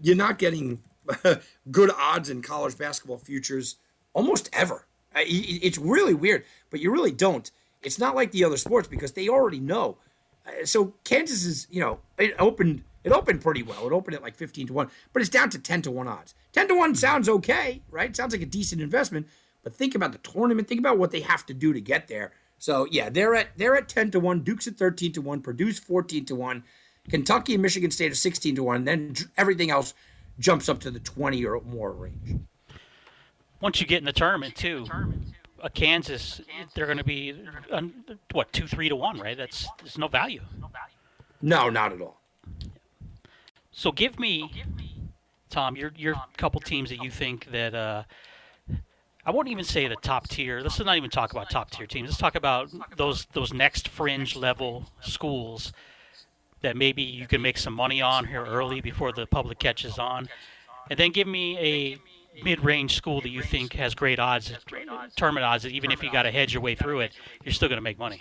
[0.00, 0.80] you're not getting
[1.70, 3.76] good odds in college basketball futures
[4.12, 4.86] almost ever.
[5.14, 7.50] It's really weird, but you really don't.
[7.82, 9.96] It's not like the other sports because they already know.
[10.46, 13.86] Uh, so Kansas is, you know, it opened it opened pretty well.
[13.86, 16.34] It opened at like 15 to 1, but it's down to 10 to 1 odds.
[16.52, 18.14] 10 to 1 sounds okay, right?
[18.14, 19.26] Sounds like a decent investment,
[19.62, 22.32] but think about the tournament, think about what they have to do to get there.
[22.58, 25.78] So, yeah, they're at they're at 10 to 1, Duke's at 13 to 1, Purdue's
[25.78, 26.62] 14 to 1,
[27.08, 29.94] Kentucky and Michigan State are 16 to 1, then everything else
[30.38, 32.40] jumps up to the 20 or more range.
[33.60, 34.86] Once you get in the tournament, too,
[35.62, 36.40] a Kansas,
[36.74, 37.34] they're going to be
[38.32, 39.36] what two, three to one, right?
[39.36, 40.40] That's there's no value.
[41.42, 42.19] No, not at all.
[43.80, 44.52] So give me,
[45.48, 48.02] Tom, your your couple teams that you think that uh,
[49.24, 50.60] I won't even say the top tier.
[50.60, 52.10] Let's not even talk about top tier teams.
[52.10, 55.72] Let's talk about those those next fringe level schools
[56.60, 60.28] that maybe you can make some money on here early before the public catches on,
[60.90, 61.96] and then give me a
[62.44, 64.52] mid-range school that you think has great odds,
[65.16, 65.62] tournament odds.
[65.62, 67.12] That even if you got to hedge your way through it,
[67.44, 68.20] you're still going to make money.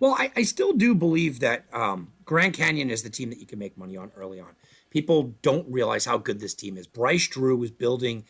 [0.00, 3.46] Well, I, I still do believe that um, Grand Canyon is the team that you
[3.46, 4.48] can make money on early on.
[4.90, 6.86] People don't realize how good this team is.
[6.86, 8.24] Bryce Drew is building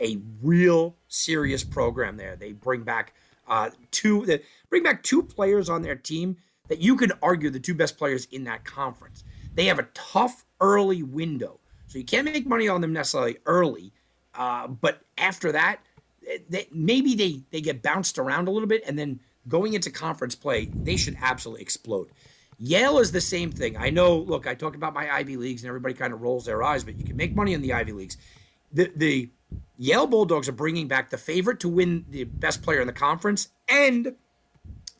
[0.00, 2.36] a real serious program there.
[2.36, 3.14] They bring back
[3.46, 6.38] uh, two that bring back two players on their team
[6.68, 9.24] that you could argue the two best players in that conference.
[9.54, 13.92] They have a tough early window, so you can't make money on them necessarily early.
[14.34, 15.80] Uh, but after that,
[16.48, 20.34] they, maybe they they get bounced around a little bit, and then going into conference
[20.34, 22.10] play, they should absolutely explode.
[22.58, 23.76] Yale is the same thing.
[23.76, 26.62] I know, look, I talk about my Ivy Leagues and everybody kind of rolls their
[26.62, 28.18] eyes, but you can make money in the Ivy Leagues.
[28.72, 29.30] The, the
[29.78, 33.48] Yale Bulldogs are bringing back the favorite to win the best player in the conference,
[33.66, 34.14] and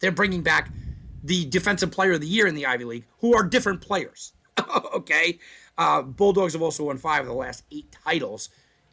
[0.00, 0.70] they're bringing back
[1.22, 4.32] the defensive player of the year in the Ivy League, who are different players.
[4.94, 5.38] okay.
[5.76, 8.48] Uh, Bulldogs have also won five of the last eight titles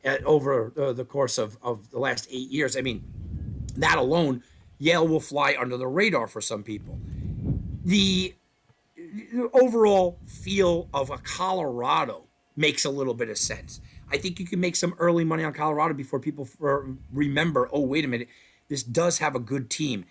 [0.06, 2.76] uh, over uh, the course of, of the last eight years.
[2.76, 3.04] I mean,
[3.78, 4.44] that alone,
[4.80, 7.00] Yale will fly under the radar for some people.
[7.84, 8.36] The
[9.54, 12.24] overall feel of a Colorado
[12.56, 13.82] makes a little bit of sense.
[14.12, 16.48] I think you can make some early money on Colorado before people
[17.12, 18.30] remember, oh, wait a minute,
[18.70, 20.06] this does have a good team.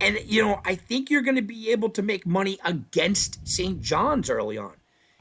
[0.00, 3.80] And, you know, I think you're going to be able to make money against St.
[3.80, 4.74] John's early on.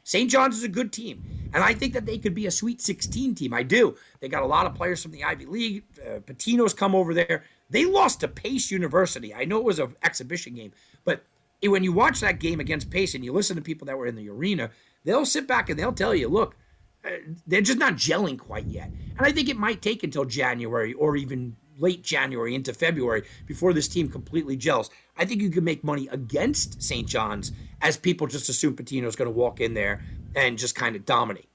[0.08, 0.30] St.
[0.30, 3.36] John's is a good team, and I think that they could be a Sweet 16
[3.36, 3.54] team.
[3.54, 3.98] I do.
[4.22, 5.84] They got a lot of players from the Ivy League.
[6.00, 7.44] Uh, Pitino's come over there.
[7.70, 9.34] They lost to Pace University.
[9.34, 10.72] I know it was an exhibition game,
[11.04, 11.24] but
[11.62, 14.16] when you watch that game against Pace and you listen to people that were in
[14.16, 14.70] the arena,
[15.04, 16.56] they'll sit back and they'll tell you, look,
[17.04, 17.10] uh,
[17.46, 18.92] they're just not gelling quite yet.
[19.18, 23.74] And I think it might take until January or even late January into February before
[23.74, 24.90] this team completely gels.
[25.16, 27.08] I think you can make money against St.
[27.08, 30.04] John's as people just assume Pitino's going to walk in there
[30.36, 31.50] and just kind of dominate.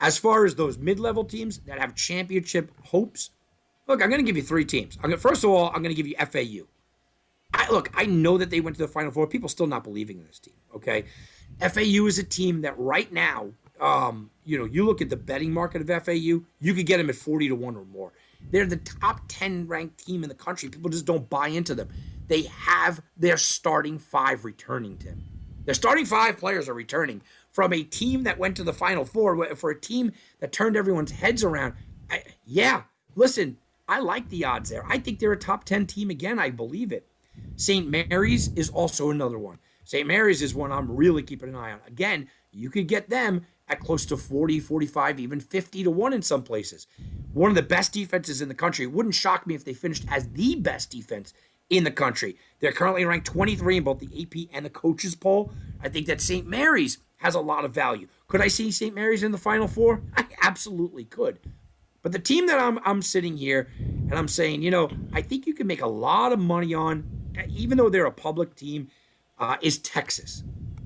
[0.00, 3.30] As far as those mid-level teams that have championship hopes,
[3.90, 4.96] look, I'm going to give you three teams.
[5.02, 6.66] I'm gonna, first of all, I'm going to give you FAU.
[7.52, 9.26] I, look, I know that they went to the Final Four.
[9.26, 10.54] People still not believing in this team.
[10.74, 11.04] Okay,
[11.60, 13.50] FAU is a team that right now,
[13.80, 17.10] um, you know, you look at the betting market of FAU, you could get them
[17.10, 18.12] at forty to one or more.
[18.50, 20.68] They're the top 10 ranked team in the country.
[20.68, 21.88] People just don't buy into them.
[22.28, 25.22] They have their starting five returning, Tim.
[25.64, 29.54] Their starting five players are returning from a team that went to the Final Four,
[29.56, 31.74] for a team that turned everyone's heads around.
[32.10, 32.82] I, yeah,
[33.14, 33.58] listen,
[33.90, 34.84] I like the odds there.
[34.88, 36.38] I think they're a top 10 team again.
[36.38, 37.08] I believe it.
[37.56, 37.88] St.
[37.88, 39.58] Mary's is also another one.
[39.82, 40.06] St.
[40.06, 41.80] Mary's is one I'm really keeping an eye on.
[41.88, 46.22] Again, you could get them at close to 40, 45, even 50 to 1 in
[46.22, 46.86] some places.
[47.32, 48.84] One of the best defenses in the country.
[48.84, 51.34] It wouldn't shock me if they finished as the best defense
[51.68, 52.36] in the country.
[52.60, 55.52] They're currently ranked 23 in both the AP and the coaches poll.
[55.82, 56.46] I think that St.
[56.46, 58.06] Mary's has a lot of value.
[58.28, 58.94] Could I see St.
[58.94, 60.02] Mary's in the Final Four?
[60.16, 61.40] I absolutely could.
[62.02, 65.46] But the team that I'm, I'm sitting here and I'm saying, you know, I think
[65.46, 67.04] you can make a lot of money on,
[67.48, 68.88] even though they're a public team,
[69.38, 70.42] uh, is Texas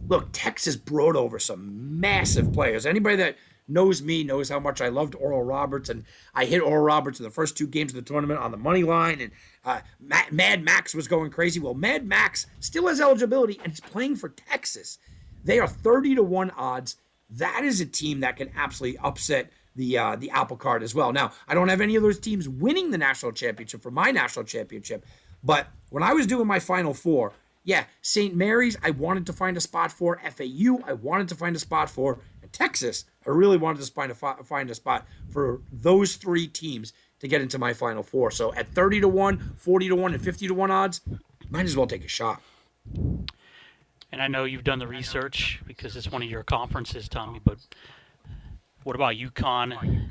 [0.08, 2.86] look, Texas brought over some massive players.
[2.86, 3.36] Anybody that
[3.66, 6.04] knows me knows how much I loved Oral Roberts, and
[6.34, 8.82] I hit Oral Roberts in the first two games of the tournament on the money
[8.82, 9.32] line, and
[9.64, 9.80] uh,
[10.30, 11.60] Mad Max was going crazy.
[11.60, 14.98] Well, Mad Max still has eligibility, and he's playing for Texas.
[15.42, 16.96] They are 30 to 1 odds.
[17.30, 21.12] That is a team that can absolutely upset the uh, the apple cart as well.
[21.12, 24.44] Now, I don't have any of those teams winning the national championship for my national
[24.44, 25.04] championship,
[25.42, 27.32] but when I was doing my final four,
[27.64, 28.36] yeah, St.
[28.36, 30.18] Mary's, I wanted to find a spot for.
[30.18, 32.18] FAU, I wanted to find a spot for.
[32.42, 36.92] And Texas, I really wanted to find a, find a spot for those three teams
[37.20, 38.30] to get into my Final Four.
[38.30, 41.00] So at 30 to 1, 40 to 1, and 50 to 1 odds,
[41.48, 42.42] might as well take a shot.
[42.94, 47.56] And I know you've done the research because it's one of your conferences, Tommy, but
[48.84, 50.10] what about UConn?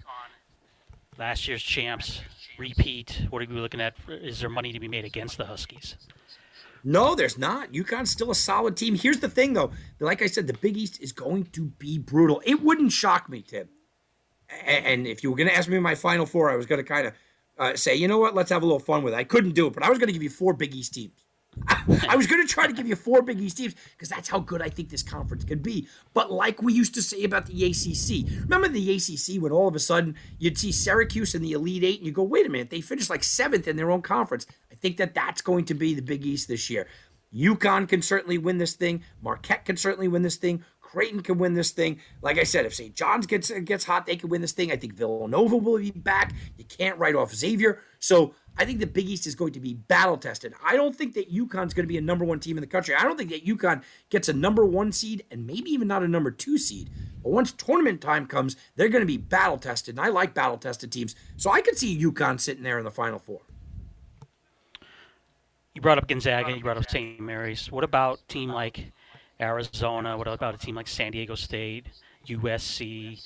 [1.17, 2.21] Last year's champs,
[2.57, 3.27] repeat.
[3.29, 3.95] What are we looking at?
[4.07, 5.95] Is there money to be made against the Huskies?
[6.83, 7.71] No, there's not.
[7.71, 8.95] UConn's still a solid team.
[8.95, 9.71] Here's the thing, though.
[9.99, 12.41] Like I said, the Big East is going to be brutal.
[12.45, 13.69] It wouldn't shock me, Tim.
[14.65, 16.87] And if you were going to ask me my final four, I was going to
[16.87, 17.13] kind of
[17.57, 19.17] uh, say, you know what, let's have a little fun with it.
[19.17, 21.22] I couldn't do it, but I was going to give you four Big East teams.
[22.09, 24.39] I was going to try to give you four Big East teams because that's how
[24.39, 25.87] good I think this conference could be.
[26.13, 29.75] But like we used to say about the ACC, remember the ACC when all of
[29.75, 32.69] a sudden you'd see Syracuse in the Elite Eight and you go, wait a minute,
[32.69, 34.45] they finished like seventh in their own conference.
[34.71, 36.87] I think that that's going to be the Big East this year.
[37.33, 39.03] UConn can certainly win this thing.
[39.21, 40.63] Marquette can certainly win this thing.
[40.93, 41.99] Creighton can win this thing.
[42.21, 42.93] Like I said, if St.
[42.93, 44.71] John's gets gets hot, they can win this thing.
[44.71, 46.33] I think Villanova will be back.
[46.55, 47.81] You can't write off Xavier.
[47.97, 50.53] So I think the Big East is going to be battle tested.
[50.63, 52.93] I don't think that UConn's going to be a number one team in the country.
[52.93, 56.07] I don't think that UConn gets a number one seed and maybe even not a
[56.07, 56.89] number two seed.
[57.23, 59.97] But once tournament time comes, they're going to be battle tested.
[59.97, 61.15] And I like battle tested teams.
[61.35, 63.41] So I could see UConn sitting there in the Final Four.
[65.73, 67.19] You brought up Gonzaga, you brought up St.
[67.19, 67.71] Mary's.
[67.71, 68.91] What about a team like
[69.41, 70.15] Arizona?
[70.15, 71.87] What about a team like San Diego State,
[72.27, 73.19] USC?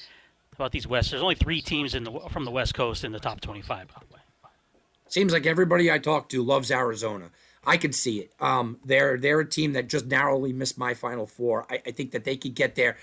[0.57, 1.11] How about these West?
[1.11, 3.93] There's only three teams in the from the West Coast in the top 25, by
[3.99, 4.16] the way.
[5.09, 7.31] Seems like everybody I talk to loves Arizona.
[7.65, 8.31] I can see it.
[8.39, 11.65] Um, they're they're a team that just narrowly missed my Final Four.
[11.69, 12.97] I, I think that they could get there.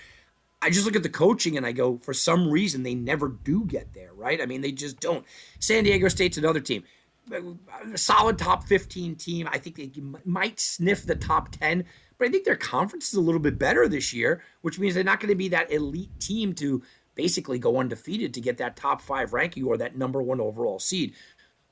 [0.61, 3.65] I just look at the coaching and I go, for some reason, they never do
[3.65, 4.41] get there, right?
[4.41, 5.23] I mean, they just don't.
[5.59, 6.83] San Diego State's another team.
[7.31, 9.47] A solid top 15 team.
[9.51, 9.91] I think they
[10.23, 11.85] might sniff the top 10,
[12.17, 15.03] but I think their conference is a little bit better this year, which means they're
[15.03, 16.81] not going to be that elite team to
[17.13, 21.13] basically go undefeated to get that top five ranking or that number one overall seed.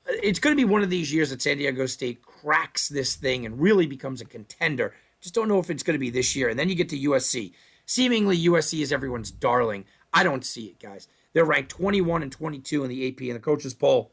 [0.06, 3.46] It's going to be one of these years that San Diego State cracks this thing
[3.46, 4.94] and really becomes a contender.
[5.20, 6.48] Just don't know if it's going to be this year.
[6.48, 7.52] And then you get to USC.
[7.86, 9.84] Seemingly, USC is everyone's darling.
[10.12, 11.08] I don't see it, guys.
[11.32, 14.12] They're ranked 21 and 22 in the AP and the coaches poll.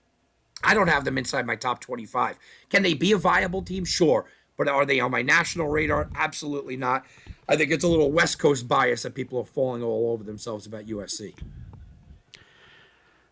[0.64, 2.38] I don't have them inside my top 25.
[2.70, 3.86] Can they be a viable team?
[3.86, 4.26] Sure.
[4.58, 6.10] But are they on my national radar?
[6.16, 7.06] Absolutely not.
[7.50, 10.66] I think it's a little West Coast bias that people are falling all over themselves
[10.66, 11.34] about USC.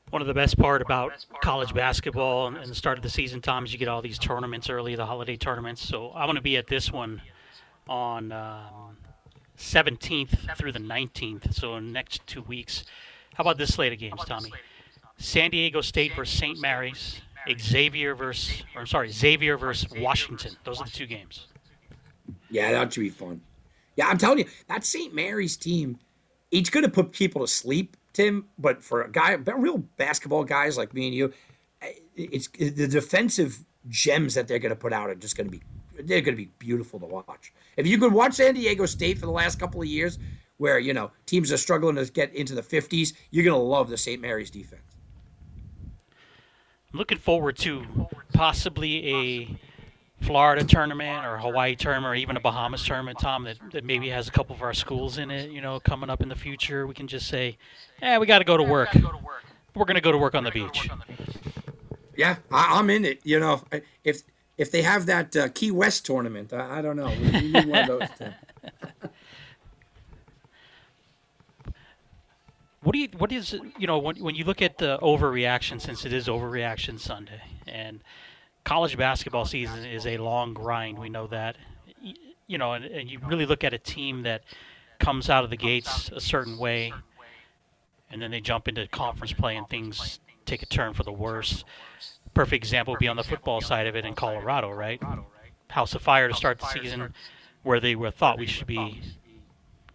[0.10, 3.66] One of the best part about college basketball and the start of the season, Tom,
[3.66, 5.88] is you get all these tournaments early, the holiday tournaments.
[5.88, 7.22] So I want to be at this one
[7.88, 8.98] on um,
[9.58, 12.86] 17th through the 19th, so next two weeks.
[13.36, 14.52] How about this slate of games, Tommy?
[15.18, 16.60] San Diego State versus St.
[16.60, 17.22] Mary's,
[17.60, 20.56] Xavier versus, or I'm sorry, Xavier versus Washington.
[20.64, 21.48] Those are the two games.
[22.50, 23.42] Yeah, that should be fun.
[23.96, 25.14] Yeah, I'm telling you, that St.
[25.14, 26.00] Mary's team,
[26.52, 28.46] it's going to put people to sleep, Tim.
[28.58, 31.34] But for a guy, real basketball guys like me and you,
[32.16, 35.62] it's the defensive gems that they're going to put out are just going to be
[35.96, 37.54] they're going to be beautiful to watch.
[37.76, 40.18] If you could watch San Diego State for the last couple of years,
[40.58, 43.90] where you know teams are struggling to get into the 50s, you're going to love
[43.90, 44.22] the St.
[44.22, 44.82] Mary's defense.
[46.92, 49.60] I'm looking forward to possibly a
[50.22, 54.28] Florida tournament or Hawaii tournament or even a Bahamas tournament, Tom, that, that maybe has
[54.28, 56.86] a couple of our schools in it, you know, coming up in the future.
[56.86, 57.58] We can just say,
[58.02, 58.90] yeah, we got to go to work.
[59.76, 60.90] We're going to go to work on the beach.
[62.16, 63.22] Yeah, I, am in it.
[63.24, 63.64] You know,
[64.04, 64.24] if
[64.58, 67.08] if they have that uh, Key West tournament, I, I don't know.
[67.08, 68.10] We, we need one of those.
[72.82, 76.06] what do you what is you know when when you look at the overreaction since
[76.06, 78.02] it is overreaction Sunday and
[78.70, 81.00] college basketball season is a long grind.
[81.00, 81.58] We know that.
[82.46, 84.44] You know, and, and you really look at a team that
[85.00, 86.94] comes out of the gates a certain way,
[88.12, 91.64] and then they jump into conference play and things take a turn for the worse.
[92.36, 95.02] Perfect example would be on the football side of it in Colorado, right?
[95.70, 97.16] House of Fire to start the season,
[97.64, 99.02] where they were thought we should be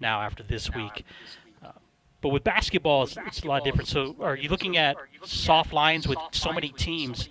[0.00, 1.04] now after this week.
[1.64, 1.70] Uh,
[2.20, 3.88] but with basketball, it's, it's a lot different.
[3.88, 7.28] So, are you looking at soft lines with so many teams?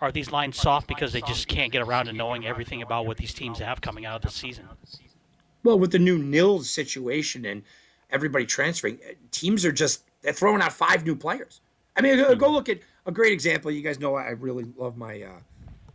[0.00, 3.18] Are these lines soft because they just can't get around to knowing everything about what
[3.18, 4.66] these teams have coming out of the season?
[5.62, 7.62] Well, with the new NIL's situation and
[8.10, 8.98] everybody transferring,
[9.30, 11.60] teams are just they're throwing out five new players.
[11.96, 12.38] I mean, mm-hmm.
[12.38, 13.70] go look at a great example.
[13.70, 15.40] You guys know I really love my uh,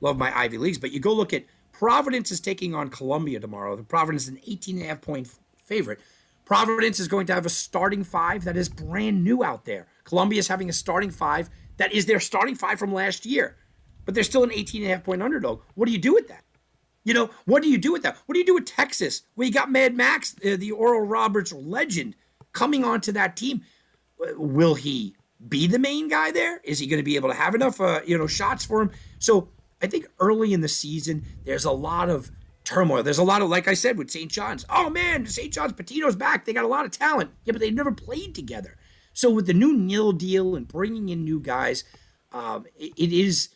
[0.01, 3.75] love my Ivy leagues, but you go look at Providence is taking on Columbia tomorrow.
[3.75, 5.29] The Providence is an 18 and a half point
[5.63, 5.99] favorite.
[6.45, 9.87] Providence is going to have a starting five that is brand new out there.
[10.03, 13.55] Columbia is having a starting five that is their starting five from last year
[14.05, 15.61] but they're still an 18 and a half point underdog.
[15.75, 16.43] What do you do with that?
[17.03, 18.17] You know, what do you do with that?
[18.25, 21.53] What do you do with Texas, where you got Mad Max, uh, the Oral Roberts
[21.53, 22.15] legend,
[22.51, 23.61] coming onto that team?
[24.17, 25.15] Will he
[25.47, 26.59] be the main guy there?
[26.63, 28.91] Is he going to be able to have enough, uh, you know, shots for him?
[29.19, 29.49] So
[29.81, 32.31] I think early in the season, there's a lot of
[32.63, 33.03] turmoil.
[33.03, 34.31] There's a lot of, like I said, with St.
[34.31, 34.65] John's.
[34.69, 35.53] Oh man, St.
[35.53, 36.45] John's Pitino's back.
[36.45, 37.31] They got a lot of talent.
[37.43, 38.77] Yeah, but they've never played together.
[39.13, 41.83] So with the new NIL deal and bringing in new guys,
[42.33, 43.49] um, it, it is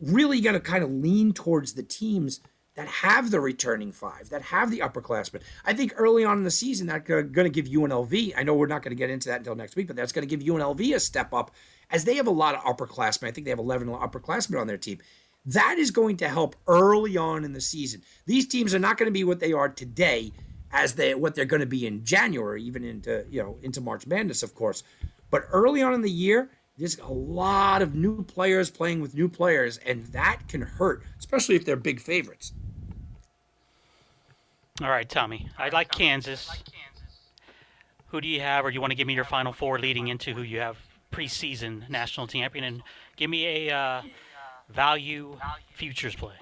[0.00, 2.40] really got to kind of lean towards the teams
[2.76, 5.40] that have the returning five, that have the upperclassmen.
[5.64, 8.34] I think early on in the season, that's going to give UNLV.
[8.36, 10.28] I know we're not going to get into that until next week, but that's going
[10.28, 11.50] to give UNLV a step up
[11.90, 13.28] as they have a lot of upperclassmen.
[13.28, 14.98] I think they have 11 upperclassmen on their team.
[15.46, 18.02] That is going to help early on in the season.
[18.26, 20.32] These teams are not going to be what they are today
[20.72, 24.06] as they what they're going to be in January, even into you know into March
[24.06, 24.82] Madness, of course.
[25.30, 29.28] But early on in the year, there's a lot of new players playing with new
[29.28, 32.52] players, and that can hurt, especially if they're big favorites.
[34.82, 35.48] All right, Tommy.
[35.58, 36.50] I like Kansas.
[38.08, 40.08] Who do you have, or do you want to give me your final four leading
[40.08, 40.76] into who you have
[41.10, 42.64] preseason national champion?
[42.64, 42.82] And
[43.16, 44.02] give me a uh,
[44.68, 45.38] value
[45.74, 46.34] futures play.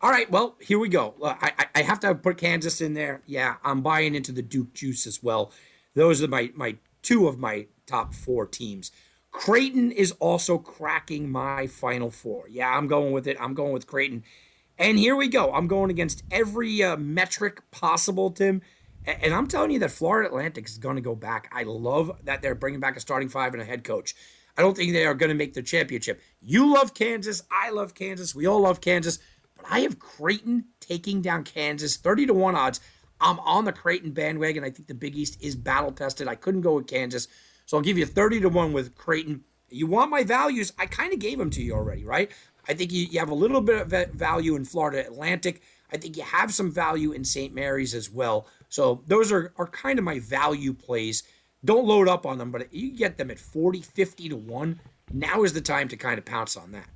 [0.00, 1.14] All right, well, here we go.
[1.22, 3.22] I, I have to put Kansas in there.
[3.26, 5.52] Yeah, I'm buying into the Duke juice as well.
[5.94, 8.90] Those are my, my two of my top four teams.
[9.30, 12.48] Creighton is also cracking my final four.
[12.48, 13.36] Yeah, I'm going with it.
[13.38, 14.24] I'm going with Creighton.
[14.78, 15.52] And here we go.
[15.52, 18.62] I'm going against every uh, metric possible, Tim.
[19.04, 21.52] And I'm telling you that Florida Atlantic is going to go back.
[21.52, 24.14] I love that they're bringing back a starting five and a head coach.
[24.56, 26.22] I don't think they are going to make the championship.
[26.40, 27.42] You love Kansas.
[27.50, 28.34] I love Kansas.
[28.34, 29.18] We all love Kansas.
[29.56, 32.80] But I have Creighton taking down Kansas, 30 to 1 odds.
[33.20, 34.64] I'm on the Creighton bandwagon.
[34.64, 36.26] I think the Big East is battle tested.
[36.26, 37.28] I couldn't go with Kansas.
[37.66, 39.44] So I'll give you 30 to 1 with Creighton.
[39.68, 40.72] You want my values?
[40.78, 42.30] I kind of gave them to you already, right?
[42.68, 45.62] I think you, you have a little bit of value in Florida Atlantic.
[45.92, 47.54] I think you have some value in St.
[47.54, 48.46] Mary's as well.
[48.68, 51.22] So those are, are kind of my value plays
[51.64, 54.80] don't load up on them, but you get them at 40, 50 to 1.
[55.12, 56.88] Now is the time to kind of pounce on that.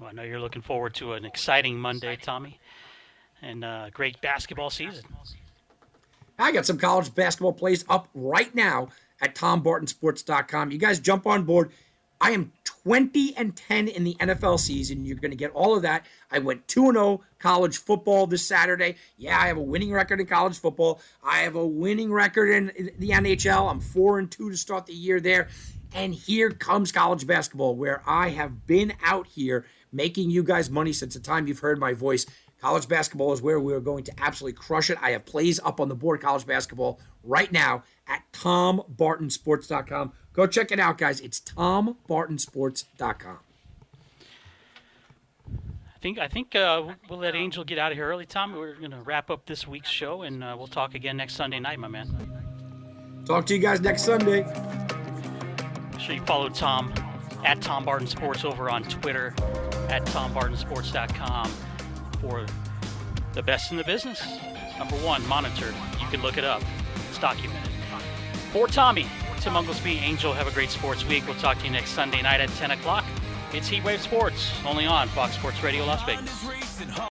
[0.00, 2.60] Well, I know you're looking forward to an exciting Monday, Tommy,
[3.42, 5.04] and a great basketball season.
[6.38, 8.88] I got some college basketball plays up right now
[9.20, 10.70] at tombartonsports.com.
[10.70, 11.72] You guys jump on board.
[12.20, 15.04] I am 20 and 10 in the NFL season.
[15.04, 16.04] You're going to get all of that.
[16.30, 18.96] I went 2 0 college football this Saturday.
[19.16, 21.00] Yeah, I have a winning record in college football.
[21.22, 23.70] I have a winning record in the NHL.
[23.70, 25.48] I'm 4 and 2 to start the year there.
[25.94, 30.92] And here comes college basketball, where I have been out here making you guys money
[30.92, 32.26] since the time you've heard my voice.
[32.60, 34.98] College basketball is where we're going to absolutely crush it.
[35.00, 40.12] I have plays up on the board, college basketball, right now at tombartonsports.com.
[40.32, 41.20] Go check it out, guys.
[41.20, 43.38] It's tombartonsports.com.
[45.48, 48.54] I think I think uh, we'll let Angel get out of here early, Tom.
[48.54, 51.58] We're going to wrap up this week's show, and uh, we'll talk again next Sunday
[51.58, 52.08] night, my man.
[53.24, 54.44] Talk to you guys next Sunday.
[55.90, 56.92] Make sure you follow Tom
[57.44, 59.34] at Tom Barton Sports over on Twitter,
[59.88, 61.52] at tombartonsports.com
[62.20, 62.46] for
[63.34, 64.22] the best in the business.
[64.78, 65.74] Number one, monitored.
[66.00, 66.62] You can look it up.
[67.08, 67.72] It's documented.
[68.52, 69.06] For Tommy,
[69.40, 71.26] Tim Unglesby, Angel, have a great sports week.
[71.26, 73.04] We'll talk to you next Sunday night at 10 o'clock.
[73.52, 76.44] It's Heatwave Sports, only on Fox Sports Radio Las Vegas.